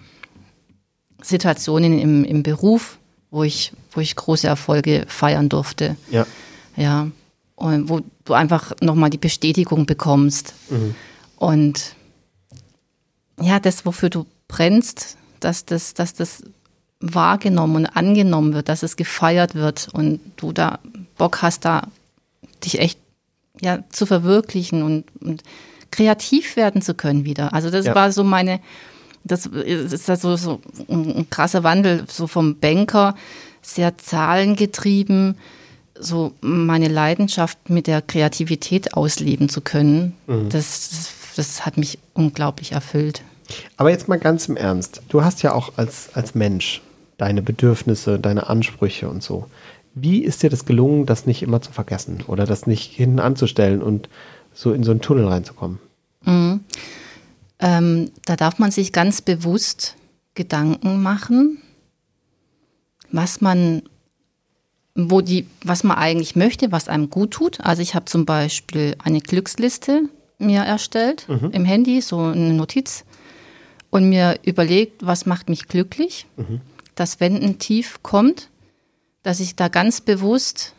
Situationen 1.21 1.97
im, 1.97 2.25
im 2.25 2.43
Beruf, 2.43 2.97
wo 3.31 3.43
ich, 3.43 3.71
wo 3.91 4.01
ich 4.01 4.13
große 4.13 4.45
Erfolge 4.45 5.05
feiern 5.07 5.47
durfte. 5.47 5.95
Ja. 6.11 6.27
Ja. 6.75 7.07
Und 7.55 7.87
wo 7.87 8.01
du 8.25 8.33
einfach 8.33 8.73
nochmal 8.81 9.09
die 9.09 9.17
Bestätigung 9.17 9.85
bekommst. 9.85 10.53
Und 11.37 11.95
ja, 13.39 13.61
das, 13.61 13.85
wofür 13.85 14.09
du 14.09 14.25
brennst, 14.49 15.15
dass 15.39 15.63
das, 15.63 15.93
dass 15.93 16.13
das 16.13 16.43
wahrgenommen 16.99 17.75
und 17.77 17.85
angenommen 17.87 18.53
wird, 18.53 18.69
dass 18.69 18.83
es 18.83 18.95
gefeiert 18.95 19.55
wird 19.55 19.89
und 19.93 20.19
du 20.37 20.51
da 20.51 20.79
Bock 21.17 21.41
hast, 21.41 21.65
da 21.65 21.87
dich 22.63 22.79
echt 22.79 22.99
ja, 23.61 23.83
zu 23.89 24.05
verwirklichen 24.05 24.83
und, 24.83 25.05
und 25.21 25.43
kreativ 25.91 26.55
werden 26.55 26.81
zu 26.81 26.93
können 26.93 27.25
wieder. 27.25 27.53
Also 27.53 27.69
das 27.69 27.85
Ja. 27.85 27.95
war 27.95 28.11
so 28.11 28.23
meine, 28.23 28.59
das 29.23 29.45
ist 29.45 30.07
ja 30.07 30.15
so, 30.15 30.35
so 30.35 30.61
ein, 30.89 31.17
ein 31.17 31.29
krasser 31.29 31.63
Wandel, 31.63 32.05
so 32.07 32.27
vom 32.27 32.59
Banker, 32.59 33.15
sehr 33.61 33.97
zahlengetrieben, 33.97 35.37
so 35.97 36.33
meine 36.41 36.87
Leidenschaft 36.87 37.69
mit 37.69 37.87
der 37.87 38.01
Kreativität 38.01 38.93
ausleben 38.93 39.49
zu 39.49 39.61
können. 39.61 40.13
Mhm. 40.27 40.49
Das, 40.49 40.89
das, 40.89 41.09
das 41.35 41.65
hat 41.65 41.77
mich 41.77 41.97
unglaublich 42.13 42.73
erfüllt. 42.73 43.21
Aber 43.77 43.89
jetzt 43.89 44.07
mal 44.07 44.19
ganz 44.19 44.47
im 44.47 44.57
Ernst. 44.57 45.01
Du 45.09 45.23
hast 45.23 45.43
ja 45.43 45.53
auch 45.53 45.73
als, 45.77 46.09
als 46.13 46.35
Mensch 46.35 46.81
deine 47.17 47.41
Bedürfnisse, 47.41 48.19
deine 48.19 48.47
Ansprüche 48.47 49.09
und 49.09 49.23
so. 49.23 49.47
Wie 49.93 50.23
ist 50.23 50.43
dir 50.43 50.49
das 50.49 50.65
gelungen, 50.65 51.05
das 51.05 51.25
nicht 51.25 51.41
immer 51.41 51.61
zu 51.61 51.71
vergessen 51.71 52.23
oder 52.27 52.45
das 52.45 52.67
nicht 52.67 52.91
hinten 52.91 53.19
anzustellen 53.19 53.81
und 53.81 54.09
so 54.53 54.73
in 54.73 54.83
so 54.83 54.91
einen 54.91 55.01
Tunnel 55.01 55.27
reinzukommen? 55.27 55.79
Ähm, 57.59 58.11
da 58.25 58.35
darf 58.35 58.59
man 58.59 58.71
sich 58.71 58.91
ganz 58.91 59.21
bewusst 59.21 59.95
Gedanken 60.33 61.01
machen, 61.01 61.61
was 63.11 63.39
man, 63.39 63.83
wo 64.95 65.21
die, 65.21 65.47
was 65.63 65.83
man 65.85 65.97
eigentlich 65.97 66.35
möchte, 66.35 66.73
was 66.73 66.89
einem 66.89 67.09
gut 67.09 67.31
tut. 67.31 67.61
Also 67.61 67.81
ich 67.81 67.95
habe 67.95 68.05
zum 68.05 68.25
Beispiel 68.25 68.95
eine 69.03 69.21
Glücksliste 69.21 70.09
mir 70.37 70.61
erstellt 70.61 71.27
im 71.53 71.63
Handy, 71.63 72.01
so 72.01 72.19
eine 72.19 72.53
Notiz, 72.53 73.05
und 73.95 74.09
mir 74.09 74.39
überlegt, 74.43 75.05
was 75.05 75.25
macht 75.25 75.47
mich 75.49 75.67
glücklich, 75.67 76.27
dass 76.95 77.19
wenn 77.21 77.41
ein 77.41 77.59
Tief 77.59 78.03
kommt, 78.03 78.49
dass 79.23 79.39
ich 79.39 79.55
da 79.55 79.69
ganz 79.69 80.01
bewusst, 80.01 80.73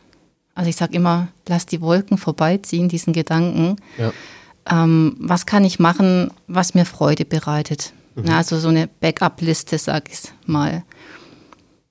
also 0.55 0.69
ich 0.69 0.75
sage 0.75 0.95
immer, 0.95 1.27
lass 1.47 1.65
die 1.65 1.81
Wolken 1.81 2.17
vorbeiziehen, 2.17 2.89
diesen 2.89 3.13
Gedanken, 3.13 3.75
Ja. 3.97 4.11
ähm, 4.69 5.15
was 5.19 5.45
kann 5.47 5.63
ich 5.65 5.79
machen, 5.79 6.31
was 6.47 6.73
mir 6.75 6.85
Freude 6.85 7.25
bereitet. 7.25 7.91
Ja, 8.23 8.37
also 8.37 8.57
so 8.59 8.69
eine 8.69 8.87
Backup-Liste, 8.87 9.77
sag 9.77 10.11
ich 10.11 10.19
mal. 10.47 10.83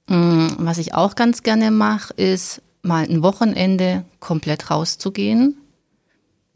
Mm, 0.08 0.46
Was 0.58 0.78
ich 0.78 0.94
auch 0.94 1.14
ganz 1.16 1.42
gerne 1.42 1.70
mache, 1.70 2.14
ist 2.14 2.62
mal 2.82 3.04
ein 3.08 3.22
Wochenende 3.22 4.04
komplett 4.20 4.70
rauszugehen, 4.70 5.56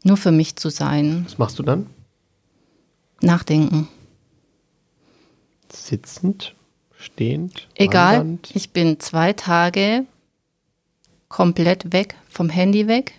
nur 0.03 0.17
für 0.17 0.31
mich 0.31 0.55
zu 0.55 0.69
sein, 0.69 1.23
Was 1.25 1.37
machst 1.37 1.59
du 1.59 1.63
dann? 1.63 1.87
nachdenken. 3.21 3.87
Sitzend, 5.73 6.55
stehend, 6.97 7.67
Egal, 7.75 8.19
wandernd? 8.19 8.51
ich 8.53 8.71
bin 8.71 8.99
zwei 8.99 9.33
Tage 9.33 10.05
komplett 11.29 11.93
weg, 11.93 12.15
vom 12.29 12.49
Handy 12.49 12.87
weg, 12.87 13.13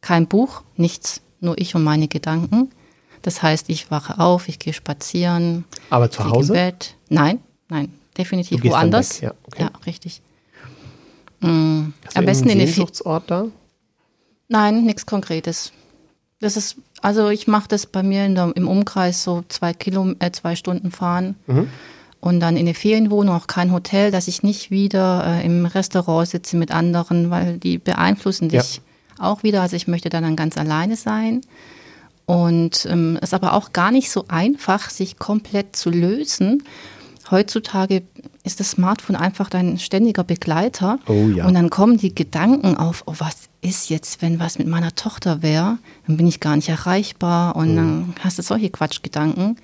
kein 0.00 0.26
Buch, 0.26 0.62
nichts, 0.76 1.20
nur 1.40 1.58
ich 1.58 1.74
und 1.74 1.82
meine 1.84 2.08
Gedanken. 2.08 2.70
Das 3.22 3.42
heißt, 3.42 3.68
ich 3.68 3.90
wache 3.90 4.18
auf, 4.20 4.48
ich 4.48 4.58
gehe 4.58 4.72
spazieren, 4.72 5.64
Aber 5.90 6.10
zu 6.10 6.24
Hause? 6.24 6.52
im 6.52 6.58
Bett. 6.58 6.94
Nein, 7.08 7.40
nein, 7.68 7.92
definitiv 8.16 8.62
woanders. 8.64 9.20
ja, 9.20 9.32
okay. 9.44 9.68
richtig. 9.86 10.20
Mm, 11.40 11.92
Hast 12.04 12.16
du 12.16 12.18
am 12.20 12.24
besten 12.26 12.48
in 12.50 12.58
Fe 12.60 12.66
Sehnsuchtsort 12.66 13.30
da? 13.30 13.46
Nein, 14.48 14.84
nichts 14.84 15.04
Konkretes. 15.06 15.72
Das 16.40 16.56
ist, 16.56 16.76
also 17.02 17.28
ich 17.28 17.46
mache 17.46 17.68
das 17.68 17.86
bei 17.86 18.02
mir 18.02 18.24
in 18.26 18.34
der, 18.34 18.52
im 18.56 18.66
Umkreis 18.68 19.22
so 19.22 19.44
zwei 19.48 19.72
Kilo, 19.72 20.14
äh, 20.18 20.30
zwei 20.32 20.56
Stunden 20.56 20.90
fahren 20.90 21.36
Mhm. 21.46 21.68
und 22.20 22.40
dann 22.40 22.56
in 22.56 22.66
eine 22.66 22.74
Ferienwohnung, 22.74 23.34
auch 23.34 23.46
kein 23.46 23.72
Hotel, 23.72 24.10
dass 24.10 24.28
ich 24.28 24.42
nicht 24.42 24.70
wieder 24.70 25.24
äh, 25.26 25.44
im 25.46 25.66
Restaurant 25.66 26.28
sitze 26.28 26.56
mit 26.56 26.70
anderen, 26.72 27.30
weil 27.30 27.58
die 27.58 27.78
beeinflussen 27.78 28.50
Ja. 28.50 28.60
dich 28.60 28.80
auch 29.18 29.42
wieder. 29.42 29.62
Also 29.62 29.76
ich 29.76 29.88
möchte 29.88 30.08
da 30.10 30.20
dann 30.20 30.36
ganz 30.36 30.56
alleine 30.56 30.96
sein. 30.96 31.40
Und 32.26 32.86
ähm, 32.90 33.16
es 33.22 33.30
ist 33.30 33.34
aber 33.34 33.54
auch 33.54 33.72
gar 33.72 33.90
nicht 33.90 34.10
so 34.10 34.26
einfach, 34.28 34.90
sich 34.90 35.18
komplett 35.18 35.74
zu 35.76 35.90
lösen. 35.90 36.62
Heutzutage 37.30 38.02
ist 38.44 38.60
das 38.60 38.70
Smartphone 38.72 39.16
einfach 39.16 39.50
dein 39.50 39.78
ständiger 39.78 40.24
Begleiter. 40.24 40.98
Oh 41.08 41.28
ja. 41.34 41.46
Und 41.46 41.54
dann 41.54 41.70
kommen 41.70 41.96
die 41.98 42.14
Gedanken 42.14 42.76
auf, 42.76 43.02
oh, 43.06 43.14
was 43.18 43.47
ist 43.60 43.90
jetzt, 43.90 44.22
wenn 44.22 44.38
was 44.38 44.58
mit 44.58 44.68
meiner 44.68 44.94
Tochter 44.94 45.42
wäre? 45.42 45.78
Dann 46.06 46.16
bin 46.16 46.26
ich 46.26 46.40
gar 46.40 46.56
nicht 46.56 46.68
erreichbar 46.68 47.56
und 47.56 47.76
dann 47.76 48.14
hast 48.20 48.38
du 48.38 48.42
solche 48.42 48.70
Quatschgedanken. 48.70 49.56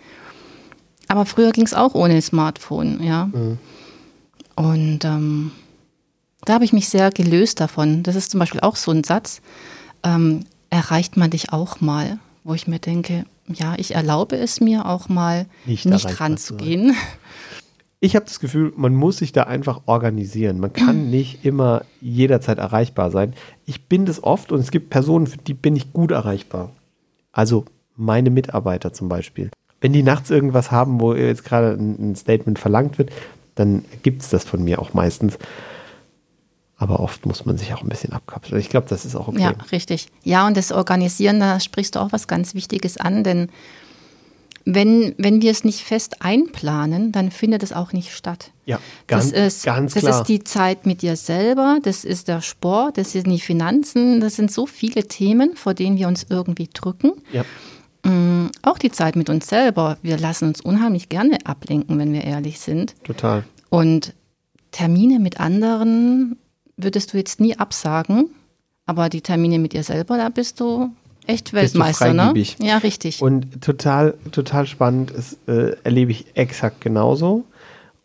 Aber 1.08 1.26
früher 1.26 1.52
ging 1.52 1.64
es 1.64 1.74
auch 1.74 1.94
ohne 1.94 2.20
Smartphone, 2.22 3.02
ja. 3.02 3.30
Und 4.56 5.04
ähm, 5.04 5.52
da 6.44 6.54
habe 6.54 6.64
ich 6.64 6.72
mich 6.72 6.88
sehr 6.88 7.10
gelöst 7.10 7.60
davon. 7.60 8.02
Das 8.02 8.16
ist 8.16 8.30
zum 8.30 8.40
Beispiel 8.40 8.60
auch 8.60 8.76
so 8.76 8.90
ein 8.90 9.04
Satz, 9.04 9.40
ähm, 10.02 10.40
erreicht 10.70 11.16
man 11.16 11.30
dich 11.30 11.52
auch 11.52 11.80
mal, 11.80 12.18
wo 12.42 12.54
ich 12.54 12.66
mir 12.66 12.78
denke, 12.78 13.24
ja, 13.48 13.74
ich 13.76 13.94
erlaube 13.94 14.36
es 14.36 14.60
mir 14.60 14.86
auch 14.86 15.08
mal 15.08 15.46
Nicht 15.66 15.86
nicht, 15.86 16.20
ranzugehen. 16.20 16.96
Ich 18.04 18.14
habe 18.14 18.26
das 18.26 18.38
Gefühl, 18.38 18.70
man 18.76 18.94
muss 18.94 19.16
sich 19.16 19.32
da 19.32 19.44
einfach 19.44 19.80
organisieren. 19.86 20.60
Man 20.60 20.74
kann 20.74 21.08
nicht 21.08 21.42
immer 21.42 21.86
jederzeit 22.02 22.58
erreichbar 22.58 23.10
sein. 23.10 23.32
Ich 23.64 23.86
bin 23.86 24.04
das 24.04 24.22
oft 24.22 24.52
und 24.52 24.60
es 24.60 24.70
gibt 24.70 24.90
Personen, 24.90 25.26
für 25.26 25.38
die 25.38 25.54
bin 25.54 25.74
ich 25.74 25.90
gut 25.94 26.10
erreichbar. 26.10 26.70
Also 27.32 27.64
meine 27.96 28.28
Mitarbeiter 28.28 28.92
zum 28.92 29.08
Beispiel. 29.08 29.48
Wenn 29.80 29.94
die 29.94 30.02
nachts 30.02 30.28
irgendwas 30.28 30.70
haben, 30.70 31.00
wo 31.00 31.14
jetzt 31.14 31.46
gerade 31.46 31.78
ein, 31.80 32.10
ein 32.10 32.14
Statement 32.14 32.58
verlangt 32.58 32.98
wird, 32.98 33.10
dann 33.54 33.86
gibt 34.02 34.20
es 34.20 34.28
das 34.28 34.44
von 34.44 34.62
mir 34.62 34.80
auch 34.80 34.92
meistens. 34.92 35.38
Aber 36.76 37.00
oft 37.00 37.24
muss 37.24 37.46
man 37.46 37.56
sich 37.56 37.72
auch 37.72 37.80
ein 37.80 37.88
bisschen 37.88 38.12
abkapseln. 38.12 38.60
Ich 38.60 38.68
glaube, 38.68 38.86
das 38.86 39.06
ist 39.06 39.16
auch 39.16 39.28
okay. 39.28 39.40
Ja, 39.40 39.54
richtig. 39.72 40.08
Ja, 40.24 40.46
und 40.46 40.58
das 40.58 40.72
Organisieren, 40.72 41.40
da 41.40 41.58
sprichst 41.58 41.94
du 41.94 42.00
auch 42.00 42.12
was 42.12 42.28
ganz 42.28 42.54
Wichtiges 42.54 42.98
an, 42.98 43.24
denn 43.24 43.48
wenn, 44.64 45.14
wenn 45.18 45.42
wir 45.42 45.50
es 45.50 45.64
nicht 45.64 45.80
fest 45.80 46.22
einplanen, 46.22 47.12
dann 47.12 47.30
findet 47.30 47.62
es 47.62 47.72
auch 47.72 47.92
nicht 47.92 48.12
statt. 48.12 48.50
Ja, 48.66 48.80
ganz, 49.06 49.30
das 49.32 49.54
ist, 49.56 49.64
ganz 49.64 49.94
das 49.94 50.02
klar. 50.04 50.20
ist 50.20 50.28
die 50.28 50.42
Zeit 50.42 50.86
mit 50.86 51.02
dir 51.02 51.16
selber, 51.16 51.78
das 51.82 52.04
ist 52.04 52.28
der 52.28 52.40
Sport, 52.40 52.96
das 52.96 53.12
sind 53.12 53.28
die 53.28 53.40
Finanzen, 53.40 54.20
das 54.20 54.36
sind 54.36 54.50
so 54.50 54.66
viele 54.66 55.06
Themen, 55.06 55.54
vor 55.54 55.74
denen 55.74 55.98
wir 55.98 56.08
uns 56.08 56.26
irgendwie 56.28 56.68
drücken. 56.72 57.12
ja. 57.32 57.44
Mm, 58.06 58.50
Auch 58.62 58.78
die 58.78 58.90
Zeit 58.90 59.16
mit 59.16 59.30
uns 59.30 59.46
selber. 59.48 59.96
Wir 60.02 60.18
lassen 60.18 60.48
uns 60.48 60.60
unheimlich 60.60 61.08
gerne 61.08 61.38
ablenken, 61.44 61.98
wenn 61.98 62.12
wir 62.12 62.22
ehrlich 62.24 62.60
sind. 62.60 62.94
Total. 63.02 63.44
Und 63.70 64.12
Termine 64.72 65.18
mit 65.20 65.40
anderen 65.40 66.36
würdest 66.76 67.12
du 67.12 67.16
jetzt 67.16 67.40
nie 67.40 67.56
absagen, 67.56 68.28
aber 68.86 69.08
die 69.08 69.22
Termine 69.22 69.58
mit 69.58 69.72
dir 69.72 69.82
selber, 69.84 70.18
da 70.18 70.28
bist 70.28 70.60
du 70.60 70.90
echt 71.26 71.52
Weltmeister, 71.52 72.12
ne? 72.12 72.32
Ja, 72.60 72.78
richtig. 72.78 73.22
Und 73.22 73.62
total, 73.62 74.14
total 74.32 74.66
spannend, 74.66 75.12
das 75.14 75.38
äh, 75.46 75.76
erlebe 75.84 76.12
ich 76.12 76.26
exakt 76.34 76.80
genauso. 76.80 77.44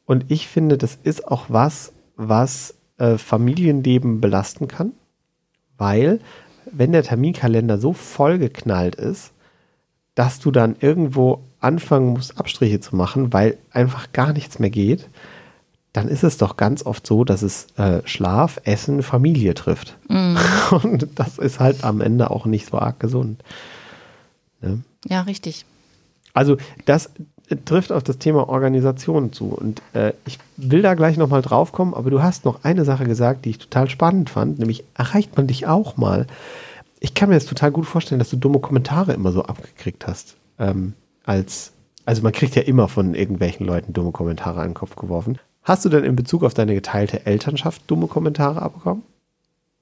Und 0.06 0.26
ich 0.30 0.48
finde, 0.48 0.78
das 0.78 0.98
ist 1.04 1.28
auch 1.28 1.46
was, 1.50 1.94
was 2.16 2.76
äh, 2.98 3.18
Familienleben 3.18 4.22
belasten 4.22 4.68
kann, 4.68 4.94
weil 5.78 6.20
wenn 6.72 6.92
der 6.92 7.04
Terminkalender 7.04 7.78
so 7.78 7.94
vollgeknallt 7.94 8.96
ist, 8.96 9.32
dass 10.16 10.40
du 10.40 10.52
dann 10.52 10.76
irgendwo 10.80 11.42
anfangen 11.60 12.10
musst, 12.10 12.38
Abstriche 12.38 12.80
zu 12.80 12.96
machen, 12.96 13.32
weil 13.34 13.58
einfach 13.72 14.12
gar 14.12 14.34
nichts 14.34 14.60
mehr 14.60 14.70
geht, 14.70 15.08
dann 15.94 16.08
ist 16.08 16.24
es 16.24 16.38
doch 16.38 16.56
ganz 16.58 16.86
oft 16.86 17.06
so, 17.08 17.24
dass 17.24 17.42
es 17.42 17.68
äh, 17.78 18.02
Schlaf, 18.06 18.60
Essen, 18.64 19.02
Familie 19.02 19.54
trifft. 19.56 19.98
Und 20.84 21.08
das 21.16 21.38
ist 21.38 21.60
halt 21.60 21.84
am 21.84 22.02
Ende 22.02 22.30
auch 22.30 22.46
nicht 22.46 22.70
so 22.70 22.78
arg 22.78 23.00
gesund. 23.00 23.44
ja, 25.08 25.22
richtig. 25.22 25.66
Also 26.34 26.58
das 26.86 27.10
äh, 27.50 27.56
trifft 27.66 27.92
auf 27.92 28.04
das 28.04 28.20
Thema 28.20 28.50
Organisation 28.50 29.34
zu. 29.34 29.46
Und 29.46 29.82
äh, 29.94 30.14
ich 30.26 30.38
will 30.58 30.82
da 30.82 30.94
gleich 30.94 31.18
nochmal 31.18 31.42
drauf 31.42 31.72
kommen, 31.72 31.94
aber 31.94 32.10
du 32.12 32.22
hast 32.22 32.46
noch 32.46 32.64
eine 32.64 32.86
Sache 32.86 33.06
gesagt, 33.06 33.46
die 33.46 33.52
ich 33.52 33.58
total 33.58 33.90
spannend 33.90 34.30
fand, 34.30 34.60
nämlich 34.60 34.84
erreicht 34.94 35.36
man 35.38 35.48
dich 35.48 35.66
auch 35.66 35.98
mal. 35.98 36.28
Ich 37.00 37.14
kann 37.14 37.30
mir 37.30 37.36
das 37.36 37.46
total 37.46 37.72
gut 37.72 37.86
vorstellen, 37.86 38.20
dass 38.20 38.30
du 38.30 38.38
dumme 38.38 38.60
Kommentare 38.60 39.14
immer 39.14 39.32
so 39.32 39.44
abgekriegt 39.44 40.06
hast. 40.06 40.36
Ähm, 40.60 40.94
als, 41.24 41.72
also 42.06 42.22
man 42.22 42.34
kriegt 42.34 42.56
ja 42.56 42.62
immer 42.62 42.88
von 42.88 43.16
irgendwelchen 43.16 43.66
Leuten 43.66 43.94
dumme 43.94 44.12
Kommentare 44.12 44.62
an 44.62 44.70
den 44.70 44.74
Kopf 44.74 44.96
geworfen. 44.96 45.40
Hast 45.70 45.86
du 45.86 45.90
denn 45.90 46.04
in 46.04 46.16
Bezug 46.16 46.44
auf 46.44 46.56
deine 46.56 46.74
geteilte 46.74 47.28
Elternschaft 47.28 47.84
dumme 47.86 48.08
Kommentare 48.08 48.60
abbekommen? 48.60 49.04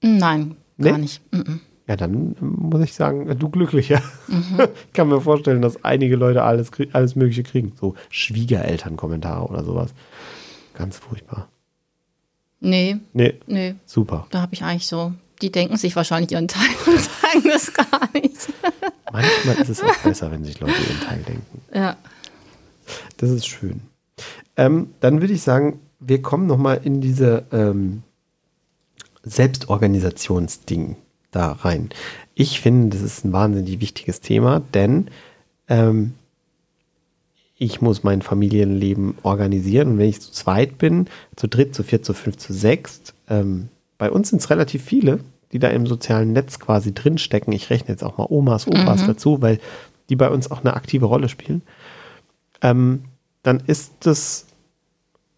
Nein, 0.01 0.57
gar 0.77 0.91
Nee? 0.93 0.97
nicht. 0.97 1.21
Mm-mm. 1.31 1.59
Ja, 1.87 1.95
dann 1.95 2.35
muss 2.41 2.81
ich 2.81 2.93
sagen, 2.93 3.39
du 3.39 3.47
glücklicher. 3.49 4.01
Ich 4.87 4.93
kann 4.93 5.07
mir 5.07 5.21
vorstellen, 5.21 5.61
dass 5.61 5.85
einige 5.85 6.17
Leute 6.17 6.43
alles, 6.43 6.71
alles 6.91 7.15
Mögliche 7.15 7.43
kriegen. 7.43 7.71
So 7.79 7.95
Schwiegerelternkommentare 8.09 9.47
oder 9.47 9.63
sowas. 9.63 9.93
Ganz 10.73 10.97
furchtbar. 10.97 11.47
Nee, 12.59 12.97
Nee, 13.13 13.35
nee, 13.47 13.75
super. 13.85 14.27
da 14.31 14.41
habe 14.41 14.53
ich 14.55 14.63
eigentlich 14.63 14.87
so, 14.87 15.13
die 15.41 15.51
denken 15.53 15.77
sich 15.77 15.95
wahrscheinlich 15.95 16.33
ihren 16.33 16.49
Teil 16.49 16.67
und 16.87 16.99
sagen 16.99 17.43
das 17.45 17.71
gar 17.73 18.09
nicht. 18.13 18.49
Manchmal 19.13 19.55
ist 19.61 19.69
es 19.69 19.81
auch 19.81 19.95
besser, 20.03 20.29
wenn 20.31 20.43
sich 20.43 20.59
Leute 20.59 20.73
ihren 20.73 20.99
Teil 21.07 21.19
denken. 21.19 21.61
Ja. 21.73 21.95
Das 23.15 23.29
ist 23.29 23.47
schön. 23.47 23.79
Ähm, 24.57 24.89
dann 24.99 25.21
würde 25.21 25.33
ich 25.33 25.41
sagen, 25.43 25.79
wir 25.99 26.21
kommen 26.21 26.47
nochmal 26.47 26.81
in 26.83 27.01
diese 27.01 27.45
ähm, 27.51 28.03
Selbstorganisationsding 29.23 30.95
da 31.31 31.51
rein. 31.53 31.89
Ich 32.35 32.59
finde, 32.61 32.95
das 32.95 33.01
ist 33.01 33.25
ein 33.25 33.33
wahnsinnig 33.33 33.79
wichtiges 33.79 34.21
Thema, 34.21 34.61
denn 34.73 35.09
ähm, 35.67 36.13
ich 37.57 37.81
muss 37.81 38.03
mein 38.03 38.21
Familienleben 38.21 39.15
organisieren. 39.23 39.91
Und 39.91 39.97
wenn 39.97 40.09
ich 40.09 40.21
zu 40.21 40.31
zweit 40.31 40.77
bin, 40.77 41.07
zu 41.35 41.47
dritt, 41.47 41.73
zu 41.73 41.83
viert, 41.83 42.05
zu 42.05 42.13
fünf, 42.13 42.37
zu 42.37 42.53
sechst, 42.53 43.13
ähm, 43.29 43.69
bei 43.97 44.11
uns 44.11 44.29
sind 44.29 44.41
es 44.41 44.49
relativ 44.49 44.83
viele, 44.83 45.19
die 45.51 45.59
da 45.59 45.69
im 45.69 45.87
sozialen 45.87 46.33
Netz 46.33 46.59
quasi 46.59 46.93
drinstecken. 46.93 47.53
Ich 47.53 47.69
rechne 47.69 47.89
jetzt 47.89 48.03
auch 48.03 48.17
mal 48.17 48.27
Omas, 48.29 48.67
Opas 48.67 49.03
mhm. 49.03 49.07
dazu, 49.07 49.41
weil 49.41 49.59
die 50.09 50.15
bei 50.15 50.29
uns 50.29 50.51
auch 50.51 50.61
eine 50.61 50.75
aktive 50.75 51.05
Rolle 51.05 51.29
spielen. 51.29 51.61
Ähm, 52.61 53.05
dann 53.43 53.61
ist 53.65 53.93
das, 54.01 54.45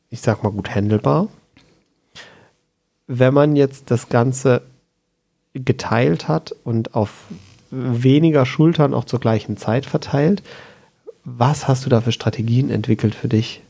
ich 0.09 0.21
sag 0.21 0.43
mal 0.43 0.51
gut, 0.51 0.73
handelbar. 0.73 1.27
Wenn 3.07 3.33
man 3.33 3.55
jetzt 3.55 3.91
das 3.91 4.09
Ganze 4.09 4.61
geteilt 5.53 6.27
hat 6.27 6.55
und 6.63 6.95
auf 6.95 7.25
weniger 7.71 8.45
Schultern 8.45 8.93
auch 8.93 9.05
zur 9.05 9.19
gleichen 9.19 9.57
Zeit 9.57 9.85
verteilt, 9.85 10.43
was 11.23 11.67
hast 11.67 11.85
du 11.85 11.89
da 11.89 12.01
für 12.01 12.11
Strategien 12.11 12.69
entwickelt 12.69 13.13
für 13.15 13.27
dich, 13.27 13.61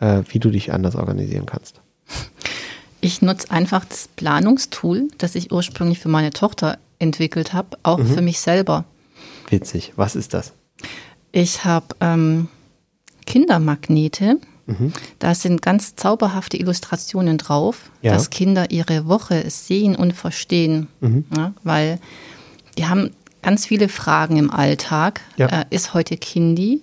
äh, 0.00 0.22
wie 0.28 0.38
du 0.38 0.50
dich 0.50 0.72
anders 0.72 0.96
organisieren 0.96 1.46
kannst? 1.46 1.80
Ich 3.00 3.20
nutze 3.20 3.50
einfach 3.50 3.84
das 3.84 4.08
Planungstool, 4.08 5.08
das 5.18 5.34
ich 5.34 5.52
ursprünglich 5.52 5.98
für 5.98 6.08
meine 6.08 6.30
Tochter 6.30 6.78
entwickelt 6.98 7.52
habe, 7.52 7.76
auch 7.82 7.98
mhm. 7.98 8.06
für 8.06 8.22
mich 8.22 8.40
selber. 8.40 8.84
Witzig. 9.50 9.92
Was 9.96 10.16
ist 10.16 10.34
das? 10.34 10.52
Ich 11.32 11.64
habe 11.64 11.86
ähm, 12.00 12.48
Kindermagnete. 13.26 14.38
Mhm. 14.66 14.92
Da 15.18 15.34
sind 15.34 15.62
ganz 15.62 15.96
zauberhafte 15.96 16.56
Illustrationen 16.56 17.38
drauf, 17.38 17.90
ja. 18.02 18.12
dass 18.12 18.30
Kinder 18.30 18.70
ihre 18.70 19.06
Woche 19.06 19.48
sehen 19.50 19.96
und 19.96 20.12
verstehen. 20.12 20.88
Mhm. 21.00 21.24
Ja, 21.36 21.52
weil 21.62 21.98
die 22.78 22.86
haben 22.86 23.10
ganz 23.42 23.66
viele 23.66 23.88
Fragen 23.88 24.36
im 24.36 24.50
Alltag. 24.50 25.20
Ja. 25.36 25.46
Äh, 25.46 25.64
ist 25.70 25.94
heute 25.94 26.16
Kindi? 26.16 26.82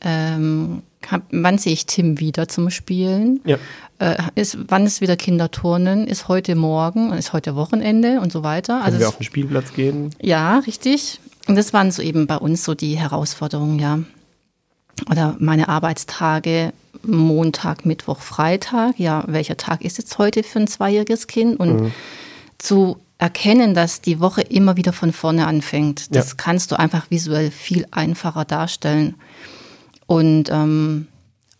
Ähm, 0.00 0.82
hab, 1.10 1.22
wann 1.30 1.58
sehe 1.58 1.72
ich 1.72 1.86
Tim 1.86 2.20
wieder 2.20 2.48
zum 2.48 2.70
Spielen? 2.70 3.40
Ja. 3.44 3.56
Äh, 3.98 4.16
ist, 4.34 4.58
wann 4.68 4.84
ist 4.84 5.00
wieder 5.00 5.16
Kinderturnen? 5.16 6.06
Ist 6.06 6.28
heute 6.28 6.54
Morgen? 6.54 7.12
Ist 7.12 7.32
heute 7.32 7.54
Wochenende 7.54 8.20
und 8.20 8.32
so 8.32 8.42
weiter? 8.42 8.74
Können 8.74 8.84
also 8.84 8.98
wir 8.98 9.08
auf 9.08 9.16
den 9.16 9.24
Spielplatz 9.24 9.72
gehen? 9.74 10.10
Ja, 10.20 10.58
richtig. 10.58 11.20
Und 11.48 11.56
das 11.56 11.72
waren 11.72 11.90
so 11.90 12.02
eben 12.02 12.26
bei 12.26 12.36
uns 12.36 12.64
so 12.64 12.74
die 12.74 12.96
Herausforderungen, 12.96 13.78
ja. 13.78 14.00
Oder 15.10 15.36
meine 15.38 15.68
Arbeitstage, 15.68 16.72
Montag, 17.02 17.84
Mittwoch, 17.84 18.20
Freitag. 18.20 18.98
Ja, 18.98 19.24
welcher 19.26 19.56
Tag 19.56 19.82
ist 19.82 19.98
jetzt 19.98 20.18
heute 20.18 20.42
für 20.42 20.60
ein 20.60 20.66
zweijähriges 20.66 21.26
Kind? 21.26 21.58
Und 21.58 21.80
mhm. 21.80 21.92
zu 22.58 22.98
erkennen, 23.22 23.72
dass 23.72 24.00
die 24.00 24.18
Woche 24.18 24.40
immer 24.40 24.76
wieder 24.76 24.92
von 24.92 25.12
vorne 25.12 25.46
anfängt, 25.46 26.14
das 26.14 26.30
ja. 26.30 26.34
kannst 26.38 26.72
du 26.72 26.78
einfach 26.78 27.08
visuell 27.08 27.52
viel 27.52 27.86
einfacher 27.92 28.44
darstellen. 28.44 29.14
Und, 30.06 30.50
ähm, 30.50 31.06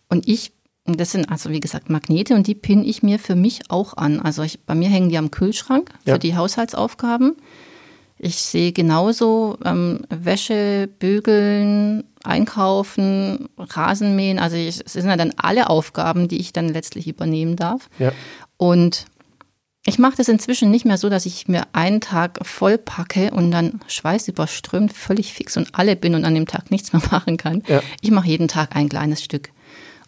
und 0.09 0.27
ich, 0.27 0.51
das 0.83 1.13
sind 1.13 1.31
also 1.31 1.51
wie 1.51 1.61
gesagt 1.61 1.89
Magnete 1.89 2.35
und 2.35 2.47
die 2.47 2.55
pinne 2.55 2.83
ich 2.83 3.01
mir 3.01 3.17
für 3.17 3.35
mich 3.35 3.61
auch 3.69 3.95
an. 3.95 4.19
Also 4.19 4.43
ich, 4.43 4.59
bei 4.65 4.75
mir 4.75 4.89
hängen 4.89 5.07
die 5.07 5.17
am 5.17 5.31
Kühlschrank 5.31 5.89
für 6.03 6.11
ja. 6.11 6.17
die 6.17 6.35
Haushaltsaufgaben. 6.35 7.37
Ich 8.17 8.37
sehe 8.37 8.71
genauso 8.71 9.57
ähm, 9.65 10.01
Wäsche, 10.09 10.87
Bügeln, 10.99 12.05
Einkaufen, 12.23 13.49
Rasenmähen. 13.57 14.39
Also 14.39 14.55
es 14.55 14.77
sind 14.77 15.07
ja 15.07 15.17
dann 15.17 15.33
alle 15.37 15.69
Aufgaben, 15.69 16.27
die 16.27 16.39
ich 16.39 16.53
dann 16.53 16.69
letztlich 16.69 17.07
übernehmen 17.07 17.55
darf. 17.55 17.89
Ja. 17.99 18.13
Und 18.57 19.05
ich 19.85 19.99
mache 19.99 20.15
das 20.15 20.29
inzwischen 20.29 20.71
nicht 20.71 20.85
mehr 20.85 20.97
so, 20.97 21.09
dass 21.09 21.25
ich 21.25 21.49
mir 21.49 21.63
einen 21.73 21.99
Tag 21.99 22.39
voll 22.43 22.77
packe 22.77 23.31
und 23.31 23.51
dann 23.51 23.81
schweißüberströmt, 23.87 24.93
völlig 24.93 25.33
fix 25.33 25.57
und 25.57 25.69
alle 25.73 25.97
bin 25.97 26.15
und 26.15 26.23
an 26.23 26.35
dem 26.35 26.47
Tag 26.47 26.71
nichts 26.71 26.93
mehr 26.93 27.01
machen 27.11 27.35
kann. 27.35 27.63
Ja. 27.67 27.81
Ich 27.99 28.11
mache 28.11 28.27
jeden 28.27 28.47
Tag 28.47 28.75
ein 28.75 28.87
kleines 28.87 29.21
Stück. 29.21 29.49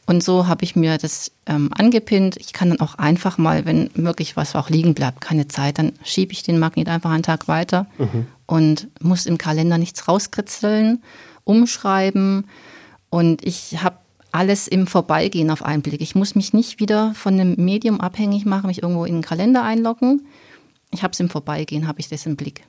Und 0.05 0.23
so 0.23 0.47
habe 0.47 0.63
ich 0.63 0.75
mir 0.75 0.97
das 0.97 1.31
ähm, 1.47 1.71
angepinnt. 1.75 2.37
Ich 2.37 2.53
kann 2.53 2.69
dann 2.69 2.79
auch 2.79 2.95
einfach 2.95 3.37
mal, 3.37 3.65
wenn 3.65 3.89
wirklich 3.95 4.37
was 4.37 4.55
auch 4.55 4.69
liegen 4.69 4.93
bleibt, 4.93 5.21
keine 5.21 5.47
Zeit, 5.47 5.79
dann 5.79 5.93
schiebe 6.03 6.31
ich 6.31 6.43
den 6.43 6.59
Magnet 6.59 6.89
einfach 6.89 7.11
einen 7.11 7.23
Tag 7.23 7.47
weiter 7.47 7.87
mhm. 7.97 8.27
und 8.45 8.87
muss 9.01 9.25
im 9.25 9.37
Kalender 9.37 9.77
nichts 9.77 10.07
rauskritzeln, 10.07 11.01
umschreiben. 11.43 12.45
Und 13.09 13.43
ich 13.43 13.81
habe 13.81 13.97
alles 14.31 14.67
im 14.67 14.85
Vorbeigehen 14.85 15.49
auf 15.49 15.63
einen 15.63 15.81
Blick. 15.81 16.01
Ich 16.01 16.13
muss 16.13 16.35
mich 16.35 16.53
nicht 16.53 16.79
wieder 16.79 17.13
von 17.15 17.33
einem 17.33 17.55
Medium 17.57 18.01
abhängig 18.01 18.45
machen, 18.45 18.67
mich 18.67 18.83
irgendwo 18.83 19.05
in 19.05 19.15
den 19.15 19.21
Kalender 19.23 19.63
einloggen. 19.63 20.27
Ich 20.91 21.03
habe 21.03 21.13
es 21.13 21.19
im 21.19 21.29
Vorbeigehen, 21.29 21.87
habe 21.87 21.99
ich 21.99 22.09
das 22.09 22.25
im 22.25 22.35
Blick. 22.35 22.63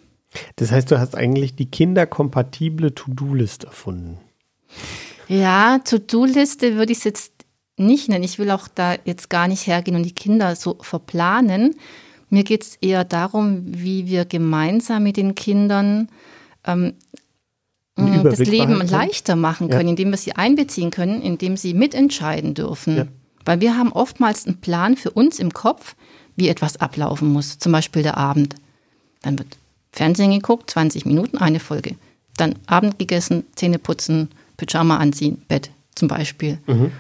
Das 0.56 0.70
heißt, 0.70 0.90
du 0.90 0.98
hast 0.98 1.14
eigentlich 1.14 1.54
die 1.54 1.66
kinderkompatible 1.66 2.94
To-Do-List 2.94 3.64
erfunden. 3.64 4.18
Ja, 5.28 5.78
To-Do-Liste 5.78 6.76
würde 6.76 6.92
ich 6.92 6.98
es 6.98 7.04
jetzt 7.04 7.32
nicht 7.76 8.08
nennen. 8.08 8.24
Ich 8.24 8.38
will 8.38 8.50
auch 8.50 8.68
da 8.68 8.96
jetzt 9.04 9.30
gar 9.30 9.48
nicht 9.48 9.66
hergehen 9.66 9.96
und 9.96 10.04
die 10.04 10.14
Kinder 10.14 10.56
so 10.56 10.78
verplanen. 10.80 11.74
Mir 12.30 12.44
geht 12.44 12.62
es 12.62 12.76
eher 12.76 13.04
darum, 13.04 13.62
wie 13.66 14.06
wir 14.06 14.24
gemeinsam 14.24 15.02
mit 15.02 15.16
den 15.16 15.34
Kindern 15.34 16.08
ähm, 16.64 16.94
das 17.96 18.38
Leben 18.40 18.80
leichter 18.86 19.36
machen 19.36 19.68
können, 19.70 19.88
ja. 19.88 19.90
indem 19.90 20.10
wir 20.10 20.18
sie 20.18 20.32
einbeziehen 20.32 20.90
können, 20.90 21.22
indem 21.22 21.56
sie 21.56 21.72
mitentscheiden 21.74 22.54
dürfen. 22.54 22.96
Ja. 22.96 23.06
Weil 23.44 23.60
wir 23.60 23.76
haben 23.78 23.92
oftmals 23.92 24.46
einen 24.46 24.60
Plan 24.60 24.96
für 24.96 25.10
uns 25.10 25.38
im 25.38 25.52
Kopf, 25.52 25.94
wie 26.34 26.48
etwas 26.48 26.78
ablaufen 26.78 27.32
muss. 27.32 27.58
Zum 27.58 27.72
Beispiel 27.72 28.02
der 28.02 28.16
Abend. 28.16 28.56
Dann 29.22 29.38
wird 29.38 29.56
Fernsehen 29.92 30.32
geguckt, 30.32 30.70
20 30.70 31.06
Minuten, 31.06 31.38
eine 31.38 31.60
Folge. 31.60 31.96
Dann 32.36 32.56
Abend 32.66 32.98
gegessen, 32.98 33.44
Zähne 33.54 33.78
putzen, 33.78 34.28
Pyjama 34.56 34.98
anziehen, 34.98 35.42
Bett 35.48 35.70
zum 35.94 36.08
Beispiel. 36.08 36.58
Mhm. 36.66 36.92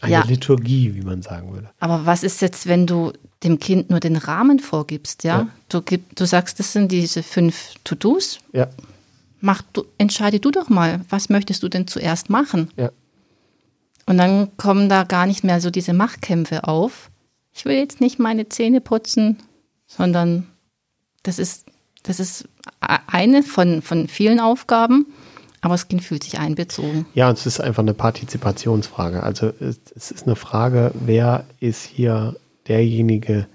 Eine 0.00 0.12
ja. 0.12 0.24
Liturgie, 0.24 0.94
wie 0.94 1.02
man 1.02 1.22
sagen 1.22 1.52
würde. 1.52 1.70
Aber 1.80 2.06
was 2.06 2.22
ist 2.22 2.40
jetzt, 2.40 2.68
wenn 2.68 2.86
du 2.86 3.12
dem 3.42 3.58
Kind 3.58 3.90
nur 3.90 4.00
den 4.00 4.16
Rahmen 4.16 4.60
vorgibst, 4.60 5.24
ja? 5.24 5.38
ja. 5.38 5.48
Du, 5.68 5.82
gib, 5.82 6.14
du 6.14 6.24
sagst, 6.24 6.58
das 6.60 6.72
sind 6.72 6.92
diese 6.92 7.22
fünf 7.22 7.74
To-Dos. 7.84 8.38
Ja 8.52 8.68
mach 9.40 9.62
du, 9.72 9.84
entscheide 9.98 10.40
du 10.40 10.50
doch 10.50 10.68
mal, 10.68 11.00
was 11.08 11.28
möchtest 11.28 11.62
du 11.62 11.68
denn 11.68 11.86
zuerst 11.86 12.30
machen? 12.30 12.70
Ja. 12.76 12.90
Und 14.06 14.18
dann 14.18 14.56
kommen 14.56 14.88
da 14.88 15.04
gar 15.04 15.26
nicht 15.26 15.44
mehr 15.44 15.60
so 15.60 15.70
diese 15.70 15.92
Machtkämpfe 15.92 16.64
auf. 16.64 17.10
Ich 17.52 17.64
will 17.64 17.76
jetzt 17.76 18.00
nicht 18.00 18.18
meine 18.18 18.48
Zähne 18.48 18.80
putzen, 18.80 19.38
sondern 19.86 20.46
das 21.22 21.38
ist, 21.38 21.66
das 22.02 22.20
ist 22.20 22.48
eine 22.80 23.42
von, 23.42 23.82
von 23.82 24.08
vielen 24.08 24.40
Aufgaben, 24.40 25.06
aber 25.60 25.74
das 25.74 25.88
Kind 25.88 26.02
fühlt 26.02 26.24
sich 26.24 26.38
einbezogen. 26.38 27.06
Ja, 27.14 27.28
und 27.28 27.38
es 27.38 27.46
ist 27.46 27.60
einfach 27.60 27.82
eine 27.82 27.94
Partizipationsfrage. 27.94 29.22
Also 29.22 29.52
es, 29.60 29.80
es 29.96 30.10
ist 30.10 30.26
eine 30.26 30.36
Frage, 30.36 30.92
wer 30.94 31.44
ist 31.60 31.84
hier 31.84 32.36
derjenige, 32.68 33.46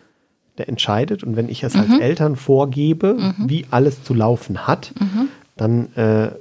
der 0.57 0.69
entscheidet. 0.69 1.23
Und 1.23 1.35
wenn 1.35 1.49
ich 1.49 1.63
es 1.63 1.73
mhm. 1.73 1.81
als 1.81 2.01
Eltern 2.01 2.35
vorgebe, 2.35 3.13
mhm. 3.15 3.49
wie 3.49 3.65
alles 3.71 4.03
zu 4.03 4.13
laufen 4.13 4.67
hat, 4.67 4.93
mhm 4.99 5.29
dann 5.55 5.93
äh, 5.95 6.31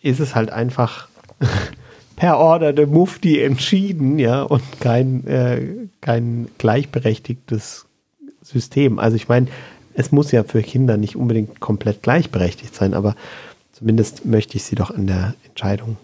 ist 0.00 0.20
es 0.20 0.34
halt 0.34 0.50
einfach 0.50 1.08
per 2.16 2.38
Order 2.38 2.72
der 2.72 2.86
Mufti 2.86 3.40
entschieden, 3.40 4.18
ja, 4.18 4.42
und 4.42 4.62
kein, 4.80 5.26
äh, 5.26 5.88
kein 6.00 6.48
gleichberechtigtes 6.58 7.86
System. 8.42 8.98
Also 8.98 9.16
ich 9.16 9.28
meine, 9.28 9.48
es 9.94 10.12
muss 10.12 10.30
ja 10.30 10.44
für 10.44 10.62
Kinder 10.62 10.96
nicht 10.96 11.16
unbedingt 11.16 11.60
komplett 11.60 12.02
gleichberechtigt 12.02 12.74
sein, 12.74 12.94
aber 12.94 13.16
zumindest 13.78 14.24
möchte 14.24 14.56
ich 14.56 14.64
sie 14.64 14.74
doch 14.74 14.90
an 14.90 15.06
der 15.06 15.34
Entscheidung 15.46 15.96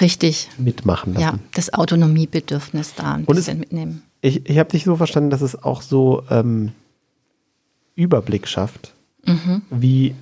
Richtig. 0.00 0.48
mitmachen 0.58 1.14
lassen. 1.14 1.22
Ja, 1.22 1.38
das 1.54 1.74
Autonomiebedürfnis 1.74 2.94
da 2.94 3.14
ein 3.14 3.24
und 3.24 3.34
bisschen 3.34 3.54
es, 3.54 3.60
mitnehmen. 3.60 4.02
Ich, 4.20 4.48
ich 4.48 4.58
habe 4.58 4.70
dich 4.70 4.84
so 4.84 4.96
verstanden, 4.96 5.30
dass 5.30 5.40
es 5.40 5.60
auch 5.60 5.82
so 5.82 6.22
ähm, 6.30 6.72
Überblick 7.96 8.46
schafft, 8.46 8.94
mhm. 9.24 9.62
wie 9.70 10.14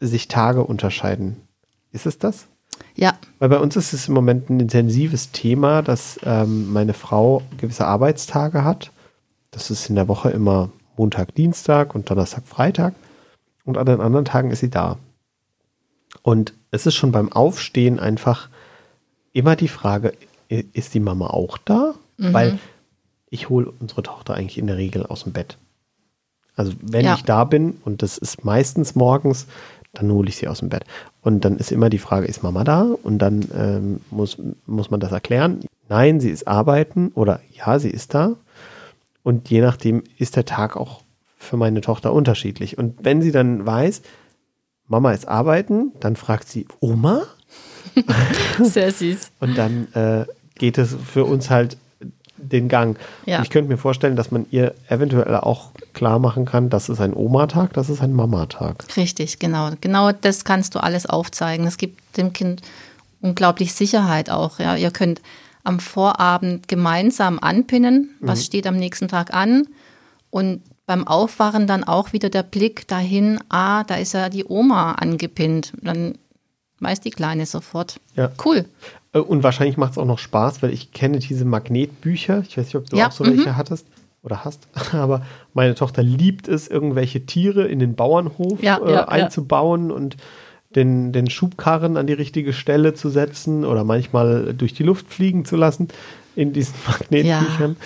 sich 0.00 0.28
Tage 0.28 0.62
unterscheiden. 0.62 1.36
Ist 1.90 2.06
es 2.06 2.18
das? 2.18 2.46
Ja. 2.94 3.14
Weil 3.40 3.48
bei 3.48 3.58
uns 3.58 3.74
ist 3.74 3.92
es 3.92 4.06
im 4.06 4.14
Moment 4.14 4.50
ein 4.50 4.60
intensives 4.60 5.32
Thema, 5.32 5.82
dass 5.82 6.20
ähm, 6.22 6.72
meine 6.72 6.94
Frau 6.94 7.42
gewisse 7.56 7.86
Arbeitstage 7.86 8.62
hat. 8.62 8.92
Das 9.50 9.70
ist 9.72 9.88
in 9.88 9.96
der 9.96 10.06
Woche 10.06 10.30
immer 10.30 10.70
Montag, 10.96 11.34
Dienstag 11.34 11.96
und 11.96 12.08
Donnerstag, 12.08 12.46
Freitag. 12.46 12.94
Und 13.64 13.76
an 13.78 13.86
den 13.86 14.00
anderen 14.00 14.24
Tagen 14.24 14.52
ist 14.52 14.60
sie 14.60 14.70
da. 14.70 14.96
Und 16.22 16.54
es 16.70 16.86
ist 16.86 16.94
schon 16.94 17.12
beim 17.12 17.32
Aufstehen 17.32 17.98
einfach 18.00 18.48
immer 19.32 19.56
die 19.56 19.68
Frage, 19.68 20.14
ist 20.48 20.94
die 20.94 21.00
Mama 21.00 21.28
auch 21.28 21.58
da? 21.58 21.94
Mhm. 22.16 22.32
Weil 22.32 22.58
ich 23.30 23.48
hole 23.48 23.70
unsere 23.78 24.02
Tochter 24.02 24.34
eigentlich 24.34 24.58
in 24.58 24.66
der 24.66 24.76
Regel 24.76 25.06
aus 25.06 25.24
dem 25.24 25.32
Bett. 25.32 25.58
Also 26.56 26.72
wenn 26.82 27.04
ja. 27.04 27.14
ich 27.14 27.22
da 27.22 27.44
bin, 27.44 27.78
und 27.84 28.02
das 28.02 28.18
ist 28.18 28.44
meistens 28.44 28.94
morgens, 28.94 29.46
dann 29.92 30.10
hole 30.10 30.28
ich 30.28 30.36
sie 30.36 30.48
aus 30.48 30.58
dem 30.58 30.68
Bett. 30.68 30.84
Und 31.22 31.44
dann 31.44 31.56
ist 31.56 31.72
immer 31.72 31.90
die 31.90 31.98
Frage, 31.98 32.26
ist 32.26 32.42
Mama 32.42 32.64
da? 32.64 32.82
Und 33.02 33.18
dann 33.18 33.48
ähm, 33.54 34.00
muss, 34.10 34.38
muss 34.66 34.90
man 34.90 35.00
das 35.00 35.12
erklären. 35.12 35.60
Nein, 35.88 36.20
sie 36.20 36.30
ist 36.30 36.46
arbeiten 36.48 37.12
oder 37.14 37.40
ja, 37.54 37.78
sie 37.78 37.90
ist 37.90 38.14
da. 38.14 38.34
Und 39.22 39.50
je 39.50 39.60
nachdem 39.60 40.02
ist 40.18 40.36
der 40.36 40.44
Tag 40.44 40.76
auch 40.76 41.02
für 41.38 41.56
meine 41.56 41.80
Tochter 41.80 42.12
unterschiedlich. 42.12 42.76
Und 42.76 43.04
wenn 43.04 43.22
sie 43.22 43.32
dann 43.32 43.64
weiß, 43.64 44.02
Mama 44.88 45.12
ist 45.12 45.28
arbeiten, 45.28 45.92
dann 46.00 46.16
fragt 46.16 46.48
sie 46.48 46.66
Oma 46.80 47.22
Sehr 48.62 48.90
süß. 48.92 49.30
und 49.40 49.56
dann 49.56 49.92
äh, 49.94 50.24
geht 50.56 50.78
es 50.78 50.94
für 50.94 51.24
uns 51.24 51.50
halt 51.50 51.76
den 52.36 52.68
Gang. 52.68 52.96
Ja. 53.26 53.42
Ich 53.42 53.50
könnte 53.50 53.70
mir 53.70 53.78
vorstellen, 53.78 54.16
dass 54.16 54.30
man 54.30 54.46
ihr 54.50 54.74
eventuell 54.88 55.34
auch 55.36 55.70
klar 55.92 56.18
machen 56.18 56.44
kann, 56.44 56.70
das 56.70 56.88
ist 56.88 57.00
ein 57.00 57.14
Oma-Tag, 57.14 57.72
das 57.72 57.90
ist 57.90 58.00
ein 58.00 58.12
Mama-Tag. 58.12 58.84
Richtig, 58.96 59.38
genau. 59.38 59.70
Genau 59.80 60.12
das 60.12 60.44
kannst 60.44 60.74
du 60.74 60.78
alles 60.78 61.06
aufzeigen. 61.06 61.66
Es 61.66 61.76
gibt 61.76 62.16
dem 62.16 62.32
Kind 62.32 62.62
unglaublich 63.20 63.74
Sicherheit 63.74 64.30
auch. 64.30 64.58
Ja, 64.60 64.76
ihr 64.76 64.92
könnt 64.92 65.20
am 65.64 65.80
Vorabend 65.80 66.68
gemeinsam 66.68 67.38
anpinnen, 67.40 68.10
was 68.20 68.44
steht 68.44 68.66
am 68.66 68.76
nächsten 68.76 69.08
Tag 69.08 69.34
an 69.34 69.66
und 70.30 70.62
beim 70.88 71.06
Aufwachen 71.06 71.66
dann 71.66 71.84
auch 71.84 72.14
wieder 72.14 72.30
der 72.30 72.42
Blick 72.42 72.88
dahin, 72.88 73.38
ah, 73.50 73.84
da 73.84 73.96
ist 73.96 74.14
ja 74.14 74.30
die 74.30 74.46
Oma 74.46 74.92
angepinnt. 74.92 75.74
Dann 75.82 76.14
weiß 76.80 77.00
die 77.00 77.10
Kleine 77.10 77.44
sofort. 77.44 78.00
Ja. 78.16 78.30
Cool. 78.42 78.64
Äh, 79.12 79.18
Und 79.18 79.42
wahrscheinlich 79.42 79.76
macht 79.76 79.92
es 79.92 79.98
auch 79.98 80.06
noch 80.06 80.18
Spaß, 80.18 80.62
weil 80.62 80.72
ich 80.72 80.92
kenne 80.92 81.18
diese 81.18 81.44
Magnetbücher. 81.44 82.42
Ich 82.48 82.56
weiß 82.56 82.64
nicht, 82.64 82.74
ob 82.76 82.88
du 82.88 82.96
Ja, 82.96 83.08
auch 83.08 83.12
so 83.12 83.22
mhm. 83.22 83.36
welche 83.36 83.54
hattest 83.54 83.86
oder 84.22 84.46
hast. 84.46 84.66
Aber 84.92 85.26
meine 85.52 85.74
Tochter 85.74 86.02
liebt 86.02 86.48
es, 86.48 86.68
irgendwelche 86.68 87.26
Tiere 87.26 87.68
in 87.68 87.80
den 87.80 87.94
Bauernhof 87.94 88.62
Ja, 88.62 88.78
äh, 88.78 88.92
ja, 88.92 89.08
einzubauen 89.08 89.90
und 89.90 90.16
den, 90.74 91.12
den 91.12 91.28
Schubkarren 91.28 91.98
an 91.98 92.06
die 92.06 92.14
richtige 92.14 92.54
Stelle 92.54 92.94
zu 92.94 93.10
setzen 93.10 93.66
oder 93.66 93.84
manchmal 93.84 94.54
durch 94.54 94.72
die 94.72 94.84
Luft 94.84 95.12
fliegen 95.12 95.44
zu 95.44 95.56
lassen 95.56 95.88
in 96.34 96.54
diesen 96.54 96.76
Magnetbüchern. 96.86 97.76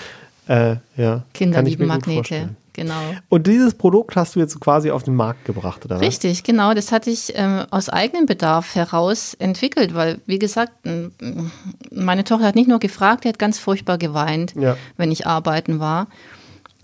Ja, 0.46 0.70
äh, 0.70 0.76
ja 0.96 1.22
Kinder 1.34 1.62
lieben 1.62 1.86
Magnete. 1.86 2.50
Genau. 2.74 3.00
Und 3.28 3.46
dieses 3.46 3.74
Produkt 3.74 4.16
hast 4.16 4.34
du 4.34 4.40
jetzt 4.40 4.58
quasi 4.60 4.90
auf 4.90 5.02
den 5.02 5.14
Markt 5.14 5.44
gebracht, 5.44 5.84
oder 5.84 5.96
was? 5.96 6.02
Richtig, 6.02 6.42
genau. 6.42 6.72
Das 6.72 6.90
hatte 6.90 7.10
ich 7.10 7.32
ähm, 7.36 7.66
aus 7.70 7.88
eigenem 7.90 8.24
Bedarf 8.26 8.74
heraus 8.74 9.34
entwickelt, 9.34 9.94
weil, 9.94 10.20
wie 10.26 10.38
gesagt, 10.38 10.72
meine 11.90 12.24
Tochter 12.24 12.46
hat 12.46 12.54
nicht 12.54 12.68
nur 12.68 12.78
gefragt, 12.78 13.24
die 13.24 13.28
hat 13.28 13.38
ganz 13.38 13.58
furchtbar 13.58 13.98
geweint, 13.98 14.54
Ja. 14.56 14.76
wenn 14.96 15.12
ich 15.12 15.26
arbeiten 15.26 15.80
war. 15.80 16.06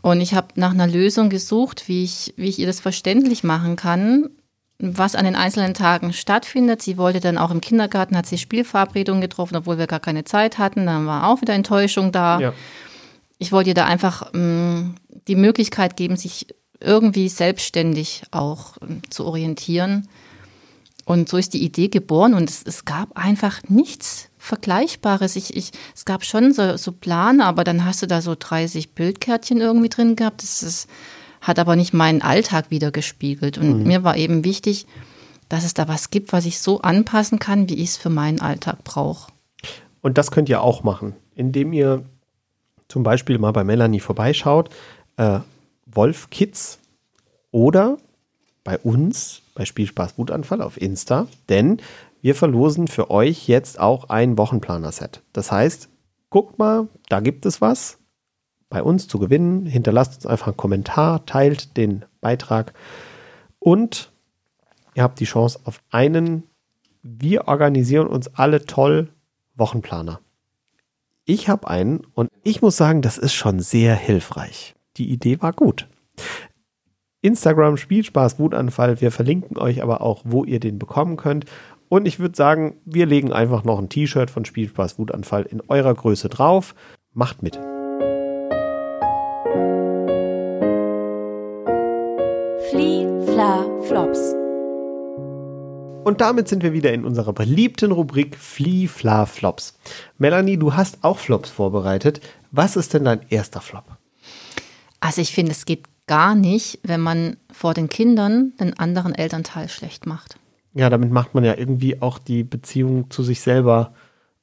Und 0.02 0.20
ich 0.20 0.34
habe 0.34 0.48
nach 0.54 0.72
einer 0.72 0.86
Lösung 0.86 1.28
gesucht, 1.28 1.88
wie 1.88 2.04
ich, 2.04 2.34
wie 2.36 2.48
ich 2.48 2.58
ihr 2.58 2.66
das 2.66 2.80
verständlich 2.80 3.42
machen 3.42 3.76
kann, 3.76 4.28
was 4.78 5.16
an 5.16 5.24
den 5.24 5.34
einzelnen 5.34 5.74
Tagen 5.74 6.12
stattfindet. 6.12 6.82
Sie 6.82 6.98
wollte 6.98 7.18
dann 7.20 7.36
auch 7.36 7.50
im 7.50 7.60
Kindergarten, 7.60 8.16
hat 8.16 8.26
sie 8.26 8.38
Spielverabredungen 8.38 9.20
getroffen, 9.20 9.56
obwohl 9.56 9.76
wir 9.78 9.88
gar 9.88 9.98
keine 10.00 10.24
Zeit 10.24 10.58
hatten. 10.58 10.86
Dann 10.86 11.06
war 11.06 11.28
auch 11.28 11.40
wieder 11.40 11.54
Enttäuschung 11.54 12.12
da 12.12 12.38
Ja. 12.38 12.52
ich 13.38 13.50
wollte 13.50 13.70
ihr 13.70 13.74
da 13.74 13.86
einfach 13.86 14.32
mh, 14.32 14.90
die 15.28 15.36
Möglichkeit 15.36 15.96
geben, 15.96 16.16
sich 16.16 16.46
irgendwie 16.80 17.28
selbstständig 17.28 18.22
auch 18.30 18.76
ähm, 18.82 19.02
zu 19.10 19.24
orientieren. 19.24 20.08
Und 21.04 21.28
so 21.28 21.36
ist 21.38 21.54
die 21.54 21.64
Idee 21.64 21.88
geboren 21.88 22.34
und 22.34 22.50
es, 22.50 22.62
es 22.62 22.84
gab 22.84 23.16
einfach 23.16 23.62
nichts 23.68 24.28
Vergleichbares. 24.36 25.36
Ich, 25.36 25.56
ich, 25.56 25.70
es 25.94 26.04
gab 26.04 26.24
schon 26.24 26.52
so, 26.52 26.76
so 26.76 26.92
Pläne, 26.92 27.44
aber 27.44 27.64
dann 27.64 27.84
hast 27.84 28.02
du 28.02 28.06
da 28.06 28.20
so 28.20 28.34
30 28.38 28.94
Bildkärtchen 28.94 29.60
irgendwie 29.60 29.88
drin 29.88 30.16
gehabt. 30.16 30.42
Das 30.42 30.62
ist, 30.62 30.88
hat 31.40 31.58
aber 31.58 31.76
nicht 31.76 31.94
meinen 31.94 32.20
Alltag 32.20 32.70
wiedergespiegelt. 32.70 33.56
Und 33.56 33.84
mir 33.84 34.04
war 34.04 34.16
eben 34.16 34.44
wichtig, 34.44 34.86
dass 35.48 35.64
es 35.64 35.72
da 35.72 35.88
was 35.88 36.10
gibt, 36.10 36.32
was 36.32 36.44
ich 36.44 36.58
so 36.58 36.82
anpassen 36.82 37.38
kann, 37.38 37.70
wie 37.70 37.76
ich 37.76 37.90
es 37.90 37.96
für 37.96 38.10
meinen 38.10 38.40
Alltag 38.40 38.84
brauche. 38.84 39.32
Und 40.02 40.18
das 40.18 40.30
könnt 40.30 40.48
ihr 40.50 40.60
auch 40.60 40.82
machen, 40.82 41.16
indem 41.34 41.72
ihr 41.72 42.04
zum 42.88 43.02
Beispiel 43.02 43.38
mal 43.38 43.52
bei 43.52 43.64
Melanie 43.64 44.00
vorbeischaut, 44.00 44.70
äh, 45.18 45.40
Wolf 45.86 46.30
Kids 46.30 46.78
oder 47.50 47.98
bei 48.64 48.78
uns 48.78 49.42
bei 49.54 49.64
Spielspaß 49.64 50.16
Wutanfall 50.16 50.62
auf 50.62 50.80
Insta, 50.80 51.26
denn 51.48 51.80
wir 52.20 52.34
verlosen 52.34 52.88
für 52.88 53.10
euch 53.10 53.48
jetzt 53.48 53.78
auch 53.78 54.08
ein 54.08 54.38
Wochenplaner-Set. 54.38 55.22
Das 55.32 55.52
heißt, 55.52 55.88
guckt 56.30 56.58
mal, 56.58 56.88
da 57.08 57.20
gibt 57.20 57.46
es 57.46 57.60
was 57.60 57.98
bei 58.68 58.82
uns 58.82 59.08
zu 59.08 59.18
gewinnen. 59.18 59.66
Hinterlasst 59.66 60.16
uns 60.16 60.26
einfach 60.26 60.48
einen 60.48 60.56
Kommentar, 60.56 61.26
teilt 61.26 61.76
den 61.76 62.04
Beitrag 62.20 62.74
und 63.58 64.10
ihr 64.94 65.02
habt 65.02 65.20
die 65.20 65.24
Chance 65.24 65.60
auf 65.64 65.80
einen 65.90 66.44
Wir 67.02 67.48
organisieren 67.48 68.08
uns 68.08 68.34
alle 68.34 68.64
toll 68.64 69.08
Wochenplaner. 69.56 70.20
Ich 71.24 71.48
habe 71.48 71.68
einen 71.68 72.00
und 72.14 72.30
ich 72.42 72.62
muss 72.62 72.76
sagen, 72.76 73.02
das 73.02 73.18
ist 73.18 73.34
schon 73.34 73.60
sehr 73.60 73.94
hilfreich. 73.94 74.74
Die 74.98 75.10
Idee 75.10 75.40
war 75.40 75.52
gut. 75.52 75.88
Instagram 77.22 77.76
Spielspaß 77.76 78.38
Wutanfall. 78.38 79.00
Wir 79.00 79.10
verlinken 79.10 79.58
euch 79.58 79.82
aber 79.82 80.00
auch, 80.00 80.22
wo 80.24 80.44
ihr 80.44 80.60
den 80.60 80.78
bekommen 80.78 81.16
könnt. 81.16 81.46
Und 81.88 82.06
ich 82.06 82.18
würde 82.18 82.36
sagen, 82.36 82.76
wir 82.84 83.06
legen 83.06 83.32
einfach 83.32 83.64
noch 83.64 83.78
ein 83.78 83.88
T-Shirt 83.88 84.30
von 84.30 84.44
Spielspaß 84.44 84.98
Wutanfall 84.98 85.44
in 85.44 85.62
eurer 85.68 85.94
Größe 85.94 86.28
drauf. 86.28 86.74
Macht 87.14 87.42
mit. 87.42 87.56
Flie, 92.70 93.08
Fla, 93.24 93.64
Flops. 93.84 94.34
Und 96.04 96.20
damit 96.20 96.48
sind 96.48 96.62
wir 96.62 96.72
wieder 96.72 96.92
in 96.92 97.04
unserer 97.04 97.32
beliebten 97.32 97.92
Rubrik 97.92 98.36
Flee, 98.36 98.86
Fla, 98.86 99.26
Flops. 99.26 99.78
Melanie, 100.18 100.56
du 100.56 100.74
hast 100.74 101.02
auch 101.02 101.18
Flops 101.18 101.50
vorbereitet. 101.50 102.20
Was 102.50 102.76
ist 102.76 102.94
denn 102.94 103.04
dein 103.04 103.20
erster 103.28 103.60
Flop? 103.60 103.98
Also 105.00 105.20
ich 105.20 105.32
finde, 105.32 105.52
es 105.52 105.64
geht 105.64 105.84
gar 106.06 106.34
nicht, 106.34 106.80
wenn 106.82 107.00
man 107.00 107.36
vor 107.52 107.74
den 107.74 107.88
Kindern 107.88 108.52
den 108.58 108.78
anderen 108.78 109.14
Elternteil 109.14 109.68
schlecht 109.68 110.06
macht. 110.06 110.36
Ja, 110.74 110.90
damit 110.90 111.10
macht 111.10 111.34
man 111.34 111.44
ja 111.44 111.56
irgendwie 111.56 112.00
auch 112.00 112.18
die 112.18 112.44
Beziehung 112.44 113.10
zu 113.10 113.22
sich 113.22 113.40
selber 113.40 113.92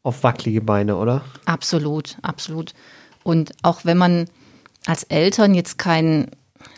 auf 0.04 0.24
wackelige 0.24 0.62
Beine, 0.62 0.98
oder? 0.98 1.24
Absolut, 1.46 2.18
absolut. 2.22 2.74
Und 3.24 3.54
auch 3.64 3.86
wenn 3.86 3.98
man 3.98 4.26
als 4.86 5.04
Eltern 5.04 5.54
jetzt 5.56 5.78
kein 5.78 6.28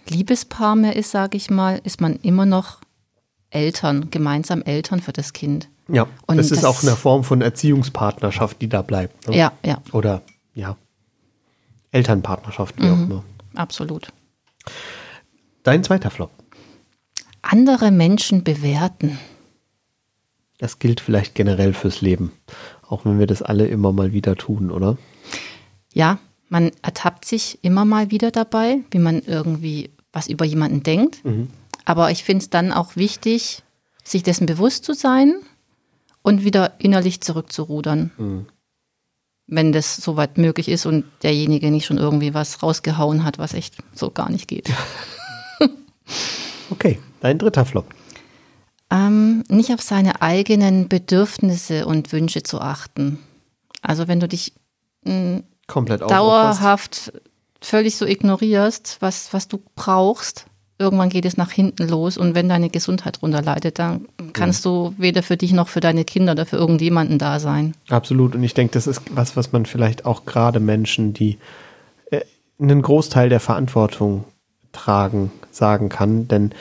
Liebespaar 0.09 0.75
mehr 0.75 0.95
ist, 0.95 1.11
sage 1.11 1.36
ich 1.38 1.49
mal, 1.49 1.82
ist 1.84 1.99
man 1.99 2.15
immer 2.17 2.45
noch 2.45 2.80
Eltern, 3.49 4.09
gemeinsam 4.11 4.61
Eltern 4.61 5.01
für 5.01 5.13
das 5.13 5.34
Kind. 5.34 5.69
Ja, 5.89 6.07
Und 6.25 6.38
das 6.38 6.51
ist 6.51 6.63
das- 6.63 6.65
auch 6.65 6.84
eine 6.84 6.95
Form 6.95 7.23
von 7.23 7.41
Erziehungspartnerschaft, 7.41 8.61
die 8.61 8.69
da 8.69 8.82
bleibt. 8.82 9.28
Ne? 9.28 9.38
Ja, 9.38 9.51
ja, 9.65 9.82
Oder 9.91 10.21
ja, 10.53 10.78
Elternpartnerschaft, 11.91 12.75
wie 12.78 12.86
Mhm. 12.86 12.91
auch 12.93 12.97
immer. 13.09 13.23
Absolut. 13.58 14.12
Dein 15.64 15.84
zweiter 15.84 16.10
Flop. 16.10 16.32
Andere 17.41 17.91
Menschen 17.91 18.43
bewerten. 18.43 19.20
Das 20.58 20.80
gilt 20.80 21.01
vielleicht 21.01 21.36
generell 21.36 21.74
fürs 21.74 22.01
Leben. 22.01 22.32
Auch 22.88 23.05
wenn 23.05 23.20
wir 23.20 23.28
das 23.28 23.41
alle 23.41 23.68
immer 23.68 23.91
mal 23.91 24.12
wieder 24.12 24.36
tun, 24.36 24.72
oder? 24.72 24.97
Ja, 25.93 26.20
man 26.49 26.72
ertappt 26.82 27.26
sich 27.26 27.60
immer 27.62 27.86
mal 27.86 28.12
wieder 28.12 28.32
dabei, 28.32 28.80
wie 28.91 28.99
man 28.99 29.22
irgendwie 29.22 29.91
was 30.12 30.28
über 30.28 30.45
jemanden 30.45 30.84
denkt. 30.84 31.22
Aber 31.86 32.12
ich 32.12 32.24
finde 32.24 32.43
es 32.43 32.49
dann 32.49 32.72
auch 32.72 32.95
wichtig, 32.95 33.64
sich 34.03 34.24
dessen 34.24 34.45
bewusst 34.45 34.84
zu 34.84 34.93
sein 34.93 35.36
und 36.22 36.43
wieder 36.43 36.74
innerlich 36.80 37.22
zurückzurudern. 37.22 38.47
Wenn 39.48 39.72
das 39.72 39.95
soweit 39.95 40.38
möglich 40.38 40.68
ist 40.68 40.86
und 40.86 41.06
derjenige 41.24 41.72
nicht 41.72 41.86
schon 41.86 41.98
irgendwie 41.98 42.34
was 42.34 42.62
rausgehauen 42.62 43.24
hat, 43.24 43.39
was 43.39 43.54
echt 43.54 43.76
so 43.93 44.12
gar 44.12 44.30
nicht 44.30 44.48
geht. 44.48 44.70
Okay, 46.70 47.00
dein 47.22 47.38
dritter 47.38 47.66
Flop. 47.66 47.86
Ähm, 48.89 49.43
nicht 49.50 49.74
auf 49.74 49.82
seine 49.82 50.22
eigenen 50.22 50.88
Bedürfnisse 50.88 51.86
und 51.86 52.12
Wünsche 52.12 52.43
zu 52.43 52.60
achten. 52.60 53.20
Also 53.82 54.08
wenn 54.08 54.20
du 54.20 54.28
dich 54.28 54.54
Komplett 55.68 56.02
aufopferst. 56.02 56.12
dauerhaft 56.12 57.14
völlig 57.62 57.95
so 57.95 58.06
ignorierst, 58.06 58.98
was, 59.00 59.34
was 59.34 59.48
du 59.48 59.62
brauchst, 59.76 60.45
irgendwann 60.80 61.09
geht 61.09 61.25
es 61.25 61.38
nach 61.38 61.51
hinten 61.51 61.88
los 61.88 62.17
und 62.17 62.36
wenn 62.36 62.49
deine 62.49 62.69
Gesundheit 62.69 63.21
drunter 63.21 63.41
leidet, 63.41 63.80
dann 63.80 64.07
kannst 64.34 64.63
du 64.65 64.93
weder 64.97 65.23
für 65.23 65.38
dich 65.38 65.51
noch 65.53 65.67
für 65.67 65.80
deine 65.80 66.05
Kinder 66.05 66.34
oder 66.34 66.45
für 66.45 66.57
irgendjemanden 66.57 67.17
da 67.17 67.39
sein. 67.39 67.73
Absolut. 67.89 68.36
Und 68.36 68.43
ich 68.43 68.53
denke, 68.53 68.73
das 68.73 68.88
ist 68.88 69.01
was, 69.11 69.36
was 69.36 69.51
man 69.51 69.65
vielleicht 69.65 70.05
auch 70.05 70.25
gerade 70.25 70.59
Menschen, 70.59 71.13
die 71.13 71.38
äh, 72.11 72.21
einen 72.59 72.82
Großteil 72.82 73.30
der 73.30 73.39
Verantwortung 73.39 74.25
tragen, 74.71 75.32
sagen 75.51 75.89
kann. 75.89 76.28
Denn 76.28 76.51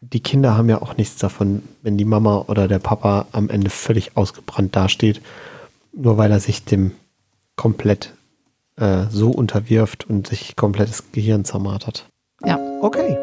die 0.00 0.20
Kinder 0.20 0.56
haben 0.56 0.68
ja 0.68 0.82
auch 0.82 0.96
nichts 0.96 1.16
davon, 1.16 1.62
wenn 1.82 1.96
die 1.96 2.04
Mama 2.04 2.44
oder 2.48 2.66
der 2.66 2.80
Papa 2.80 3.26
am 3.30 3.48
Ende 3.48 3.70
völlig 3.70 4.16
ausgebrannt 4.16 4.74
dasteht, 4.74 5.20
nur 5.92 6.18
weil 6.18 6.32
er 6.32 6.40
sich 6.40 6.64
dem 6.64 6.90
komplett 7.54 8.14
äh, 8.76 9.04
so 9.10 9.30
unterwirft 9.30 10.08
und 10.08 10.26
sich 10.26 10.56
komplettes 10.56 11.12
Gehirn 11.12 11.44
zermartert. 11.44 12.06
Ja, 12.46 12.58
Okay. 12.82 13.16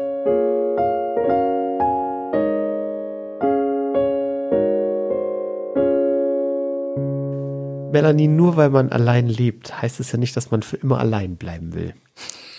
Melanie, 7.92 8.28
nur 8.28 8.56
weil 8.56 8.70
man 8.70 8.90
allein 8.90 9.26
lebt, 9.26 9.82
heißt 9.82 10.00
es 10.00 10.12
ja 10.12 10.18
nicht, 10.18 10.36
dass 10.36 10.50
man 10.50 10.62
für 10.62 10.76
immer 10.76 10.98
allein 10.98 11.36
bleiben 11.36 11.74
will. 11.74 11.94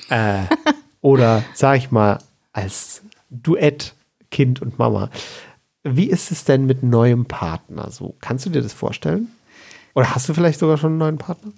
Äh, 0.09 0.43
oder 1.01 1.43
sag 1.53 1.77
ich 1.77 1.89
mal 1.89 2.19
als 2.53 3.01
Duett 3.29 3.95
Kind 4.29 4.61
und 4.61 4.77
Mama. 4.77 5.09
Wie 5.83 6.09
ist 6.09 6.31
es 6.31 6.43
denn 6.43 6.65
mit 6.65 6.83
neuem 6.83 7.25
Partner 7.25 7.89
so? 7.89 8.15
Kannst 8.21 8.45
du 8.45 8.49
dir 8.49 8.61
das 8.61 8.73
vorstellen? 8.73 9.29
Oder 9.95 10.13
hast 10.13 10.29
du 10.29 10.33
vielleicht 10.33 10.59
sogar 10.59 10.77
schon 10.77 10.91
einen 10.91 10.99
neuen 10.99 11.17
Partner? 11.17 11.51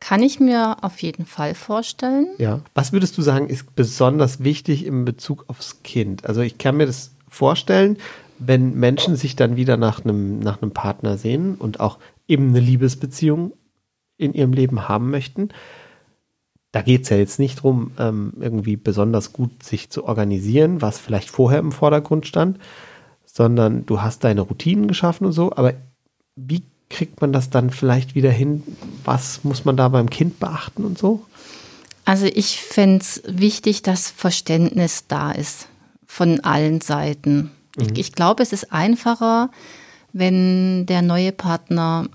Kann 0.00 0.22
ich 0.22 0.40
mir 0.40 0.76
auf 0.82 1.00
jeden 1.00 1.24
Fall 1.24 1.54
vorstellen. 1.54 2.28
Ja. 2.38 2.60
Was 2.74 2.92
würdest 2.92 3.16
du 3.16 3.22
sagen, 3.22 3.48
ist 3.48 3.74
besonders 3.74 4.44
wichtig 4.44 4.84
in 4.84 5.04
Bezug 5.04 5.44
aufs 5.48 5.82
Kind? 5.82 6.26
Also 6.26 6.42
ich 6.42 6.58
kann 6.58 6.76
mir 6.76 6.86
das 6.86 7.12
vorstellen, 7.28 7.96
wenn 8.38 8.74
Menschen 8.74 9.16
sich 9.16 9.36
dann 9.36 9.56
wieder 9.56 9.76
nach 9.76 10.04
einem, 10.04 10.38
nach 10.40 10.60
einem 10.60 10.72
Partner 10.72 11.16
sehen 11.16 11.54
und 11.54 11.80
auch 11.80 11.98
eben 12.28 12.48
eine 12.50 12.60
Liebesbeziehung 12.60 13.52
in 14.18 14.34
ihrem 14.34 14.52
Leben 14.52 14.88
haben 14.88 15.10
möchten. 15.10 15.48
Da 16.72 16.82
geht 16.82 17.04
es 17.04 17.08
ja 17.08 17.16
jetzt 17.16 17.38
nicht 17.38 17.58
darum, 17.58 17.92
ähm, 17.98 18.34
irgendwie 18.38 18.76
besonders 18.76 19.32
gut 19.32 19.62
sich 19.62 19.88
zu 19.88 20.04
organisieren, 20.04 20.82
was 20.82 20.98
vielleicht 20.98 21.30
vorher 21.30 21.60
im 21.60 21.72
Vordergrund 21.72 22.26
stand, 22.26 22.58
sondern 23.24 23.86
du 23.86 24.02
hast 24.02 24.24
deine 24.24 24.42
Routinen 24.42 24.88
geschaffen 24.88 25.26
und 25.26 25.32
so. 25.32 25.52
Aber 25.52 25.74
wie 26.34 26.62
kriegt 26.88 27.20
man 27.20 27.32
das 27.32 27.50
dann 27.50 27.70
vielleicht 27.70 28.14
wieder 28.14 28.30
hin? 28.30 28.62
Was 29.04 29.44
muss 29.44 29.64
man 29.64 29.76
da 29.76 29.88
beim 29.88 30.10
Kind 30.10 30.38
beachten 30.38 30.84
und 30.84 30.98
so? 30.98 31.24
Also 32.04 32.26
ich 32.26 32.60
fände 32.60 33.02
es 33.02 33.22
wichtig, 33.26 33.82
dass 33.82 34.10
Verständnis 34.10 35.06
da 35.08 35.32
ist 35.32 35.68
von 36.06 36.40
allen 36.40 36.80
Seiten. 36.80 37.50
Mhm. 37.76 37.82
Ich, 37.82 37.98
ich 37.98 38.12
glaube, 38.12 38.42
es 38.42 38.52
ist 38.52 38.72
einfacher, 38.72 39.50
wenn 40.12 40.86
der 40.86 41.02
neue 41.02 41.32
Partner 41.32 42.06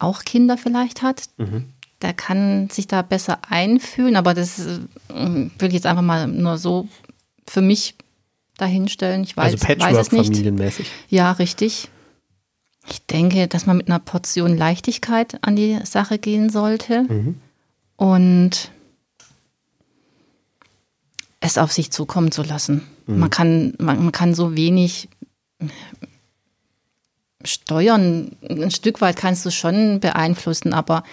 auch 0.00 0.24
Kinder 0.24 0.58
vielleicht 0.58 1.02
hat. 1.02 1.22
Mhm. 1.36 1.66
Der 2.02 2.12
kann 2.12 2.68
sich 2.70 2.86
da 2.86 3.02
besser 3.02 3.38
einfühlen, 3.48 4.16
aber 4.16 4.34
das 4.34 4.58
hm, 5.12 5.50
will 5.58 5.68
ich 5.68 5.74
jetzt 5.74 5.86
einfach 5.86 6.02
mal 6.02 6.26
nur 6.26 6.58
so 6.58 6.88
für 7.46 7.62
mich 7.62 7.94
dahinstellen. 8.56 9.22
Ich 9.22 9.36
weiß, 9.36 9.54
also 9.54 9.66
Patchwork-familienmäßig. 9.66 10.88
Ja, 11.08 11.32
richtig. 11.32 11.88
Ich 12.90 13.04
denke, 13.06 13.48
dass 13.48 13.66
man 13.66 13.76
mit 13.76 13.88
einer 13.88 13.98
Portion 13.98 14.56
Leichtigkeit 14.56 15.38
an 15.42 15.56
die 15.56 15.78
Sache 15.84 16.18
gehen 16.18 16.50
sollte 16.50 17.02
mhm. 17.02 17.40
und 17.96 18.70
es 21.40 21.58
auf 21.58 21.72
sich 21.72 21.90
zukommen 21.90 22.32
zu 22.32 22.42
lassen. 22.42 22.82
Mhm. 23.06 23.18
Man, 23.18 23.30
kann, 23.30 23.74
man, 23.78 24.02
man 24.04 24.12
kann 24.12 24.34
so 24.34 24.56
wenig 24.56 25.08
steuern. 27.44 28.36
Ein 28.48 28.70
Stück 28.70 29.00
weit 29.00 29.16
kannst 29.16 29.44
du 29.46 29.50
schon 29.50 30.00
beeinflussen, 30.00 30.72
aber 30.72 31.04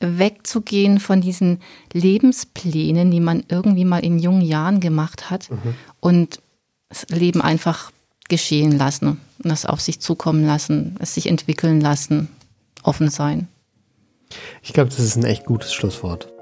wegzugehen 0.00 0.98
von 0.98 1.20
diesen 1.20 1.60
Lebensplänen, 1.92 3.10
die 3.10 3.20
man 3.20 3.44
irgendwie 3.48 3.84
mal 3.84 4.04
in 4.04 4.18
jungen 4.18 4.42
Jahren 4.42 4.80
gemacht 4.80 5.30
hat 5.30 5.50
mhm. 5.50 5.74
und 6.00 6.40
das 6.88 7.06
Leben 7.08 7.40
einfach 7.40 7.92
geschehen 8.30 8.72
lassen 8.72 9.20
das 9.48 9.66
auf 9.66 9.80
sich 9.80 10.00
zukommen 10.00 10.44
lassen, 10.44 10.96
es 11.00 11.14
sich 11.14 11.26
entwickeln 11.26 11.80
lassen, 11.80 12.28
offen 12.82 13.08
sein. 13.08 13.48
Ich 14.62 14.72
glaube, 14.72 14.90
das 14.90 15.00
ist 15.00 15.16
ein 15.16 15.24
echt 15.24 15.44
gutes 15.44 15.72
Schlusswort. 15.72 16.32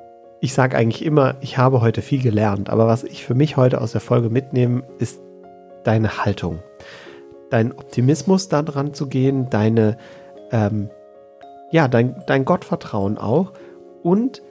Ich 0.41 0.53
sage 0.53 0.77
eigentlich 0.77 1.05
immer, 1.05 1.37
ich 1.41 1.59
habe 1.59 1.81
heute 1.81 2.03
viel 2.03 2.23
gelernt, 2.23 2.71
aber 2.71 2.87
was 2.87 3.05
ich 3.05 3.25
für 3.25 3.35
mich 3.35 3.57
heute 3.57 3.81
aus 3.81 3.93
der 3.93 4.01
Folge 4.01 4.31
mitnehme, 4.31 4.85
ist 4.99 5.21
deine 5.85 6.25
Haltung. 6.25 6.61
Dein 7.51 7.73
Optimismus 7.73 8.49
daran 8.49 8.95
zu 8.95 9.07
gehen, 9.07 9.49
deine, 9.51 9.97
ähm, 10.53 10.91
ja, 11.73 11.89
dein, 11.89 12.23
dein 12.27 12.45
Gottvertrauen 12.45 13.19
auch 13.19 13.53
und 14.03 14.43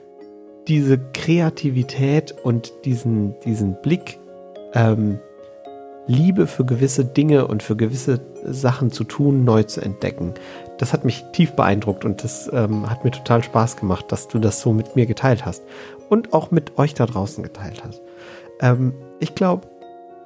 diese 0.66 0.98
Kreativität 0.98 2.32
und 2.32 2.72
diesen, 2.84 3.38
diesen 3.40 3.80
Blick, 3.80 4.18
ähm, 4.74 5.20
Liebe 6.08 6.46
für 6.46 6.64
gewisse 6.64 7.04
Dinge 7.04 7.46
und 7.46 7.62
für 7.62 7.76
gewisse 7.76 8.20
Sachen 8.44 8.90
zu 8.90 9.04
tun, 9.04 9.44
neu 9.44 9.62
zu 9.62 9.82
entdecken. 9.82 10.34
Das 10.78 10.92
hat 10.92 11.04
mich 11.04 11.24
tief 11.32 11.52
beeindruckt 11.52 12.04
und 12.04 12.24
das 12.24 12.50
ähm, 12.52 12.88
hat 12.88 13.04
mir 13.04 13.10
total 13.10 13.44
Spaß 13.44 13.76
gemacht, 13.76 14.06
dass 14.08 14.26
du 14.26 14.38
das 14.38 14.60
so 14.60 14.72
mit 14.72 14.96
mir 14.96 15.06
geteilt 15.06 15.44
hast 15.44 15.62
und 16.08 16.32
auch 16.32 16.50
mit 16.50 16.78
euch 16.78 16.94
da 16.94 17.04
draußen 17.04 17.42
geteilt 17.42 17.84
hast. 17.84 18.00
Ähm, 18.60 18.94
ich 19.20 19.34
glaube, 19.34 19.68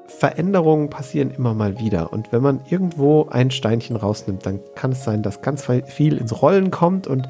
Veränderungen 0.06 0.88
passieren 0.88 1.30
immer 1.30 1.52
mal 1.52 1.80
wieder 1.80 2.12
und 2.12 2.32
wenn 2.32 2.42
man 2.42 2.60
irgendwo 2.68 3.26
ein 3.28 3.50
Steinchen 3.50 3.96
rausnimmt, 3.96 4.46
dann 4.46 4.60
kann 4.76 4.92
es 4.92 5.02
sein, 5.02 5.22
dass 5.22 5.42
ganz 5.42 5.66
viel 5.86 6.16
ins 6.16 6.42
Rollen 6.42 6.70
kommt 6.70 7.08
und 7.08 7.28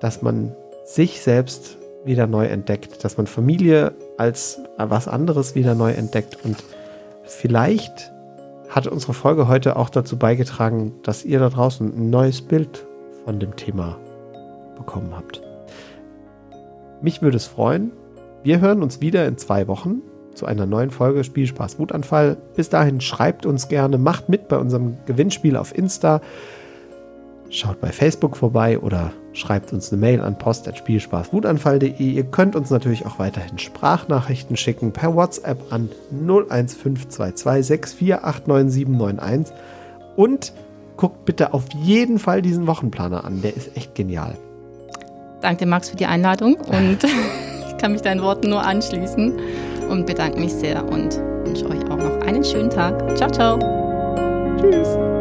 dass 0.00 0.22
man 0.22 0.56
sich 0.84 1.20
selbst 1.22 1.76
wieder 2.04 2.26
neu 2.26 2.46
entdeckt, 2.46 3.04
dass 3.04 3.16
man 3.16 3.26
Familie 3.26 3.92
als 4.16 4.58
was 4.76 5.06
anderes 5.06 5.54
wieder 5.54 5.74
neu 5.74 5.92
entdeckt 5.92 6.38
und 6.42 6.56
vielleicht 7.30 8.12
hat 8.68 8.86
unsere 8.86 9.14
Folge 9.14 9.48
heute 9.48 9.76
auch 9.76 9.90
dazu 9.90 10.18
beigetragen, 10.18 10.92
dass 11.02 11.24
ihr 11.24 11.38
da 11.38 11.48
draußen 11.48 11.92
ein 11.92 12.10
neues 12.10 12.42
Bild 12.42 12.86
von 13.24 13.40
dem 13.40 13.56
Thema 13.56 13.98
bekommen 14.76 15.14
habt. 15.14 15.42
Mich 17.02 17.22
würde 17.22 17.36
es 17.36 17.46
freuen. 17.46 17.92
Wir 18.42 18.60
hören 18.60 18.82
uns 18.82 19.00
wieder 19.00 19.26
in 19.26 19.38
zwei 19.38 19.68
Wochen 19.68 20.02
zu 20.34 20.46
einer 20.46 20.66
neuen 20.66 20.90
Folge 20.90 21.24
Spielspaß 21.24 21.78
Wutanfall. 21.78 22.36
Bis 22.54 22.68
dahin 22.68 23.00
schreibt 23.00 23.46
uns 23.46 23.68
gerne, 23.68 23.98
macht 23.98 24.28
mit 24.28 24.48
bei 24.48 24.56
unserem 24.56 24.96
Gewinnspiel 25.06 25.56
auf 25.56 25.76
Insta. 25.76 26.20
Schaut 27.48 27.80
bei 27.80 27.88
Facebook 27.88 28.36
vorbei 28.36 28.78
oder 28.78 29.12
schreibt 29.32 29.72
uns 29.72 29.92
eine 29.92 30.00
Mail 30.00 30.20
an 30.20 30.38
post.spielspaßwutanfall.de. 30.38 31.92
Ihr 32.02 32.24
könnt 32.24 32.56
uns 32.56 32.70
natürlich 32.70 33.06
auch 33.06 33.18
weiterhin 33.18 33.58
Sprachnachrichten 33.58 34.56
schicken 34.56 34.92
per 34.92 35.14
WhatsApp 35.14 35.72
an 35.72 35.88
01522 36.10 37.70
6489791 37.70 39.52
und 40.16 40.52
guckt 40.96 41.24
bitte 41.24 41.54
auf 41.54 41.64
jeden 41.74 42.18
Fall 42.18 42.42
diesen 42.42 42.66
Wochenplaner 42.66 43.24
an, 43.24 43.40
der 43.42 43.56
ist 43.56 43.76
echt 43.76 43.94
genial. 43.94 44.36
Danke 45.40 45.64
Max 45.64 45.88
für 45.88 45.96
die 45.96 46.06
Einladung 46.06 46.56
und 46.56 46.98
ich 47.68 47.76
kann 47.78 47.92
mich 47.92 48.02
deinen 48.02 48.22
Worten 48.22 48.50
nur 48.50 48.62
anschließen 48.62 49.38
und 49.88 50.06
bedanke 50.06 50.38
mich 50.38 50.52
sehr 50.52 50.84
und 50.84 51.18
wünsche 51.44 51.66
euch 51.68 51.82
auch 51.90 51.96
noch 51.96 52.20
einen 52.20 52.44
schönen 52.44 52.70
Tag. 52.70 53.16
Ciao, 53.16 53.30
ciao. 53.30 53.58
Tschüss. 54.60 55.19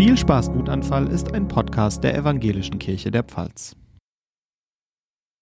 Spielspaß 0.00 0.54
Wutanfall 0.54 1.08
ist 1.08 1.34
ein 1.34 1.46
Podcast 1.46 2.02
der 2.02 2.14
Evangelischen 2.14 2.78
Kirche 2.78 3.10
der 3.10 3.22
Pfalz. 3.22 3.76